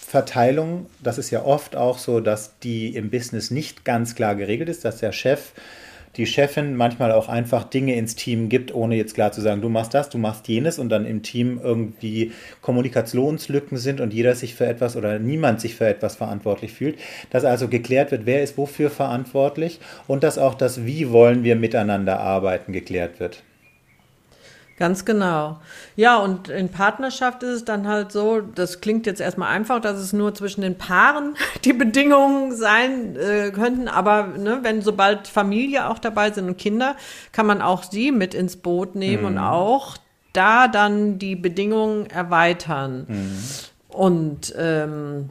Aufgabenverteilung. 0.10 0.88
Das 1.04 1.20
ist 1.20 1.30
ja 1.30 1.46
oft 1.46 1.76
auch 1.76 2.00
so, 2.00 2.20
dass 2.20 2.58
die 2.60 2.96
im 2.96 3.12
Business 3.12 3.52
nicht 3.52 3.86
ganz 3.86 4.16
klar 4.16 4.36
geregelt 4.36 4.68
ist, 4.68 4.84
dass 4.84 4.98
der 4.98 5.12
Chef, 5.12 5.52
die 6.18 6.26
Chefin 6.26 6.76
manchmal 6.76 7.12
auch 7.12 7.30
einfach 7.30 7.64
Dinge 7.64 7.96
ins 7.96 8.16
Team 8.16 8.50
gibt, 8.50 8.74
ohne 8.74 8.96
jetzt 8.96 9.14
klar 9.14 9.32
zu 9.32 9.42
sagen, 9.42 9.62
du 9.62 9.70
machst 9.70 9.94
das, 9.94 10.10
du 10.10 10.18
machst 10.18 10.48
jenes 10.48 10.80
und 10.80 10.90
dann 10.90 11.06
im 11.06 11.22
Team 11.22 11.62
irgendwie 11.64 12.32
Kommunikationslücken 12.62 13.78
sind 13.78 14.02
und 14.02 14.12
jeder 14.12 14.34
sich 14.34 14.56
für 14.56 14.66
etwas 14.66 14.96
oder 14.96 15.20
niemand 15.20 15.62
sich 15.62 15.76
für 15.76 15.88
etwas 15.88 16.16
verantwortlich 16.16 16.74
fühlt. 16.74 16.98
Dass 17.30 17.46
also 17.46 17.68
geklärt 17.68 18.10
wird, 18.10 18.26
wer 18.26 18.42
ist 18.42 18.58
wofür 18.58 18.90
verantwortlich 18.90 19.80
und 20.08 20.24
dass 20.24 20.40
auch 20.40 20.56
das, 20.56 20.86
wie 20.86 21.12
wollen 21.12 21.44
wir 21.44 21.56
miteinander 21.56 22.20
arbeiten, 22.20 22.74
geklärt 22.74 23.20
wird. 23.20 23.44
Ganz 24.80 25.04
genau. 25.04 25.60
Ja, 25.98 26.18
und 26.20 26.48
in 26.48 26.70
Partnerschaft 26.70 27.44
ist 27.44 27.50
es 27.50 27.66
dann 27.66 27.86
halt 27.86 28.14
so, 28.14 28.40
das 28.40 28.80
klingt 28.80 29.06
jetzt 29.06 29.20
erstmal 29.20 29.50
einfach, 29.50 29.82
dass 29.82 29.98
es 29.98 30.14
nur 30.14 30.34
zwischen 30.34 30.62
den 30.62 30.78
Paaren 30.78 31.36
die 31.66 31.74
Bedingungen 31.74 32.56
sein 32.56 33.18
äh, 33.18 33.52
könnten, 33.52 33.90
aber 33.90 34.28
ne, 34.38 34.60
wenn 34.62 34.82
sobald 34.82 35.28
Familie 35.28 35.90
auch 35.90 36.00
dabei 36.00 36.32
sind 36.32 36.48
und 36.48 36.58
Kinder, 36.58 36.96
kann 37.34 37.46
man 37.46 37.62
auch 37.62 37.84
sie 37.84 38.14
mit 38.14 38.34
ins 38.34 38.56
Boot 38.56 38.96
nehmen 38.96 39.26
und 39.26 39.38
auch 39.38 39.98
da 40.32 40.70
dann 40.70 41.20
die 41.20 41.36
Bedingungen 41.36 42.06
erweitern. 42.06 43.06
Mhm. 43.10 43.44
Und 43.90 44.54
ähm, 44.58 45.30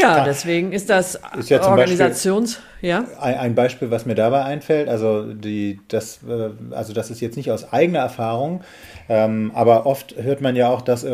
ja, 0.00 0.24
deswegen 0.24 0.72
ist 0.72 0.90
das 0.90 1.20
Ist 1.38 1.50
ja 1.50 1.62
Organisations, 1.62 2.60
ja. 2.80 3.04
Ein, 3.20 3.54
Beispiel, 3.54 3.90
was 3.90 4.06
mir 4.06 4.14
dabei 4.14 4.44
einfällt, 4.44 4.88
also 4.88 5.32
die, 5.32 5.80
das, 5.88 6.20
äh, 6.28 6.50
also 6.74 6.92
das 6.92 7.10
ist 7.10 7.20
jetzt 7.20 7.36
nicht 7.36 7.50
aus 7.50 7.72
eigener 7.72 8.00
Erfahrung, 8.00 8.62
ähm, 9.08 9.50
aber 9.54 9.86
oft 9.86 10.14
hört 10.16 10.40
man 10.40 10.56
ja 10.56 10.68
auch, 10.68 10.82
dass, 10.82 11.06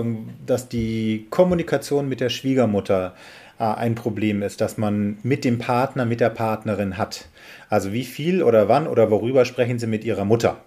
dass 0.47 0.68
die 0.68 1.26
Kommunikation 1.30 2.09
mit 2.09 2.20
der 2.20 2.28
Schwiegermutter 2.28 3.14
äh, 3.59 3.64
ein 3.64 3.95
Problem 3.95 4.43
ist, 4.43 4.61
dass 4.61 4.78
man 4.78 5.18
mit 5.22 5.45
dem 5.45 5.59
Partner, 5.59 6.05
mit 6.05 6.20
der 6.20 6.30
Partnerin 6.30 6.99
hat. 6.99 7.26
Also 7.68 7.93
wie 7.93 8.05
viel 8.05 8.43
oder 8.43 8.68
wann 8.68 8.87
oder 8.87 9.11
worüber 9.11 9.45
sprechen 9.45 9.78
sie 9.78 9.87
mit 9.87 10.05
ihrer 10.05 10.24
Mutter? 10.24 10.59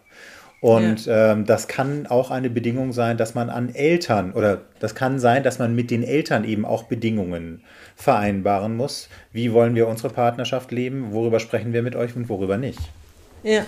Und 0.59 1.07
ähm, 1.07 1.45
das 1.45 1.67
kann 1.67 2.07
auch 2.07 2.31
eine 2.31 2.49
Bedingung 2.49 2.91
sein, 2.91 3.17
dass 3.17 3.35
man 3.35 3.49
an 3.49 3.75
Eltern 3.75 4.31
oder 4.33 4.61
das 4.79 4.95
kann 4.95 5.19
sein, 5.19 5.43
dass 5.43 5.59
man 5.59 5.75
mit 5.75 5.91
den 5.91 6.03
Eltern 6.03 6.43
eben 6.45 6.65
auch 6.65 6.83
Bedingungen 6.83 7.61
vereinbaren 7.95 8.75
muss. 8.75 9.07
Wie 9.31 9.53
wollen 9.53 9.75
wir 9.75 9.87
unsere 9.87 10.09
Partnerschaft 10.09 10.71
leben? 10.71 11.11
Worüber 11.11 11.39
sprechen 11.39 11.73
wir 11.73 11.83
mit 11.83 11.95
euch 11.95 12.15
und 12.15 12.27
worüber 12.27 12.57
nicht? 12.57 12.79
Ja. 13.43 13.65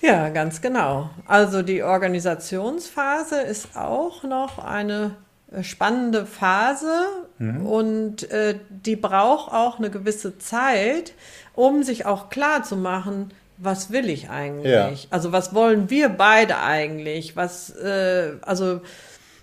Ja, 0.00 0.30
ganz 0.30 0.60
genau. 0.60 1.10
Also 1.26 1.62
die 1.62 1.84
Organisationsphase 1.84 3.40
ist 3.40 3.76
auch 3.76 4.24
noch 4.24 4.58
eine 4.58 5.12
äh, 5.52 5.62
spannende 5.62 6.26
Phase 6.26 7.06
und 7.38 8.30
äh, 8.30 8.58
die 8.68 8.94
braucht 8.94 9.52
auch 9.52 9.78
eine 9.78 9.90
gewisse 9.90 10.38
Zeit, 10.38 11.12
um 11.54 11.82
sich 11.82 12.06
auch 12.06 12.30
klar 12.30 12.62
zu 12.62 12.76
machen, 12.76 13.32
was 13.62 13.90
will 13.90 14.08
ich 14.08 14.30
eigentlich? 14.30 14.72
Ja. 14.72 14.92
Also 15.10 15.32
was 15.32 15.54
wollen 15.54 15.90
wir 15.90 16.08
beide 16.08 16.58
eigentlich? 16.58 17.36
Was, 17.36 17.70
äh, 17.70 18.32
also 18.42 18.80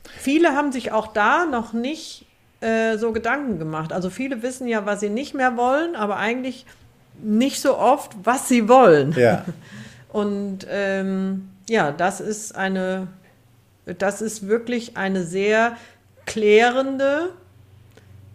viele 0.03 0.55
haben 0.55 0.71
sich 0.71 0.91
auch 0.91 1.07
da 1.07 1.45
noch 1.45 1.73
nicht 1.73 2.25
äh, 2.61 2.97
so 2.97 3.11
Gedanken 3.11 3.59
gemacht. 3.59 3.93
Also 3.93 4.09
viele 4.09 4.41
wissen 4.41 4.67
ja, 4.67 4.85
was 4.85 4.99
sie 4.99 5.09
nicht 5.09 5.33
mehr 5.33 5.57
wollen, 5.57 5.95
aber 5.95 6.17
eigentlich 6.17 6.65
nicht 7.21 7.61
so 7.61 7.77
oft, 7.77 8.11
was 8.23 8.47
sie 8.47 8.67
wollen. 8.67 9.13
Ja, 9.13 9.45
Und 10.09 10.65
ähm, 10.69 11.49
ja, 11.69 11.91
das 11.91 12.19
ist 12.19 12.55
eine, 12.55 13.07
das 13.85 14.21
ist 14.21 14.47
wirklich 14.47 14.97
eine 14.97 15.23
sehr 15.23 15.77
klärende 16.25 17.29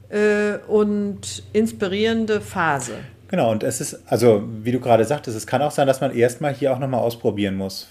äh, 0.08 0.58
und 0.68 1.42
inspirierende 1.52 2.40
Phase. 2.40 2.94
Genau. 3.34 3.50
Und 3.50 3.62
es 3.62 3.80
ist, 3.80 4.00
also 4.06 4.44
wie 4.62 4.72
du 4.72 4.80
gerade 4.80 5.04
sagtest, 5.04 5.36
es 5.36 5.46
kann 5.46 5.62
auch 5.62 5.72
sein, 5.72 5.86
dass 5.86 6.00
man 6.00 6.14
erstmal 6.14 6.54
hier 6.54 6.72
auch 6.72 6.78
nochmal 6.78 7.00
ausprobieren 7.00 7.56
muss. 7.56 7.88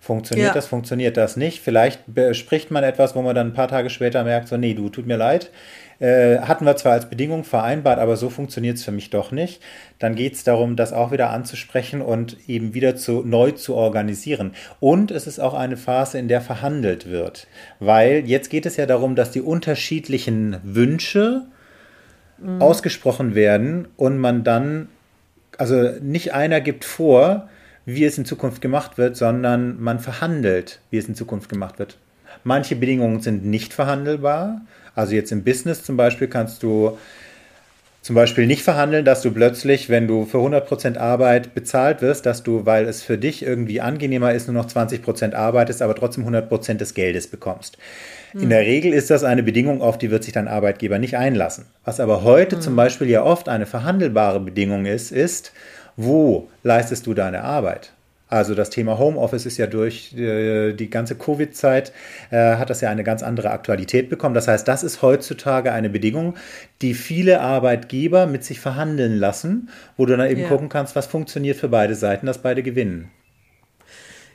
Funktioniert 0.00 0.48
Ja. 0.48 0.54
das, 0.54 0.66
funktioniert 0.66 1.16
das 1.16 1.36
nicht? 1.36 1.60
Vielleicht 1.60 2.00
bespricht 2.06 2.70
man 2.70 2.84
etwas, 2.84 3.14
wo 3.14 3.22
man 3.22 3.34
dann 3.34 3.48
ein 3.48 3.54
paar 3.54 3.68
Tage 3.68 3.90
später 3.90 4.22
merkt, 4.24 4.48
so, 4.48 4.56
nee, 4.56 4.72
du, 4.74 4.88
tut 4.88 5.06
mir 5.06 5.16
leid. 5.16 5.50
Äh, 5.98 6.38
hatten 6.38 6.64
wir 6.64 6.76
zwar 6.76 6.92
als 6.92 7.10
Bedingung 7.10 7.42
vereinbart, 7.42 7.98
aber 7.98 8.16
so 8.16 8.30
funktioniert 8.30 8.76
es 8.76 8.84
für 8.84 8.92
mich 8.92 9.10
doch 9.10 9.32
nicht. 9.32 9.60
Dann 9.98 10.14
geht 10.14 10.34
es 10.34 10.44
darum, 10.44 10.76
das 10.76 10.92
auch 10.92 11.10
wieder 11.10 11.30
anzusprechen 11.30 12.00
und 12.00 12.36
eben 12.48 12.72
wieder 12.72 12.94
zu, 12.94 13.24
neu 13.24 13.50
zu 13.50 13.74
organisieren. 13.74 14.54
Und 14.78 15.10
es 15.10 15.26
ist 15.26 15.40
auch 15.40 15.54
eine 15.54 15.76
Phase, 15.76 16.18
in 16.18 16.28
der 16.28 16.40
verhandelt 16.40 17.10
wird. 17.10 17.48
Weil 17.80 18.22
jetzt 18.26 18.50
geht 18.50 18.64
es 18.64 18.76
ja 18.76 18.86
darum, 18.86 19.16
dass 19.16 19.32
die 19.32 19.42
unterschiedlichen 19.42 20.58
Wünsche 20.62 21.46
ausgesprochen 22.60 23.34
werden 23.34 23.88
und 23.96 24.18
man 24.18 24.44
dann, 24.44 24.88
also 25.56 25.94
nicht 26.00 26.34
einer 26.34 26.60
gibt 26.60 26.84
vor, 26.84 27.48
wie 27.84 28.04
es 28.04 28.18
in 28.18 28.24
Zukunft 28.24 28.60
gemacht 28.60 28.98
wird, 28.98 29.16
sondern 29.16 29.80
man 29.80 29.98
verhandelt, 29.98 30.80
wie 30.90 30.98
es 30.98 31.08
in 31.08 31.14
Zukunft 31.14 31.48
gemacht 31.48 31.78
wird. 31.78 31.98
Manche 32.44 32.76
Bedingungen 32.76 33.20
sind 33.20 33.44
nicht 33.44 33.72
verhandelbar. 33.72 34.60
Also 34.94 35.14
jetzt 35.14 35.32
im 35.32 35.42
Business 35.42 35.84
zum 35.84 35.96
Beispiel 35.96 36.28
kannst 36.28 36.62
du 36.62 36.98
zum 38.08 38.14
Beispiel 38.14 38.46
nicht 38.46 38.62
verhandeln, 38.62 39.04
dass 39.04 39.20
du 39.20 39.30
plötzlich, 39.30 39.90
wenn 39.90 40.08
du 40.08 40.24
für 40.24 40.38
100% 40.38 40.96
Arbeit 40.96 41.54
bezahlt 41.54 42.00
wirst, 42.00 42.24
dass 42.24 42.42
du, 42.42 42.64
weil 42.64 42.86
es 42.86 43.02
für 43.02 43.18
dich 43.18 43.42
irgendwie 43.42 43.82
angenehmer 43.82 44.32
ist, 44.32 44.48
nur 44.48 44.54
noch 44.54 44.66
20% 44.66 45.34
arbeitest, 45.34 45.82
aber 45.82 45.94
trotzdem 45.94 46.26
100% 46.26 46.78
des 46.78 46.94
Geldes 46.94 47.26
bekommst. 47.26 47.76
In 48.32 48.48
der 48.48 48.60
Regel 48.60 48.94
ist 48.94 49.10
das 49.10 49.24
eine 49.24 49.42
Bedingung, 49.42 49.82
auf 49.82 49.98
die 49.98 50.10
wird 50.10 50.24
sich 50.24 50.32
dein 50.32 50.48
Arbeitgeber 50.48 50.98
nicht 50.98 51.18
einlassen. 51.18 51.66
Was 51.84 52.00
aber 52.00 52.24
heute 52.24 52.58
zum 52.58 52.76
Beispiel 52.76 53.10
ja 53.10 53.24
oft 53.24 53.46
eine 53.50 53.66
verhandelbare 53.66 54.40
Bedingung 54.40 54.86
ist, 54.86 55.12
ist, 55.12 55.52
wo 55.96 56.48
leistest 56.62 57.06
du 57.06 57.12
deine 57.12 57.44
Arbeit? 57.44 57.92
Also 58.28 58.54
das 58.54 58.68
Thema 58.70 58.98
Homeoffice 58.98 59.46
ist 59.46 59.56
ja 59.56 59.66
durch 59.66 60.14
äh, 60.14 60.72
die 60.74 60.90
ganze 60.90 61.14
Covid-Zeit, 61.16 61.92
äh, 62.30 62.56
hat 62.56 62.68
das 62.68 62.80
ja 62.82 62.90
eine 62.90 63.02
ganz 63.04 63.22
andere 63.22 63.50
Aktualität 63.50 64.10
bekommen. 64.10 64.34
Das 64.34 64.48
heißt, 64.48 64.68
das 64.68 64.82
ist 64.82 65.00
heutzutage 65.00 65.72
eine 65.72 65.88
Bedingung, 65.88 66.34
die 66.82 66.94
viele 66.94 67.40
Arbeitgeber 67.40 68.26
mit 68.26 68.44
sich 68.44 68.60
verhandeln 68.60 69.18
lassen, 69.18 69.70
wo 69.96 70.04
du 70.04 70.16
dann 70.16 70.28
eben 70.30 70.42
Ja. 70.42 70.48
gucken 70.48 70.68
kannst, 70.68 70.94
was 70.94 71.06
funktioniert 71.06 71.56
für 71.56 71.68
beide 71.68 71.94
Seiten, 71.94 72.26
dass 72.26 72.38
beide 72.38 72.62
gewinnen. 72.62 73.10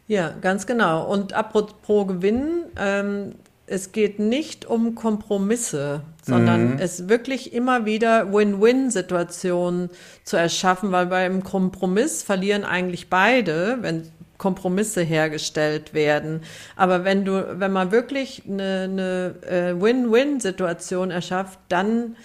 Ja, 0.08 0.34
ganz 0.42 0.66
genau. 0.68 1.06
Und 1.10 1.34
apropos 1.34 2.08
Gewinnen, 2.08 2.66
ähm, 2.78 3.36
es 3.74 3.92
geht 3.92 4.20
nicht 4.20 4.66
um 4.66 4.94
Kompromisse, 4.94 6.02
sondern 6.22 6.78
es 6.80 7.10
wirklich 7.10 7.54
immer 7.54 7.86
wieder 7.86 8.32
Win-Win-Situationen 8.32 9.90
zu 10.24 10.38
erschaffen, 10.38 10.92
weil 10.92 11.08
beim 11.08 11.44
Kompromiss 11.44 12.22
verlieren 12.22 12.64
eigentlich 12.64 13.10
beide, 13.10 13.80
wenn 13.82 14.08
Kompromisse 14.38 15.02
hergestellt 15.02 15.94
werden. 15.94 16.42
Aber 16.76 17.04
wenn 17.04 17.26
du, 17.26 17.60
wenn 17.60 17.72
man 17.72 17.92
wirklich 17.92 18.44
eine, 18.48 18.84
eine 18.84 19.36
äh, 19.50 19.82
Win-Win-Situation 19.82 21.10
erschafft, 21.12 21.58
dann 21.70 22.16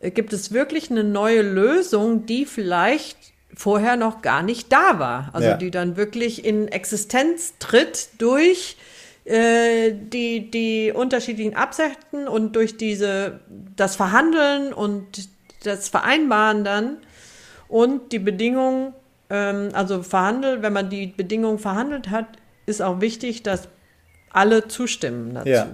äh, 0.00 0.10
gibt 0.10 0.32
es 0.32 0.52
wirklich 0.52 0.90
eine 0.90 1.04
neue 1.04 1.42
Lösung, 1.42 2.26
die 2.26 2.46
vielleicht 2.46 3.16
vorher 3.54 3.96
noch 3.96 4.22
gar 4.22 4.42
nicht 4.42 4.72
da 4.72 4.98
war. 4.98 5.30
Also 5.32 5.50
Ja. 5.50 5.56
die 5.56 5.70
dann 5.70 5.96
wirklich 5.96 6.44
in 6.44 6.66
Existenz 6.68 7.54
tritt 7.58 8.08
durch 8.18 8.76
äh, 8.78 8.95
die, 9.28 10.50
die 10.50 10.92
unterschiedlichen 10.94 11.56
Absichten 11.56 12.28
und 12.28 12.54
durch 12.54 12.76
diese, 12.76 13.40
das 13.74 13.96
Verhandeln 13.96 14.72
und 14.72 15.28
das 15.64 15.88
Vereinbaren 15.88 16.62
dann 16.64 16.98
und 17.68 18.12
die 18.12 18.20
Bedingungen, 18.20 18.92
ähm, 19.30 19.70
also 19.72 20.02
verhandelt, 20.02 20.62
wenn 20.62 20.72
man 20.72 20.90
die 20.90 21.08
Bedingungen 21.08 21.58
verhandelt 21.58 22.10
hat, 22.10 22.26
ist 22.66 22.80
auch 22.82 23.00
wichtig, 23.00 23.42
dass 23.42 23.68
alle 24.30 24.68
zustimmen 24.68 25.34
dazu. 25.34 25.48
Ja. 25.48 25.66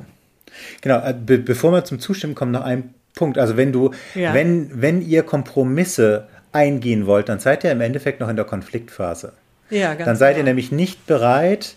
Genau, 0.81 1.05
äh, 1.05 1.15
be 1.15 1.39
bevor 1.39 1.73
wir 1.73 1.85
zum 1.85 1.99
Zustimmen 1.99 2.35
kommen, 2.35 2.53
noch 2.53 2.65
ein 2.65 2.95
Punkt. 3.15 3.37
Also 3.39 3.57
wenn 3.57 3.73
du, 3.73 3.91
Ja. 4.15 4.33
wenn, 4.33 4.81
wenn 4.81 5.03
ihr 5.03 5.23
Kompromisse 5.23 6.29
eingehen 6.53 7.07
wollt, 7.07 7.29
dann 7.29 7.39
seid 7.39 7.65
ihr 7.65 7.73
im 7.73 7.81
Endeffekt 7.81 8.21
noch 8.21 8.29
in 8.29 8.37
der 8.37 8.45
Konfliktphase. 8.45 9.33
Ja, 9.71 9.95
ganz 9.95 10.05
Dann 10.05 10.17
seid 10.17 10.33
ihr 10.37 10.41
genau. 10.43 10.51
nämlich 10.51 10.71
nicht 10.71 11.07
bereit, 11.07 11.77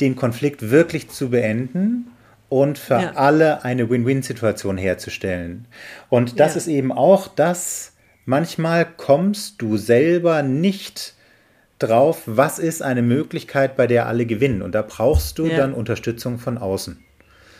den 0.00 0.16
Konflikt 0.16 0.70
wirklich 0.70 1.08
zu 1.10 1.30
beenden 1.30 2.10
und 2.48 2.78
für 2.78 3.00
Ja. 3.00 3.12
alle 3.14 3.64
eine 3.64 3.88
Win-Win-Situation 3.90 4.76
herzustellen. 4.78 5.66
Und 6.08 6.38
das 6.40 6.54
Ja. 6.54 6.58
ist 6.58 6.66
eben 6.68 6.92
auch 6.92 7.28
das, 7.28 7.92
manchmal 8.24 8.86
kommst 8.96 9.60
du 9.62 9.76
selber 9.76 10.42
nicht 10.42 11.14
drauf, 11.78 12.22
was 12.26 12.58
ist 12.58 12.82
eine 12.82 13.02
Möglichkeit, 13.02 13.76
bei 13.76 13.86
der 13.86 14.06
alle 14.06 14.26
gewinnen. 14.26 14.62
Und 14.62 14.74
da 14.74 14.82
brauchst 14.82 15.38
du 15.38 15.46
Ja. 15.46 15.56
dann 15.58 15.74
Unterstützung 15.74 16.38
von 16.38 16.56
außen. 16.58 16.98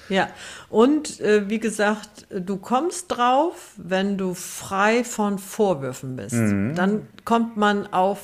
Ja, 0.09 0.28
und 0.70 1.20
äh, 1.20 1.51
wie 1.51 1.59
gesagt, 1.59 2.28
du 2.30 2.59
kommst 2.59 3.07
drauf, 3.09 3.72
wenn 3.76 4.16
du 4.16 4.34
frei 4.34 5.03
von 5.03 5.39
Vorwürfen 5.39 6.14
bist. 6.14 6.34
Mhm. 6.34 6.76
Dann 6.76 7.09
kommt 7.24 7.57
man 7.57 7.93
auf 7.93 8.20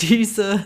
diese 0.00 0.60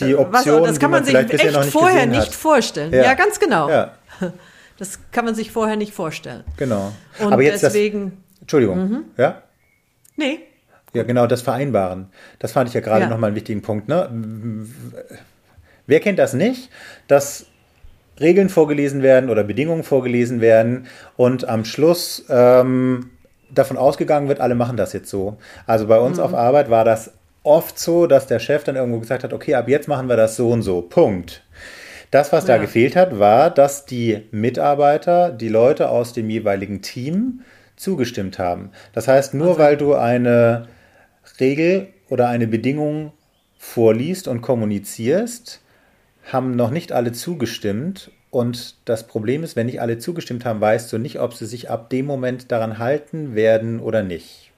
Die 0.00 0.14
was, 0.16 0.20
Optionen, 0.20 0.64
das 0.64 0.78
kann 0.78 0.90
man 0.90 1.00
man 1.02 1.04
sich 1.06 1.14
echt 1.14 1.32
nicht 1.32 1.70
vorher 1.70 2.06
nicht 2.06 2.20
hat. 2.28 2.34
vorstellen. 2.34 2.92
Ja. 2.92 3.02
Ja, 3.04 3.14
ganz 3.14 3.38
genau. 3.40 3.68
Ja, 3.68 3.92
Das 4.78 4.98
kann 5.12 5.24
man 5.24 5.34
sich 5.36 5.52
vorher 5.52 5.76
nicht 5.76 5.92
vorstellen. 5.94 6.42
genau. 6.56 6.92
Und 7.20 7.32
Aber 7.32 7.42
jetzt 7.42 7.62
deswegen, 7.62 7.98
Mhm. 8.04 8.10
das. 8.10 8.40
Entschuldigung. 8.40 9.04
Ja? 9.16 9.42
nee, 10.16 10.40
Ja, 10.92 11.02
genau, 11.04 11.26
das 11.26 11.42
Vereinbaren. 11.42 12.08
Das 12.38 12.52
fand 12.52 12.68
ich 12.68 12.74
ja 12.74 12.80
gerade 12.80 13.02
Ja. 13.02 13.08
nochmal 13.08 13.28
einen 13.28 13.36
wichtigen 13.36 13.62
Punkt. 13.62 13.88
Ne? 13.88 14.08
Wer 15.86 16.00
kennt 16.00 16.18
das 16.18 16.34
nicht, 16.34 16.70
dass 17.08 17.46
Regeln 18.20 18.48
vorgelesen 18.48 19.02
werden 19.02 19.28
oder 19.28 19.42
Bedingungen 19.44 19.82
vorgelesen 19.82 20.40
werden 20.40 20.86
und 21.16 21.48
am 21.48 21.64
Schluss 21.64 22.24
ähm, 22.28 23.10
davon 23.50 23.76
ausgegangen 23.76 24.28
wird, 24.28 24.40
alle 24.40 24.54
machen 24.54 24.76
das 24.76 24.92
jetzt 24.92 25.10
so. 25.10 25.36
Also 25.66 25.86
bei 25.88 25.98
uns 25.98 26.18
auf 26.18 26.32
Arbeit 26.34 26.70
war 26.70 26.84
das 26.84 27.12
oft 27.44 27.78
so, 27.78 28.06
dass 28.06 28.26
der 28.26 28.40
Chef 28.40 28.64
dann 28.64 28.74
irgendwo 28.76 28.98
gesagt 28.98 29.22
hat, 29.22 29.32
okay, 29.32 29.54
ab 29.54 29.68
jetzt 29.68 29.86
machen 29.86 30.08
wir 30.08 30.16
das 30.16 30.34
so 30.36 30.50
und 30.50 30.62
so. 30.62 30.82
Punkt. 30.82 31.42
Das, 32.10 32.32
was 32.32 32.44
da 32.46 32.56
Ja. 32.56 32.60
gefehlt 32.60 32.96
hat, 32.96 33.18
war, 33.18 33.50
dass 33.50 33.86
die 33.86 34.22
Mitarbeiter, 34.30 35.30
die 35.30 35.48
Leute 35.48 35.88
aus 35.88 36.12
dem 36.12 36.30
jeweiligen 36.30 36.80
Team 36.82 37.42
zugestimmt 37.76 38.38
haben. 38.38 38.70
Das 38.92 39.08
heißt, 39.08 39.34
nur 39.34 39.58
weil 39.58 39.76
du 39.76 39.94
eine 39.94 40.68
Regel 41.40 41.88
oder 42.08 42.28
eine 42.28 42.46
Bedingung 42.46 43.12
vorliest 43.58 44.28
und 44.28 44.42
kommunizierst, 44.42 45.60
haben 46.32 46.56
noch 46.56 46.70
nicht 46.70 46.92
alle 46.92 47.12
zugestimmt. 47.12 48.10
Und 48.30 48.76
das 48.84 49.06
Problem 49.06 49.42
ist, 49.44 49.54
wenn 49.56 49.66
nicht 49.66 49.80
alle 49.80 49.98
zugestimmt 49.98 50.44
haben, 50.44 50.60
weißt 50.60 50.92
du 50.92 50.98
nicht, 50.98 51.20
ob 51.20 51.34
sie 51.34 51.46
sich 51.46 51.70
ab 51.70 51.90
dem 51.90 52.06
Moment 52.06 52.50
daran 52.52 52.78
halten 52.78 53.34
werden 53.34 53.80
oder 53.80 54.02
nicht. 54.02 54.50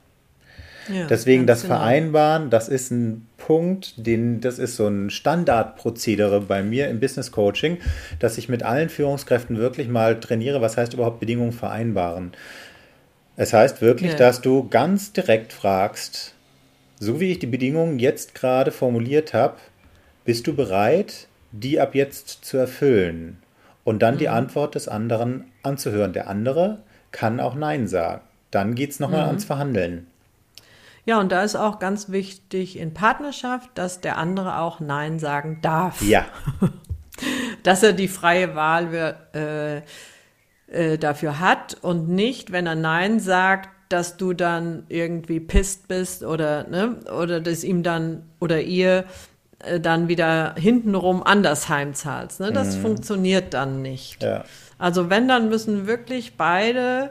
Ja, 0.92 1.06
Deswegen 1.06 1.46
das 1.46 1.62
genau. 1.62 1.76
Vereinbaren, 1.76 2.50
das 2.50 2.68
ist 2.68 2.90
ein 2.90 3.26
Punkt, 3.36 4.06
den, 4.06 4.40
das 4.40 4.58
ist 4.58 4.76
so 4.76 4.86
ein 4.86 5.10
Standardprozedere 5.10 6.40
bei 6.40 6.62
mir 6.62 6.88
im 6.88 7.00
Business 7.00 7.32
Coaching, 7.32 7.78
dass 8.18 8.38
ich 8.38 8.48
mit 8.48 8.62
allen 8.62 8.88
Führungskräften 8.88 9.58
wirklich 9.58 9.88
mal 9.88 10.18
trainiere, 10.20 10.60
was 10.60 10.76
heißt 10.76 10.94
überhaupt 10.94 11.20
Bedingungen 11.20 11.52
vereinbaren. 11.52 12.32
Es 13.36 13.52
heißt 13.52 13.82
wirklich, 13.82 14.12
ja. 14.12 14.18
dass 14.18 14.40
du 14.40 14.68
ganz 14.68 15.12
direkt 15.12 15.52
fragst, 15.52 16.34
so 16.98 17.20
wie 17.20 17.32
ich 17.32 17.38
die 17.38 17.46
Bedingungen 17.46 17.98
jetzt 17.98 18.34
gerade 18.34 18.70
formuliert 18.70 19.34
habe, 19.34 19.56
bist 20.24 20.46
du 20.46 20.54
bereit, 20.54 21.28
die 21.52 21.78
ab 21.78 21.94
jetzt 21.94 22.44
zu 22.44 22.56
erfüllen? 22.56 23.38
Und 23.84 24.02
dann 24.02 24.14
mhm. 24.14 24.18
die 24.18 24.28
Antwort 24.28 24.74
des 24.74 24.88
anderen 24.88 25.44
anzuhören. 25.62 26.12
Der 26.12 26.28
andere 26.28 26.78
kann 27.12 27.38
auch 27.38 27.54
Nein 27.54 27.86
sagen. 27.86 28.22
Dann 28.50 28.74
geht 28.74 28.90
es 28.90 29.00
nochmal 29.00 29.22
mhm. 29.22 29.28
ans 29.28 29.44
Verhandeln. 29.44 30.06
Ja, 31.06 31.20
und 31.20 31.32
da 31.32 31.42
ist 31.42 31.56
auch 31.56 31.78
ganz 31.78 32.10
wichtig 32.10 32.78
in 32.78 32.92
Partnerschaft, 32.92 33.70
dass 33.74 34.00
der 34.00 34.18
andere 34.18 34.58
auch 34.58 34.80
Nein 34.80 35.18
sagen 35.18 35.60
darf. 35.62 36.02
Ja. 36.02 36.26
dass 37.62 37.82
er 37.82 37.92
die 37.92 38.08
freie 38.08 38.54
Wahl 38.54 39.16
äh, 39.32 39.82
äh, 40.68 40.98
dafür 40.98 41.40
hat 41.40 41.76
und 41.80 42.08
nicht, 42.08 42.52
wenn 42.52 42.66
er 42.66 42.74
Nein 42.74 43.20
sagt, 43.20 43.70
dass 43.88 44.16
du 44.16 44.32
dann 44.32 44.84
irgendwie 44.88 45.38
pisst 45.38 45.86
bist 45.86 46.24
oder, 46.24 46.66
ne, 46.68 46.96
oder 47.16 47.40
dass 47.40 47.62
ihm 47.62 47.84
dann 47.84 48.24
oder 48.40 48.60
ihr 48.60 49.04
äh, 49.60 49.78
dann 49.78 50.08
wieder 50.08 50.54
hintenrum 50.56 51.22
anders 51.22 51.68
heimzahlst. 51.68 52.40
Ne? 52.40 52.52
Das 52.52 52.76
mhm. 52.76 52.82
funktioniert 52.82 53.54
dann 53.54 53.80
nicht. 53.80 54.22
Ja. 54.24 54.44
Also 54.78 55.08
wenn, 55.08 55.28
dann 55.28 55.48
müssen 55.48 55.86
wirklich 55.86 56.36
beide 56.36 57.10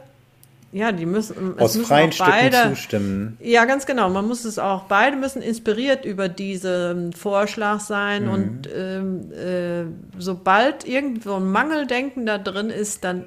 ja, 0.75 0.91
die 0.91 1.05
müssen 1.05 1.57
aus 1.57 1.75
müssen 1.75 1.87
freien 1.87 2.11
beide, 2.19 2.57
Stücken 2.57 2.75
zustimmen. 2.75 3.37
Ja, 3.39 3.63
ganz 3.63 3.85
genau. 3.85 4.09
Man 4.09 4.27
muss 4.27 4.43
es 4.43 4.59
auch 4.59 4.83
beide 4.83 5.15
müssen 5.15 5.41
inspiriert 5.41 6.03
über 6.03 6.27
diesen 6.27 7.13
Vorschlag 7.13 7.79
sein 7.79 8.25
mhm. 8.25 8.29
und 8.29 8.69
ähm, 8.75 9.31
äh, 9.31 9.85
sobald 10.19 10.85
irgendwo 10.85 11.35
ein 11.35 11.49
Mangeldenken 11.49 12.25
da 12.25 12.37
drin 12.37 12.69
ist, 12.69 13.05
dann 13.05 13.23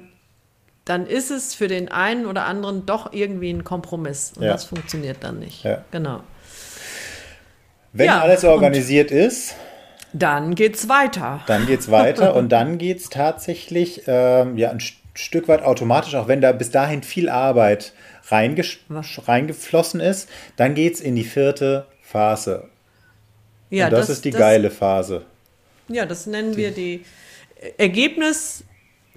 dann 0.85 1.07
ist 1.07 1.31
es 1.31 1.55
für 1.55 1.67
den 1.67 1.91
einen 1.91 2.27
oder 2.27 2.45
anderen 2.45 2.85
doch 2.85 3.13
irgendwie 3.13 3.49
ein 3.49 3.63
Kompromiss 3.63 4.33
und 4.35 4.43
ja. 4.43 4.51
das 4.51 4.65
funktioniert 4.65 5.17
dann 5.21 5.39
nicht. 5.39 5.63
Ja. 5.63 5.83
Genau. 5.89 6.21
Wenn 7.93 8.05
ja, 8.07 8.21
alles 8.21 8.43
organisiert 8.43 9.09
ist, 9.09 9.55
dann 10.13 10.53
geht's 10.53 10.87
weiter. 10.87 11.41
Dann 11.47 11.65
geht's 11.65 11.89
weiter 11.89 12.35
und 12.35 12.49
dann 12.49 12.77
geht's 12.77 13.09
tatsächlich 13.09 14.03
ähm, 14.05 14.55
ja 14.55 14.69
ein 14.69 14.79
Stück 14.79 14.99
weit 15.47 15.61
automatisch, 15.63 16.15
auch 16.15 16.27
wenn 16.27 16.41
da 16.41 16.51
bis 16.51 16.71
dahin 16.71 17.03
viel 17.03 17.29
Arbeit 17.29 17.93
reingeflossen 18.29 19.99
ist, 19.99 20.29
dann 20.55 20.75
geht 20.75 20.95
es 20.95 21.01
in 21.01 21.15
die 21.15 21.23
vierte 21.23 21.85
Phase. 22.01 22.69
Ja, 23.69 23.85
Und 23.85 23.93
das, 23.93 24.07
das 24.07 24.17
ist 24.17 24.25
die 24.25 24.31
das, 24.31 24.39
geile 24.39 24.71
Phase. 24.71 25.25
Ja, 25.87 26.05
das 26.05 26.25
nennen 26.25 26.55
wir 26.55 26.71
die 26.71 27.05
Ergebnis 27.77 28.63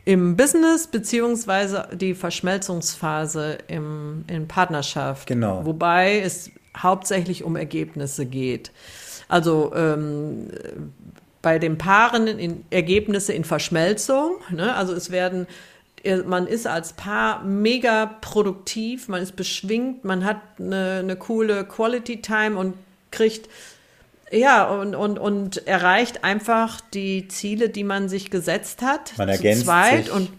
im 0.05 0.37
Business 0.37 0.87
beziehungsweise 0.87 1.89
die 1.93 2.15
Verschmelzungsphase 2.15 3.59
im, 3.69 4.25
in 4.27 4.49
Partnerschaft. 4.49 5.29
Genau. 5.29 5.65
Wobei 5.65 6.21
es 6.21 6.51
hauptsächlich 6.77 7.45
um 7.45 7.57
Ergebnisse 7.57 8.27
geht. 8.27 8.73
Also 9.29 9.73
ähm, 9.75 10.49
bei 11.41 11.59
den 11.59 11.79
Paaren 11.79 12.27
in 12.27 12.65
Ergebnisse 12.71 13.33
in 13.33 13.45
Verschmelzung. 13.45 14.37
Ne? 14.51 14.75
Also 14.75 14.93
es 14.95 15.11
werden 15.11 15.47
man 16.27 16.47
ist 16.47 16.67
als 16.67 16.95
Paar 16.95 17.45
mega 17.45 18.07
produktiv, 18.21 19.09
man 19.09 19.23
ist 19.23 19.37
beschwingt, 19.37 20.05
man 20.05 20.25
hat 20.25 20.41
eine, 20.59 21.01
eine 21.01 21.17
coole 21.17 21.65
Quality 21.65 22.23
Time 22.23 22.57
und 22.57 22.75
kriegt 23.11 23.49
ja, 24.33 24.65
und, 24.65 24.95
und, 24.95 25.19
und 25.19 25.67
erreicht 25.67 26.25
einfach 26.25 26.81
die 26.81 27.29
Ziele, 27.29 27.69
die 27.69 27.85
man 27.85 28.09
sich 28.09 28.31
gesetzt 28.31 28.81
hat. 28.81 29.13
Man 29.19 29.29
ergänzt 29.29 29.61
zu 29.61 29.67
zweit 29.67 30.07
sich. 30.07 30.13
und 30.13 30.31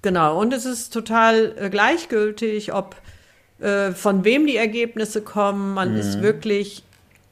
genau. 0.00 0.40
Und 0.40 0.54
es 0.54 0.64
ist 0.64 0.92
total 0.92 1.52
äh, 1.58 1.68
gleichgültig, 1.68 2.72
ob 2.72 2.94
äh, 3.58 3.90
von 3.90 4.24
wem 4.24 4.46
die 4.46 4.56
Ergebnisse 4.56 5.22
kommen. 5.22 5.74
Man 5.74 5.94
mhm. 5.94 5.98
ist 5.98 6.22
wirklich 6.22 6.84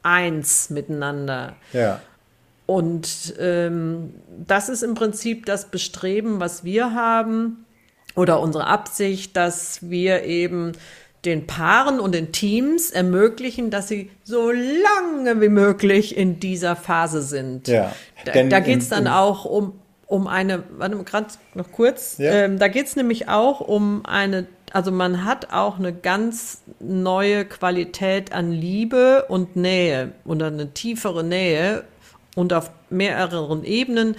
eins 0.03 0.69
miteinander. 0.69 1.55
Ja. 1.71 2.01
Und 2.65 3.35
ähm, 3.39 4.13
das 4.45 4.69
ist 4.69 4.81
im 4.81 4.95
Prinzip 4.95 5.45
das 5.45 5.65
Bestreben, 5.65 6.39
was 6.39 6.63
wir 6.63 6.93
haben 6.93 7.65
oder 8.15 8.39
unsere 8.39 8.67
Absicht, 8.67 9.35
dass 9.37 9.89
wir 9.89 10.23
eben 10.23 10.71
den 11.25 11.47
Paaren 11.47 11.99
und 11.99 12.13
den 12.13 12.31
Teams 12.31 12.91
ermöglichen, 12.91 13.71
dass 13.71 13.87
sie 13.87 14.11
so 14.23 14.51
lange 14.51 15.41
wie 15.41 15.49
möglich 15.49 16.15
in 16.15 16.39
dieser 16.39 16.75
Phase 16.75 17.21
sind. 17.21 17.67
Ja, 17.67 17.93
da, 18.25 18.43
da 18.43 18.59
geht 18.59 18.79
es 18.79 18.89
dann 18.89 19.07
auch 19.07 19.45
um, 19.45 19.79
um 20.05 20.27
eine, 20.27 20.63
warte 20.77 20.95
mal, 20.95 21.03
gerade 21.03 21.27
noch 21.55 21.71
kurz, 21.71 22.17
ja. 22.19 22.31
ähm, 22.31 22.59
da 22.59 22.67
geht 22.67 22.85
es 22.87 22.95
nämlich 22.95 23.27
auch 23.27 23.59
um 23.59 24.05
eine, 24.05 24.45
also 24.71 24.91
man 24.91 25.25
hat 25.25 25.51
auch 25.51 25.79
eine 25.79 25.93
ganz 25.93 26.61
neue 26.79 27.45
Qualität 27.45 28.31
an 28.31 28.51
Liebe 28.51 29.25
und 29.27 29.55
Nähe 29.55 30.11
oder 30.25 30.47
eine 30.47 30.73
tiefere 30.73 31.23
Nähe 31.23 31.85
und 32.35 32.53
auf 32.53 32.69
mehreren 32.89 33.63
Ebenen 33.63 34.15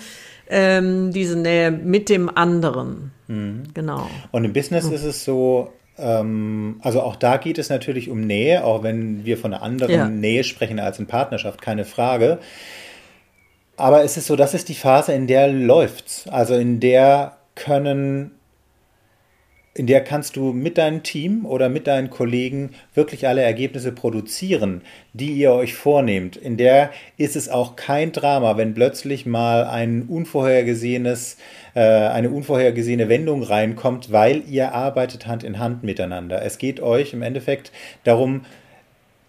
ähm, 0.48 1.12
diese 1.12 1.38
Nähe 1.38 1.70
mit 1.70 2.08
dem 2.08 2.34
anderen. 2.34 3.12
Mhm. 3.28 3.64
Genau. 3.74 4.08
Und 4.32 4.44
im 4.44 4.52
Business 4.52 4.86
ist 4.86 5.04
es 5.04 5.24
so, 5.24 5.72
ähm, 5.98 6.80
also 6.82 7.02
auch 7.02 7.16
da 7.16 7.36
geht 7.36 7.58
es 7.58 7.68
natürlich 7.68 8.10
um 8.10 8.20
Nähe, 8.20 8.64
auch 8.64 8.82
wenn 8.82 9.24
wir 9.24 9.38
von 9.38 9.52
einer 9.52 9.62
anderen 9.62 9.94
ja. 9.94 10.08
Nähe 10.08 10.44
sprechen 10.44 10.78
als 10.78 10.98
in 10.98 11.06
Partnerschaft, 11.06 11.60
keine 11.60 11.84
Frage. 11.84 12.38
Aber 13.76 14.02
es 14.04 14.16
ist 14.16 14.26
so, 14.26 14.36
das 14.36 14.54
ist 14.54 14.68
die 14.68 14.74
Phase, 14.74 15.12
in 15.12 15.26
der 15.26 15.48
läuft's. 15.48 16.26
Also 16.28 16.54
in 16.54 16.80
der 16.80 17.36
können 17.54 18.35
in 19.76 19.86
der 19.86 20.02
kannst 20.02 20.36
du 20.36 20.54
mit 20.54 20.78
deinem 20.78 21.02
Team 21.02 21.44
oder 21.44 21.68
mit 21.68 21.86
deinen 21.86 22.08
Kollegen 22.08 22.70
wirklich 22.94 23.28
alle 23.28 23.42
Ergebnisse 23.42 23.92
produzieren, 23.92 24.80
die 25.12 25.32
ihr 25.32 25.52
euch 25.52 25.74
vornehmt. 25.74 26.34
In 26.34 26.56
der 26.56 26.90
ist 27.18 27.36
es 27.36 27.50
auch 27.50 27.76
kein 27.76 28.10
Drama, 28.10 28.56
wenn 28.56 28.72
plötzlich 28.72 29.26
mal 29.26 29.64
ein 29.64 30.04
unvorhergesehenes, 30.08 31.36
äh, 31.74 31.80
eine 31.80 32.30
unvorhergesehene 32.30 33.10
Wendung 33.10 33.42
reinkommt, 33.42 34.10
weil 34.10 34.44
ihr 34.48 34.72
arbeitet 34.72 35.26
Hand 35.26 35.44
in 35.44 35.58
Hand 35.58 35.84
miteinander. 35.84 36.40
Es 36.42 36.56
geht 36.56 36.80
euch 36.80 37.12
im 37.12 37.20
Endeffekt 37.20 37.70
darum, 38.02 38.46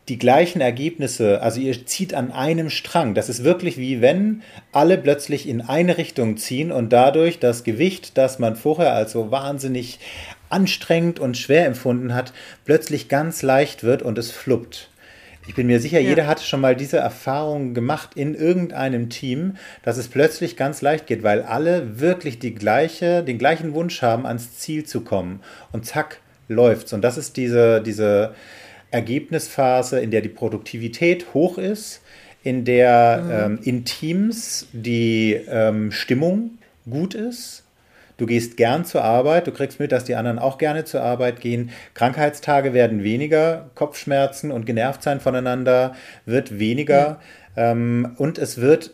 die 0.10 0.18
gleichen 0.18 0.62
Ergebnisse, 0.62 1.42
also 1.42 1.60
ihr 1.60 1.86
zieht 1.86 2.14
an 2.14 2.32
einem 2.32 2.70
Strang. 2.70 3.14
Das 3.14 3.28
ist 3.28 3.44
wirklich 3.44 3.78
wie 3.78 4.00
wenn 4.00 4.42
alle 4.72 4.98
plötzlich 4.98 5.50
in 5.50 5.62
eine 5.62 5.98
Richtung 5.98 6.38
ziehen 6.38 6.72
und 6.72 6.94
dadurch 6.94 7.40
das 7.40 7.66
Gewicht, 7.66 8.18
das 8.18 8.40
man 8.40 8.56
vorher 8.56 8.94
als 8.94 9.12
so 9.12 9.32
wahnsinnig 9.32 10.00
anstrengend 10.50 11.20
und 11.20 11.38
schwer 11.38 11.66
empfunden 11.66 12.14
hat, 12.14 12.34
plötzlich 12.66 13.10
ganz 13.10 13.42
leicht 13.42 13.84
wird 13.84 14.02
und 14.02 14.18
es 14.18 14.32
fluppt. 14.32 14.90
Ich 15.48 15.56
bin 15.56 15.68
mir 15.68 15.80
sicher, 15.80 16.02
ja. 16.02 16.10
jeder 16.10 16.28
hat 16.28 16.42
schon 16.42 16.60
mal 16.60 16.76
diese 16.76 16.98
Erfahrung 16.98 17.74
gemacht 17.74 18.12
in 18.16 18.36
irgendeinem 18.36 19.10
Team, 19.10 19.56
dass 19.82 19.98
es 19.98 20.10
plötzlich 20.10 20.58
ganz 20.58 20.82
leicht 20.82 21.08
geht, 21.08 21.24
weil 21.24 21.42
alle 21.42 22.02
wirklich 22.02 22.38
die 22.40 22.54
gleiche, 22.54 23.24
den 23.24 23.38
gleichen 23.38 23.74
Wunsch 23.74 24.02
haben, 24.02 24.26
ans 24.26 24.58
Ziel 24.58 24.84
zu 24.84 25.02
kommen. 25.02 25.40
Und 25.72 25.86
zack, 25.86 26.20
läuft's. 26.50 26.92
Und 26.92 27.02
das 27.02 27.18
ist 27.18 27.38
diese, 27.38 27.82
diese 27.82 28.36
Ergebnisphase, 28.92 30.02
in 30.02 30.12
der 30.12 30.22
die 30.22 30.30
Produktivität 30.30 31.34
hoch 31.34 31.58
ist, 31.58 32.02
in 32.44 32.66
der 32.66 33.24
mhm. 33.24 33.32
ähm, 33.32 33.60
in 33.64 33.86
Teams 33.86 34.68
die 34.74 35.34
ähm, 35.50 35.92
Stimmung 35.92 36.58
gut 36.90 37.14
ist 37.14 37.64
Du 38.18 38.26
gehst 38.26 38.58
gern 38.58 38.84
zur 38.84 39.04
Arbeit, 39.04 39.46
du 39.48 39.52
kriegst 39.52 39.80
mit, 39.80 39.92
dass 39.92 40.04
die 40.04 40.16
anderen 40.16 40.40
auch 40.40 40.58
gerne 40.58 40.86
zur 40.86 41.02
Arbeit 41.02 41.40
gehen. 41.40 41.70
Krankheitstage 41.94 42.74
werden 42.74 43.04
weniger, 43.04 43.70
Kopfschmerzen 43.76 44.52
und 44.52 44.66
genervt 44.66 45.04
sein 45.04 45.20
voneinander 45.20 45.94
wird 46.26 46.58
weniger. 46.58 47.20
Ja. 47.56 47.72
Ähm, 47.72 48.16
und 48.18 48.40
es 48.40 48.60
wird 48.60 48.94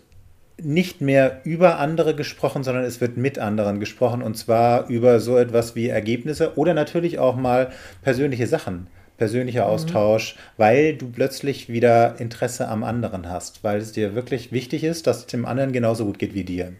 nicht 0.61 1.01
mehr 1.01 1.41
über 1.43 1.80
andere 1.80 2.15
gesprochen, 2.15 2.63
sondern 2.63 2.84
es 2.84 3.01
wird 3.01 3.17
mit 3.17 3.39
anderen 3.39 3.80
gesprochen 3.80 4.21
und 4.21 4.36
zwar 4.38 4.88
über 4.88 5.19
so 5.19 5.38
etwas 5.38 5.76
wie 5.76 5.88
Ergebnisse 5.88 6.57
oder 6.57 6.74
natürlich 6.74 7.17
auch 7.17 7.36
mal 7.36 7.71
persönliche 8.01 8.45
Sachen, 8.45 8.88
persönlicher 9.17 9.65
mhm. 9.65 9.71
Austausch, 9.71 10.36
mhm. 10.36 10.39
weil 10.57 10.95
du 10.95 11.09
plötzlich 11.09 11.69
wieder 11.69 12.19
Interesse 12.19 12.67
am 12.67 12.84
anderen 12.84 13.30
hast, 13.30 13.63
weil 13.63 13.80
es 13.80 13.93
dir 13.93 14.15
wirklich 14.15 14.51
wichtig 14.51 14.84
ist, 14.84 15.07
dass 15.07 15.19
es 15.19 15.26
dem 15.28 15.45
anderen 15.45 15.71
genauso 15.71 16.05
gut 16.05 16.19
geht 16.19 16.34
wie 16.34 16.43
dir. 16.43 16.74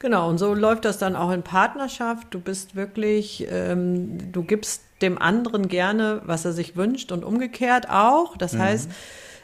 Genau, 0.00 0.30
und 0.30 0.38
so 0.38 0.54
läuft 0.54 0.86
das 0.86 0.96
dann 0.96 1.14
auch 1.14 1.30
in 1.30 1.42
Partnerschaft. 1.42 2.28
Du 2.30 2.40
bist 2.40 2.74
wirklich, 2.74 3.46
ähm, 3.50 4.32
du 4.32 4.42
gibst 4.42 4.82
dem 5.02 5.20
anderen 5.20 5.68
gerne, 5.68 6.22
was 6.24 6.44
er 6.46 6.52
sich 6.52 6.74
wünscht 6.74 7.12
und 7.12 7.22
umgekehrt 7.22 7.88
auch. 7.90 8.36
Das 8.38 8.54
mhm. 8.54 8.58
heißt, 8.60 8.90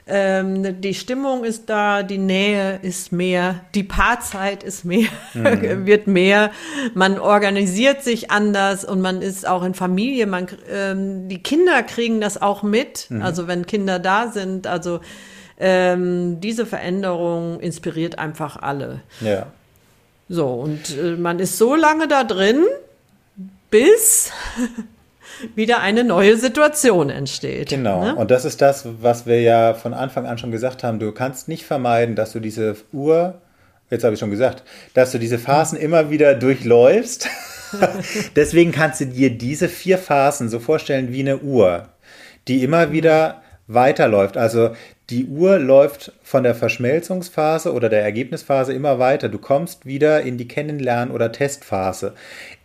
ähm, 0.07 0.81
die 0.81 0.95
Stimmung 0.95 1.45
ist 1.45 1.69
da, 1.69 2.03
die 2.03 2.17
Nähe 2.17 2.79
ist 2.81 3.13
mehr, 3.13 3.65
die 3.75 3.83
Paarzeit 3.83 4.63
ist 4.63 4.87
mehr, 4.87 5.11
mhm. 5.35 5.85
wird 5.87 6.07
mehr, 6.07 6.53
man 6.95 7.19
organisiert 7.19 8.03
sich 8.03 8.31
anders 8.31 8.87
und 8.87 9.03
man 9.03 9.21
ist 9.21 9.47
auch 9.47 9.63
in 9.63 9.75
Familie, 9.75 10.27
man, 10.27 10.47
ähm, 10.71 11.29
die 11.29 11.43
Kinder 11.43 11.83
kriegen 11.83 12.21
das 12.23 12.41
auch 12.41 12.63
mit, 12.63 13.11
mhm. 13.11 13.21
also 13.21 13.47
wenn 13.47 13.67
Kinder 13.67 13.99
da 13.99 14.29
sind, 14.29 14.67
also 14.67 15.01
ähm, 15.59 16.41
diese 16.41 16.65
Veränderung 16.65 17.61
inspiriert 17.61 18.19
einfach 18.19 18.57
alle. 18.57 19.01
Ja. 19.21 19.49
So, 20.29 20.47
und 20.49 20.97
äh, 20.97 21.17
man 21.17 21.39
ist 21.39 21.59
so 21.59 21.75
lange 21.75 22.09
da 22.09 22.25
drin, 22.25 22.65
bis 23.71 24.33
wieder 25.55 25.81
eine 25.81 26.05
neue 26.05 26.37
Situation 26.37 27.11
entsteht. 27.11 27.69
Genau. 27.69 28.05
Ne? 28.05 28.17
Und 28.17 28.31
das 28.31 28.45
ist 28.45 28.61
das, 28.61 28.87
was 29.01 29.27
wir 29.27 29.41
ja 29.41 29.75
von 29.75 29.95
Anfang 29.95 30.27
an 30.27 30.39
schon 30.39 30.51
gesagt 30.51 30.83
haben. 30.83 30.99
Du 30.99 31.13
kannst 31.13 31.49
nicht 31.49 31.65
vermeiden, 31.65 32.17
dass 32.17 32.33
du 32.33 32.41
diese 32.41 32.77
Uhr, 32.93 33.41
jetzt 33.91 34.05
habe 34.05 34.15
ich 34.15 34.21
schon 34.21 34.31
gesagt, 34.31 34.65
dass 34.95 35.13
du 35.13 35.19
diese 35.19 35.39
Phasen 35.39 35.79
immer 35.79 36.11
wieder 36.11 36.35
durchläufst. 36.35 37.29
Deswegen 38.37 38.73
kannst 38.73 39.01
du 39.01 39.07
dir 39.07 39.31
diese 39.31 39.69
vier 39.69 39.99
Phasen 39.99 40.49
so 40.49 40.59
vorstellen 40.59 41.13
wie 41.13 41.21
eine 41.21 41.39
Uhr, 41.39 41.89
die 42.49 42.63
immer 42.63 42.93
wieder 42.93 43.43
weiterläuft. 43.67 44.37
Also 44.37 44.71
die 45.11 45.27
Uhr 45.27 45.59
läuft 45.59 46.13
von 46.23 46.43
der 46.43 46.55
Verschmelzungsphase 46.55 47.73
oder 47.73 47.89
der 47.89 48.03
Ergebnisphase 48.03 48.73
immer 48.73 48.99
weiter. 48.99 49.29
Du 49.29 49.39
kommst 49.39 49.87
wieder 49.87 50.23
in 50.23 50.37
die 50.37 50.49
Kennenlern- 50.49 51.13
oder 51.13 51.31
Testphase. 51.31 52.15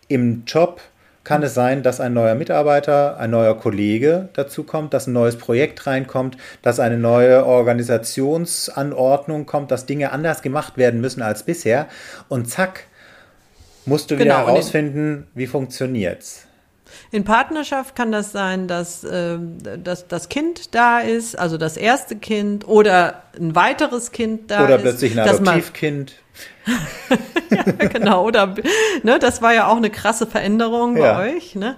Im 0.08 0.42
Job 0.46 0.80
kann 1.24 1.44
es 1.44 1.54
sein, 1.54 1.84
dass 1.84 2.00
ein 2.00 2.14
neuer 2.14 2.34
Mitarbeiter, 2.34 3.16
ein 3.18 3.30
neuer 3.30 3.56
Kollege 3.56 4.28
dazu 4.32 4.64
kommt, 4.64 4.92
dass 4.92 5.06
ein 5.06 5.12
neues 5.12 5.36
Projekt 5.36 5.86
reinkommt, 5.86 6.36
dass 6.62 6.80
eine 6.80 6.98
neue 6.98 7.46
Organisationsanordnung 7.46 9.46
kommt, 9.46 9.70
dass 9.70 9.86
Dinge 9.86 10.10
anders 10.10 10.42
gemacht 10.42 10.76
werden 10.76 11.00
müssen 11.00 11.22
als 11.22 11.44
bisher. 11.44 11.86
Und 12.28 12.50
zack, 12.50 12.86
musst 13.86 14.10
du 14.10 14.16
wieder 14.16 14.24
genau, 14.24 14.48
herausfinden, 14.48 15.28
wie 15.34 15.46
funktioniert's. 15.46 16.48
In 17.12 17.24
Partnerschaft 17.24 17.94
kann 17.94 18.10
das 18.10 18.32
sein, 18.32 18.68
dass, 18.68 19.04
äh, 19.04 19.36
dass 19.84 20.08
das 20.08 20.30
Kind 20.30 20.74
da 20.74 21.00
ist, 21.00 21.38
also 21.38 21.58
das 21.58 21.76
erste 21.76 22.16
Kind 22.16 22.66
oder 22.66 23.24
ein 23.38 23.54
weiteres 23.54 24.12
Kind 24.12 24.50
da 24.50 24.64
oder 24.64 24.76
ist. 24.76 24.80
Oder 24.80 24.90
plötzlich 24.90 25.20
ein 25.20 25.28
Adoptivkind. 25.28 26.14
ja, 27.50 27.86
genau, 27.88 28.24
oder 28.24 28.54
ne, 29.02 29.18
das 29.18 29.42
war 29.42 29.52
ja 29.52 29.66
auch 29.66 29.76
eine 29.76 29.90
krasse 29.90 30.26
Veränderung 30.26 30.94
bei 30.94 31.00
ja. 31.00 31.18
euch. 31.18 31.54
Ne? 31.54 31.76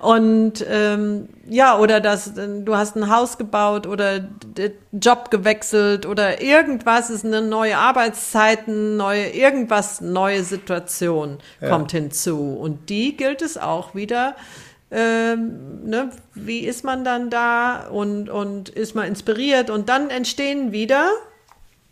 Und 0.00 0.64
ähm, 0.68 1.28
ja, 1.48 1.78
oder 1.78 2.00
dass 2.00 2.32
du 2.34 2.74
hast 2.74 2.96
ein 2.96 3.10
Haus 3.10 3.38
gebaut 3.38 3.86
oder 3.86 4.28
Job 4.92 5.30
gewechselt 5.30 6.06
oder 6.06 6.42
irgendwas 6.42 7.10
ist 7.10 7.24
eine 7.24 7.42
neue 7.42 7.76
Arbeitszeiten, 7.76 8.96
neue 8.96 9.28
irgendwas, 9.28 10.00
neue 10.00 10.42
Situation 10.42 11.38
ja. 11.60 11.68
kommt 11.68 11.92
hinzu. 11.92 12.56
Und 12.58 12.88
die 12.88 13.16
gilt 13.16 13.42
es 13.42 13.58
auch 13.58 13.94
wieder. 13.94 14.34
Ähm, 14.96 15.88
ne, 15.88 16.10
wie 16.34 16.60
ist 16.60 16.84
man 16.84 17.02
dann 17.02 17.28
da 17.28 17.88
und, 17.88 18.30
und 18.30 18.68
ist 18.68 18.94
man 18.94 19.08
inspiriert 19.08 19.68
und 19.68 19.88
dann 19.88 20.08
entstehen 20.08 20.70
wieder 20.70 21.10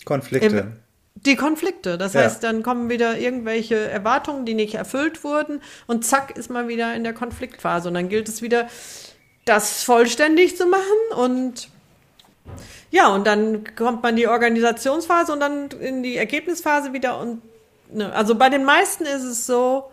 Konflikte. 0.04 0.56
Im, 0.56 0.72
die 1.14 1.34
Konflikte. 1.34 1.98
Das 1.98 2.12
ja. 2.12 2.20
heißt, 2.20 2.44
dann 2.44 2.62
kommen 2.62 2.90
wieder 2.90 3.18
irgendwelche 3.18 3.76
Erwartungen, 3.76 4.46
die 4.46 4.54
nicht 4.54 4.74
erfüllt 4.74 5.24
wurden 5.24 5.60
und 5.88 6.04
zack 6.04 6.36
ist 6.36 6.48
man 6.48 6.68
wieder 6.68 6.94
in 6.94 7.02
der 7.02 7.12
Konfliktphase 7.12 7.88
und 7.88 7.94
dann 7.94 8.08
gilt 8.08 8.28
es 8.28 8.40
wieder, 8.40 8.68
das 9.46 9.82
vollständig 9.82 10.56
zu 10.56 10.66
machen 10.66 11.16
und 11.16 11.70
ja, 12.92 13.08
und 13.08 13.26
dann 13.26 13.64
kommt 13.74 14.04
man 14.04 14.10
in 14.10 14.16
die 14.16 14.28
Organisationsphase 14.28 15.32
und 15.32 15.40
dann 15.40 15.70
in 15.80 16.04
die 16.04 16.16
Ergebnisphase 16.16 16.92
wieder 16.92 17.18
und 17.18 17.42
ne, 17.90 18.12
also 18.12 18.36
bei 18.36 18.48
den 18.48 18.64
meisten 18.64 19.06
ist 19.06 19.24
es 19.24 19.44
so, 19.44 19.90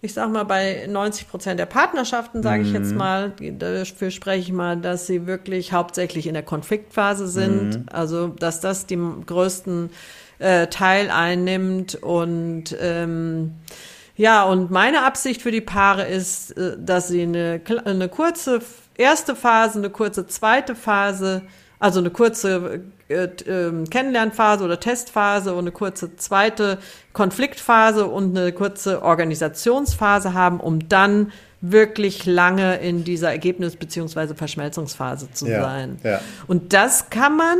ich 0.00 0.14
sag 0.14 0.30
mal, 0.30 0.44
bei 0.44 0.86
90 0.88 1.28
Prozent 1.28 1.58
der 1.58 1.66
Partnerschaften, 1.66 2.42
sage 2.42 2.62
ich 2.62 2.72
jetzt 2.72 2.92
mhm. 2.92 2.98
mal, 2.98 3.32
dafür 3.58 4.10
spreche 4.10 4.40
ich 4.40 4.52
mal, 4.52 4.76
dass 4.76 5.06
sie 5.08 5.26
wirklich 5.26 5.72
hauptsächlich 5.72 6.28
in 6.28 6.34
der 6.34 6.44
Konfliktphase 6.44 7.26
sind. 7.26 7.70
Mhm. 7.70 7.86
Also, 7.90 8.28
dass 8.28 8.60
das 8.60 8.86
die 8.86 8.98
größten 9.26 9.90
äh, 10.38 10.68
Teil 10.68 11.10
einnimmt 11.10 11.96
und 11.96 12.76
ähm, 12.80 13.54
ja, 14.16 14.44
und 14.44 14.70
meine 14.70 15.04
Absicht 15.04 15.42
für 15.42 15.52
die 15.52 15.60
Paare 15.60 16.06
ist, 16.06 16.56
äh, 16.56 16.76
dass 16.78 17.08
sie 17.08 17.22
eine, 17.22 17.60
eine 17.84 18.08
kurze 18.08 18.60
erste 18.96 19.34
Phase, 19.34 19.78
eine 19.78 19.90
kurze 19.90 20.26
zweite 20.26 20.76
Phase, 20.76 21.42
also 21.78 22.00
eine 22.00 22.10
kurze 22.10 22.82
äh, 23.08 23.24
äh, 23.24 23.84
Kennenlernphase 23.90 24.64
oder 24.64 24.80
Testphase 24.80 25.52
und 25.52 25.60
eine 25.60 25.72
kurze 25.72 26.16
zweite 26.16 26.78
Konfliktphase 27.12 28.06
und 28.06 28.36
eine 28.36 28.52
kurze 28.52 29.02
Organisationsphase 29.02 30.34
haben, 30.34 30.60
um 30.60 30.88
dann 30.88 31.32
wirklich 31.60 32.26
lange 32.26 32.76
in 32.76 33.04
dieser 33.04 33.30
Ergebnis- 33.30 33.76
bzw. 33.76 34.34
Verschmelzungsphase 34.34 35.30
zu 35.32 35.46
ja, 35.46 35.62
sein. 35.62 35.98
Ja. 36.04 36.20
Und 36.46 36.72
das 36.72 37.10
kann 37.10 37.36
man 37.36 37.58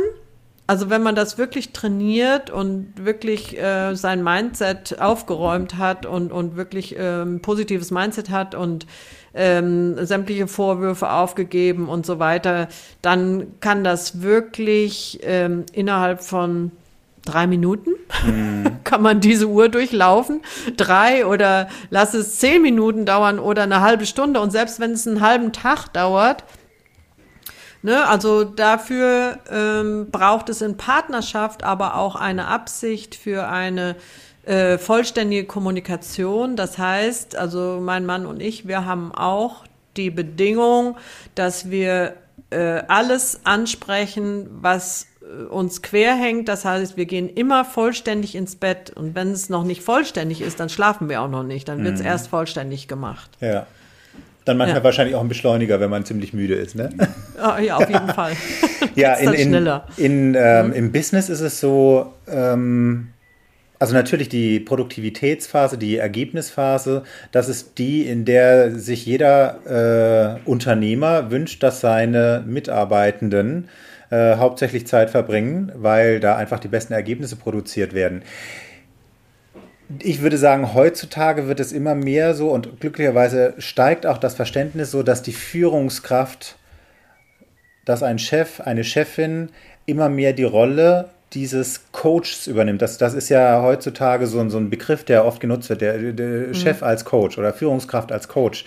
also 0.67 0.91
wenn 0.91 1.01
man 1.01 1.15
das 1.15 1.39
wirklich 1.39 1.73
trainiert 1.73 2.51
und 2.51 2.93
wirklich 3.03 3.57
äh, 3.57 3.95
sein 3.95 4.23
Mindset 4.23 5.01
aufgeräumt 5.01 5.79
hat 5.79 6.05
und, 6.05 6.31
und 6.31 6.57
wirklich 6.57 6.95
ähm, 6.95 7.41
positives 7.41 7.89
Mindset 7.89 8.29
hat 8.29 8.53
und 8.53 8.85
ähm, 9.33 10.03
sämtliche 10.05 10.47
Vorwürfe 10.47 11.11
aufgegeben 11.11 11.87
und 11.89 12.05
so 12.05 12.19
weiter, 12.19 12.67
dann 13.01 13.59
kann 13.59 13.83
das 13.83 14.21
wirklich 14.21 15.19
ähm, 15.23 15.65
innerhalb 15.73 16.21
von 16.21 16.71
drei 17.25 17.47
Minuten 17.47 17.91
mhm. 18.25 18.65
kann 18.83 19.01
man 19.01 19.19
diese 19.19 19.47
Uhr 19.47 19.69
durchlaufen. 19.69 20.41
Drei 20.77 21.25
oder 21.25 21.69
lass 21.89 22.13
es 22.13 22.37
zehn 22.37 22.61
Minuten 22.61 23.05
dauern 23.05 23.39
oder 23.39 23.63
eine 23.63 23.81
halbe 23.81 24.05
Stunde. 24.05 24.39
Und 24.41 24.51
selbst 24.51 24.79
wenn 24.79 24.91
es 24.91 25.07
einen 25.07 25.21
halben 25.21 25.51
Tag 25.53 25.87
dauert, 25.93 26.43
Ne, 27.81 28.05
also 28.05 28.43
dafür 28.43 29.39
ähm, 29.49 30.11
braucht 30.11 30.49
es 30.49 30.61
in 30.61 30.75
Partnerschaft 30.75 31.63
aber 31.63 31.95
auch 31.95 32.17
eine 32.17 32.47
Absicht 32.47 33.15
für 33.15 33.47
eine 33.47 33.95
äh, 34.49 34.79
vollständige 34.79 35.45
Kommunikation. 35.45 36.55
Das 36.55 36.79
heißt, 36.79 37.35
also 37.35 37.79
mein 37.81 38.05
Mann 38.05 38.25
und 38.25 38.41
ich, 38.41 38.67
wir 38.67 38.83
haben 38.85 39.13
auch 39.13 39.63
die 39.95 40.09
Bedingung, 40.09 40.97
dass 41.35 41.69
wir 41.69 42.15
äh, 42.49 42.81
alles 42.87 43.41
ansprechen, 43.43 44.47
was 44.49 45.05
äh, 45.21 45.43
uns 45.43 45.83
quer 45.83 46.15
hängt. 46.15 46.47
Das 46.47 46.65
heißt, 46.65 46.97
wir 46.97 47.05
gehen 47.05 47.29
immer 47.29 47.63
vollständig 47.63 48.33
ins 48.33 48.55
Bett. 48.55 48.91
Und 48.95 49.13
wenn 49.13 49.31
es 49.31 49.49
noch 49.49 49.63
nicht 49.63 49.83
vollständig 49.83 50.41
ist, 50.41 50.59
dann 50.59 50.69
schlafen 50.69 51.09
wir 51.09 51.21
auch 51.21 51.29
noch 51.29 51.43
nicht. 51.43 51.67
Dann 51.67 51.83
wird 51.83 51.95
es 51.95 52.01
mhm. 52.01 52.07
erst 52.07 52.29
vollständig 52.29 52.87
gemacht. 52.87 53.29
Ja. 53.41 53.67
Dann 54.45 54.57
manchmal 54.57 54.79
ja. 54.79 54.83
wahrscheinlich 54.83 55.15
auch 55.15 55.21
ein 55.21 55.27
Beschleuniger, 55.27 55.79
wenn 55.79 55.91
man 55.91 56.05
ziemlich 56.05 56.33
müde 56.33 56.55
ist, 56.55 56.73
ne? 56.73 56.89
ja, 57.61 57.75
auf 57.75 57.87
jeden 57.87 58.09
Fall. 58.09 58.33
ja, 58.95 59.13
in, 59.13 59.33
in, 59.33 59.53
in 59.97 60.35
ähm, 60.35 60.67
mhm. 60.67 60.73
im 60.73 60.91
Business 60.91 61.29
ist 61.29 61.41
es 61.41 61.59
so, 61.59 62.13
ähm, 62.27 63.09
also 63.79 63.93
natürlich 63.93 64.27
die 64.27 64.59
Produktivitätsphase, 64.59 65.77
die 65.77 65.97
Ergebnisphase, 65.97 67.03
das 67.31 67.47
ist 67.47 67.77
die, 67.77 68.05
in 68.07 68.25
der 68.25 68.75
sich 68.75 69.05
jeder 69.05 70.37
äh, 70.45 70.49
Unternehmer 70.49 71.31
wünscht, 71.31 71.63
dass 71.63 71.79
seine 71.79 72.43
Mitarbeitenden 72.45 73.69
äh, 74.09 74.35
hauptsächlich 74.35 74.85
Zeit 74.85 75.09
verbringen, 75.09 75.71
weil 75.75 76.19
da 76.19 76.35
einfach 76.35 76.59
die 76.59 76.67
besten 76.67 76.91
Ergebnisse 76.91 77.37
produziert 77.37 77.93
werden. 77.93 78.23
Ich 80.03 80.21
würde 80.21 80.37
sagen, 80.37 80.73
heutzutage 80.73 81.47
wird 81.47 81.61
es 81.61 81.71
immer 81.71 81.95
mehr 81.95 82.33
so 82.33 82.51
und 82.51 82.81
glücklicherweise 82.81 83.53
steigt 83.59 84.05
auch 84.05 84.17
das 84.17 84.35
Verständnis 84.35 84.91
so, 84.91 85.03
dass 85.03 85.23
die 85.23 85.31
Führungskraft, 85.31 86.57
dass 87.85 88.03
ein 88.03 88.19
Chef, 88.19 88.59
eine 88.59 88.83
Chefin 88.83 89.49
immer 89.85 90.09
mehr 90.09 90.33
die 90.33 90.43
Rolle 90.43 91.09
dieses 91.33 91.91
Coaches 91.91 92.47
übernimmt. 92.47 92.81
Das, 92.81 92.97
das 92.97 93.13
ist 93.13 93.29
ja 93.29 93.61
heutzutage 93.61 94.27
so, 94.27 94.47
so 94.49 94.57
ein 94.57 94.69
Begriff, 94.69 95.03
der 95.03 95.25
oft 95.25 95.39
genutzt 95.39 95.69
wird, 95.69 95.81
der, 95.81 96.13
der 96.13 96.27
mhm. 96.47 96.53
Chef 96.53 96.83
als 96.83 97.05
Coach 97.05 97.37
oder 97.37 97.53
Führungskraft 97.53 98.11
als 98.11 98.27
Coach. 98.27 98.65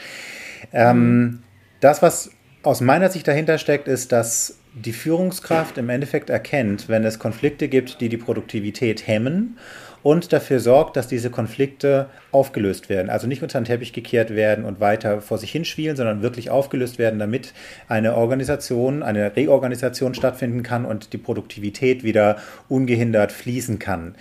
Ähm. 0.72 1.42
Das, 1.80 2.00
was 2.00 2.30
aus 2.62 2.80
meiner 2.80 3.10
Sicht 3.10 3.26
dahinter 3.26 3.58
steckt, 3.58 3.88
ist, 3.88 4.12
dass 4.12 4.58
die 4.72 4.92
Führungskraft 4.92 5.78
im 5.78 5.88
Endeffekt 5.88 6.30
erkennt, 6.30 6.88
wenn 6.88 7.04
es 7.04 7.18
Konflikte 7.18 7.68
gibt, 7.68 8.00
die 8.00 8.08
die 8.08 8.16
Produktivität 8.16 9.06
hemmen 9.06 9.58
und 10.02 10.32
dafür 10.32 10.60
sorgt, 10.60 10.96
dass 10.96 11.08
diese 11.08 11.30
Konflikte 11.30 12.06
aufgelöst 12.30 12.88
werden. 12.88 13.10
Also 13.10 13.26
nicht 13.26 13.42
unter 13.42 13.60
den 13.60 13.64
Teppich 13.64 13.92
gekehrt 13.92 14.30
werden 14.30 14.64
und 14.64 14.80
weiter 14.80 15.20
vor 15.20 15.38
sich 15.38 15.52
hinschwielen, 15.52 15.96
sondern 15.96 16.22
wirklich 16.22 16.50
aufgelöst 16.50 16.98
werden, 16.98 17.18
damit 17.18 17.52
eine 17.88 18.16
Organisation, 18.16 19.02
eine 19.02 19.36
Reorganisation 19.36 20.14
stattfinden 20.14 20.62
kann 20.62 20.84
und 20.84 21.12
die 21.12 21.18
Produktivität 21.18 22.04
wieder 22.04 22.36
ungehindert 22.68 23.32
fließen 23.32 23.78
kann. 23.78 24.14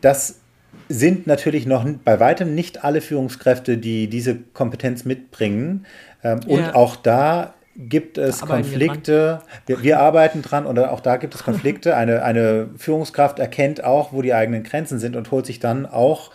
Das 0.00 0.40
sind 0.88 1.26
natürlich 1.26 1.66
noch 1.66 1.86
bei 2.04 2.20
weitem 2.20 2.54
nicht 2.54 2.84
alle 2.84 3.00
Führungskräfte, 3.00 3.78
die 3.78 4.08
diese 4.08 4.36
Kompetenz 4.36 5.04
mitbringen. 5.04 5.86
Ähm, 6.22 6.40
und 6.46 6.60
ja. 6.60 6.74
auch 6.74 6.96
da 6.96 7.54
gibt 7.76 8.18
es 8.18 8.40
Konflikte. 8.40 9.42
Wir, 9.66 9.82
wir, 9.82 10.00
arbeiten 10.00 10.42
dran 10.42 10.66
und 10.66 10.78
auch 10.78 11.00
da 11.00 11.16
gibt 11.16 11.34
es 11.34 11.42
Konflikte. 11.44 11.96
Eine, 11.96 12.22
eine 12.22 12.68
Führungskraft 12.76 13.38
erkennt 13.38 13.82
auch, 13.84 14.12
wo 14.12 14.22
die 14.22 14.34
eigenen 14.34 14.62
Grenzen 14.62 14.98
sind 14.98 15.16
und 15.16 15.30
holt 15.30 15.46
sich 15.46 15.60
dann 15.60 15.86
auch 15.86 16.30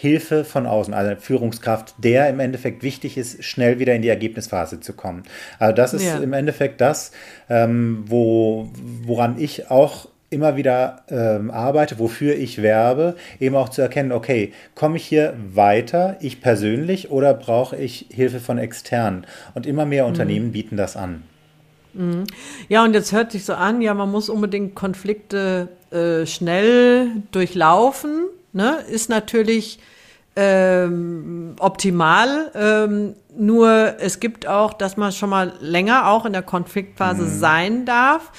Hilfe 0.00 0.44
von 0.44 0.66
außen, 0.66 0.94
also 0.94 1.10
eine 1.10 1.20
Führungskraft, 1.20 1.96
der 1.98 2.28
im 2.28 2.38
Endeffekt 2.38 2.84
wichtig 2.84 3.18
ist, 3.18 3.42
schnell 3.42 3.80
wieder 3.80 3.96
in 3.96 4.02
die 4.02 4.08
Ergebnisphase 4.08 4.78
zu 4.78 4.92
kommen. 4.92 5.24
Also 5.58 5.74
das 5.74 5.92
ist 5.92 6.04
ja. 6.04 6.18
im 6.18 6.32
Endeffekt 6.32 6.80
das, 6.80 7.10
ähm, 7.48 8.04
wo, 8.06 8.70
woran 9.02 9.40
ich 9.40 9.72
auch 9.72 10.08
immer 10.30 10.56
wieder 10.56 11.02
ähm, 11.08 11.50
arbeite, 11.50 11.98
wofür 11.98 12.34
ich 12.36 12.60
werbe, 12.60 13.16
eben 13.40 13.56
auch 13.56 13.70
zu 13.70 13.80
erkennen, 13.80 14.12
okay, 14.12 14.52
komme 14.74 14.96
ich 14.96 15.06
hier 15.06 15.34
weiter, 15.54 16.16
ich 16.20 16.40
persönlich, 16.40 17.10
oder 17.10 17.32
brauche 17.34 17.76
ich 17.76 18.06
Hilfe 18.10 18.40
von 18.40 18.58
externen? 18.58 19.26
Und 19.54 19.66
immer 19.66 19.86
mehr 19.86 20.04
mhm. 20.04 20.10
Unternehmen 20.10 20.52
bieten 20.52 20.76
das 20.76 20.96
an. 20.96 21.22
Mhm. 21.94 22.24
Ja, 22.68 22.84
und 22.84 22.92
jetzt 22.92 23.12
hört 23.12 23.32
sich 23.32 23.44
so 23.44 23.54
an, 23.54 23.80
ja, 23.80 23.94
man 23.94 24.10
muss 24.10 24.28
unbedingt 24.28 24.74
Konflikte 24.74 25.68
äh, 25.90 26.26
schnell 26.26 27.08
durchlaufen. 27.32 28.26
Ne? 28.52 28.78
Ist 28.90 29.08
natürlich 29.08 29.78
ähm, 30.36 31.56
optimal. 31.58 32.50
Ähm, 32.54 33.14
nur 33.34 33.94
es 33.98 34.20
gibt 34.20 34.46
auch, 34.46 34.74
dass 34.74 34.98
man 34.98 35.12
schon 35.12 35.30
mal 35.30 35.54
länger 35.60 36.08
auch 36.08 36.26
in 36.26 36.34
der 36.34 36.42
Konfliktphase 36.42 37.22
mhm. 37.22 37.38
sein 37.38 37.84
darf 37.86 38.30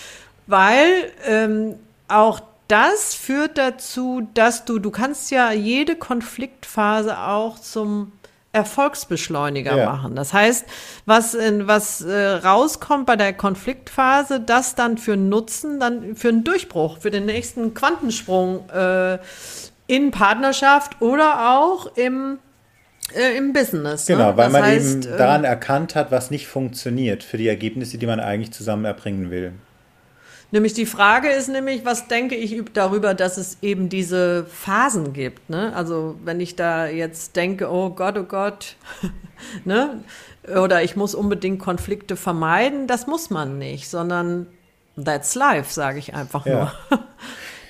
weil 0.49 1.11
ähm, 1.25 1.75
auch 2.07 2.41
das 2.67 3.15
führt 3.15 3.57
dazu, 3.57 4.27
dass 4.33 4.65
du, 4.65 4.79
du 4.79 4.91
kannst 4.91 5.31
ja 5.31 5.51
jede 5.51 5.95
Konfliktphase 5.95 7.17
auch 7.17 7.59
zum 7.59 8.11
Erfolgsbeschleuniger 8.51 9.77
ja. 9.77 9.85
machen. 9.85 10.15
Das 10.15 10.33
heißt, 10.33 10.65
was, 11.05 11.35
was 11.35 12.01
äh, 12.01 12.15
rauskommt 12.15 13.05
bei 13.05 13.15
der 13.15 13.33
Konfliktphase, 13.33 14.39
das 14.39 14.73
dann 14.75 14.97
für 14.97 15.17
Nutzen, 15.17 15.79
dann 15.79 16.15
für 16.15 16.29
einen 16.29 16.43
Durchbruch, 16.43 16.97
für 16.99 17.11
den 17.11 17.25
nächsten 17.25 17.75
Quantensprung 17.75 18.67
äh, 18.69 19.19
in 19.85 20.11
Partnerschaft 20.11 21.01
oder 21.01 21.57
auch 21.57 21.95
im 21.95 22.39
äh, 23.15 23.37
im 23.37 23.53
Business. 23.53 24.07
Ne? 24.07 24.15
Genau, 24.15 24.31
ne? 24.31 24.37
weil 24.37 24.49
man 24.49 24.63
heißt, 24.63 25.05
eben 25.05 25.17
daran 25.17 25.43
erkannt 25.43 25.95
hat, 25.95 26.11
was 26.11 26.31
nicht 26.31 26.47
funktioniert 26.47 27.23
für 27.23 27.37
die 27.37 27.47
Ergebnisse, 27.47 27.97
die 27.97 28.05
man 28.05 28.19
eigentlich 28.19 28.51
zusammen 28.51 28.85
erbringen 28.85 29.31
will. 29.31 29.53
Nämlich 30.51 30.73
die 30.73 30.87
Frage 30.87 31.29
ist 31.29 31.47
nämlich, 31.47 31.85
was 31.85 32.07
denke 32.07 32.35
ich 32.35 32.63
darüber, 32.73 33.13
dass 33.13 33.37
es 33.37 33.57
eben 33.61 33.87
diese 33.89 34.45
Phasen 34.45 35.13
gibt. 35.13 35.49
Ne? 35.49 35.75
Also 35.75 36.15
wenn 36.23 36.39
ich 36.39 36.55
da 36.55 36.87
jetzt 36.87 37.35
denke, 37.35 37.69
oh 37.69 37.91
Gott, 37.91 38.17
oh 38.17 38.23
Gott, 38.23 38.75
ne? 39.65 40.03
oder 40.47 40.81
ich 40.83 40.95
muss 40.95 41.13
unbedingt 41.13 41.59
Konflikte 41.59 42.15
vermeiden, 42.15 42.87
das 42.87 43.05
muss 43.05 43.29
man 43.29 43.59
nicht, 43.59 43.89
sondern 43.89 44.47
that's 45.03 45.35
life, 45.35 45.71
sage 45.71 45.99
ich 45.99 46.15
einfach 46.15 46.45
ja. 46.45 46.73
nur. 46.89 46.99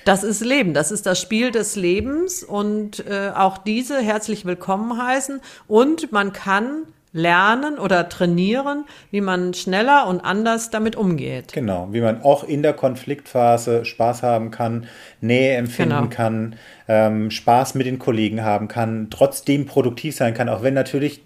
Das 0.06 0.24
ist 0.24 0.40
Leben, 0.40 0.72
das 0.72 0.90
ist 0.90 1.04
das 1.04 1.20
Spiel 1.20 1.50
des 1.50 1.76
Lebens 1.76 2.42
und 2.42 3.06
äh, 3.06 3.32
auch 3.34 3.58
diese 3.58 4.00
herzlich 4.00 4.46
willkommen 4.46 4.96
heißen 4.96 5.42
und 5.68 6.10
man 6.10 6.32
kann 6.32 6.86
lernen 7.12 7.78
oder 7.78 8.08
trainieren, 8.08 8.84
wie 9.10 9.20
man 9.20 9.52
schneller 9.54 10.06
und 10.06 10.20
anders 10.20 10.70
damit 10.70 10.96
umgeht. 10.96 11.52
Genau, 11.52 11.88
wie 11.90 12.00
man 12.00 12.22
auch 12.22 12.44
in 12.44 12.62
der 12.62 12.72
Konfliktphase 12.72 13.84
Spaß 13.84 14.22
haben 14.22 14.50
kann, 14.50 14.86
Nähe 15.20 15.56
empfinden 15.56 15.96
genau. 15.96 16.08
kann, 16.08 16.56
ähm, 16.86 17.30
Spaß 17.30 17.74
mit 17.74 17.86
den 17.86 17.98
Kollegen 17.98 18.44
haben 18.44 18.68
kann, 18.68 19.08
trotzdem 19.10 19.66
produktiv 19.66 20.14
sein 20.14 20.34
kann, 20.34 20.48
auch 20.48 20.62
wenn 20.62 20.74
natürlich 20.74 21.22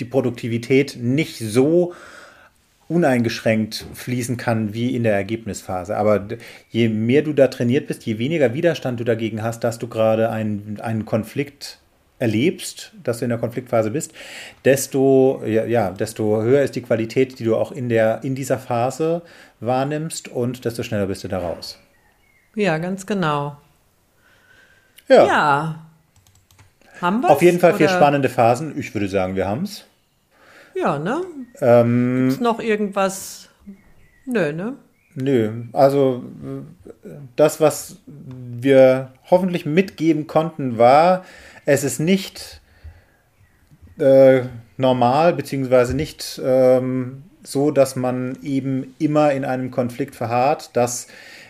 die 0.00 0.04
Produktivität 0.04 0.98
nicht 1.00 1.38
so 1.38 1.94
uneingeschränkt 2.88 3.86
fließen 3.94 4.36
kann 4.36 4.74
wie 4.74 4.94
in 4.94 5.02
der 5.02 5.14
Ergebnisphase. 5.14 5.96
Aber 5.96 6.26
je 6.68 6.88
mehr 6.88 7.22
du 7.22 7.32
da 7.32 7.48
trainiert 7.48 7.86
bist, 7.86 8.04
je 8.04 8.18
weniger 8.18 8.52
Widerstand 8.52 9.00
du 9.00 9.04
dagegen 9.04 9.42
hast, 9.42 9.64
dass 9.64 9.78
du 9.78 9.88
gerade 9.88 10.28
einen, 10.28 10.78
einen 10.80 11.06
Konflikt 11.06 11.78
erlebst, 12.22 12.92
dass 13.02 13.18
du 13.18 13.24
in 13.24 13.30
der 13.30 13.38
Konfliktphase 13.38 13.90
bist, 13.90 14.12
desto, 14.64 15.42
ja, 15.44 15.64
ja, 15.64 15.90
desto 15.90 16.40
höher 16.40 16.62
ist 16.62 16.76
die 16.76 16.82
Qualität, 16.82 17.38
die 17.40 17.44
du 17.44 17.56
auch 17.56 17.72
in, 17.72 17.88
der, 17.88 18.20
in 18.22 18.36
dieser 18.36 18.58
Phase 18.58 19.22
wahrnimmst 19.58 20.28
und 20.28 20.64
desto 20.64 20.84
schneller 20.84 21.06
bist 21.06 21.24
du 21.24 21.28
da 21.28 21.38
raus. 21.38 21.78
Ja, 22.54 22.78
ganz 22.78 23.06
genau. 23.06 23.56
Ja. 25.08 25.26
ja. 25.26 25.86
Haben 27.00 27.22
wir 27.22 27.30
Auf 27.30 27.42
jeden 27.42 27.58
Fall 27.58 27.74
vier 27.74 27.88
spannende 27.88 28.28
Phasen. 28.28 28.78
Ich 28.78 28.94
würde 28.94 29.08
sagen, 29.08 29.34
wir 29.34 29.48
haben 29.48 29.64
es. 29.64 29.84
Ja, 30.74 30.98
ne? 30.98 31.22
Ähm, 31.60 32.28
Gibt 32.28 32.40
noch 32.40 32.60
irgendwas? 32.60 33.48
Nö, 34.24 34.52
ne? 34.52 34.76
Nö, 35.14 35.50
also 35.72 36.22
das, 37.36 37.60
was 37.60 37.96
wir 38.06 39.10
hoffentlich 39.30 39.66
mitgeben 39.66 40.26
konnten, 40.26 40.78
war, 40.78 41.24
es 41.64 41.84
ist 41.84 42.00
nicht 42.00 42.60
äh, 43.98 44.42
normal, 44.76 45.34
beziehungsweise 45.34 45.94
nicht 45.94 46.40
ähm, 46.44 47.24
so, 47.42 47.70
dass 47.70 47.96
man 47.96 48.38
eben 48.42 48.94
immer 48.98 49.32
in 49.32 49.44
einem 49.44 49.70
Konflikt 49.70 50.14
verharrt, 50.14 50.70
dass 50.74 51.08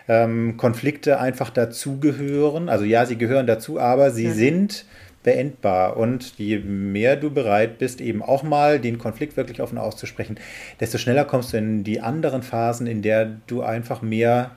ähm, 0.09 0.57
Konflikte 0.57 1.21
einfach 1.21 1.51
dazugehören. 1.51 2.69
Also 2.69 2.85
ja, 2.85 3.07
sie 3.07 3.17
gehören 3.17 3.47
dazu, 3.47 3.79
aber 3.79 4.11
sie 4.11 4.27
ja. 4.27 4.33
sind 4.33 4.85
beendbar. 5.23 5.97
Und 5.97 6.39
je 6.39 6.59
mehr 6.59 7.17
du 7.17 7.31
bereit 7.31 7.79
bist, 7.79 8.01
eben 8.01 8.23
auch 8.23 8.43
mal 8.43 8.81
den 8.81 8.99
Konflikt 8.99 9.37
wirklich 9.37 9.61
offen 9.61 9.79
auszusprechen, 9.79 10.39
desto 10.81 10.99
schneller 10.99 11.25
kommst 11.25 11.53
du 11.53 11.59
in 11.59 11.85
die 11.85 12.01
anderen 12.01 12.43
Phasen, 12.43 12.87
in 12.87 13.03
der 13.03 13.37
du 13.47 13.63
einfach 13.63 14.03
mehr 14.03 14.53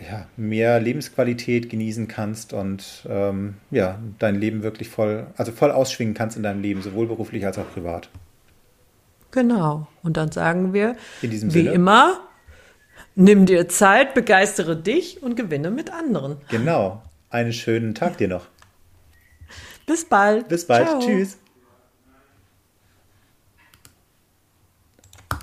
ja, 0.00 0.26
mehr 0.36 0.80
Lebensqualität 0.80 1.70
genießen 1.70 2.08
kannst 2.08 2.52
und 2.52 3.06
ähm, 3.08 3.54
ja, 3.70 3.98
dein 4.18 4.36
Leben 4.36 4.62
wirklich 4.62 4.88
voll, 4.88 5.26
also 5.36 5.52
voll 5.52 5.70
ausschwingen 5.70 6.14
kannst 6.14 6.36
in 6.36 6.42
deinem 6.42 6.62
Leben, 6.62 6.82
sowohl 6.82 7.06
beruflich 7.06 7.44
als 7.46 7.58
auch 7.58 7.70
privat. 7.72 8.08
Genau. 9.30 9.88
Und 10.02 10.16
dann 10.16 10.30
sagen 10.30 10.72
wir, 10.72 10.96
wie 11.20 11.28
Sinne, 11.36 11.72
immer, 11.72 12.20
nimm 13.14 13.46
dir 13.46 13.68
Zeit, 13.68 14.14
begeistere 14.14 14.76
dich 14.76 15.22
und 15.22 15.36
gewinne 15.36 15.70
mit 15.70 15.92
anderen. 15.92 16.36
Genau. 16.50 17.02
Einen 17.30 17.52
schönen 17.52 17.94
Tag 17.94 18.16
dir 18.18 18.28
noch. 18.28 18.46
Bis 19.86 20.04
bald. 20.04 20.48
Bis 20.48 20.66
bald. 20.66 20.88
Ciao. 20.88 21.00
Tschüss. 21.00 21.38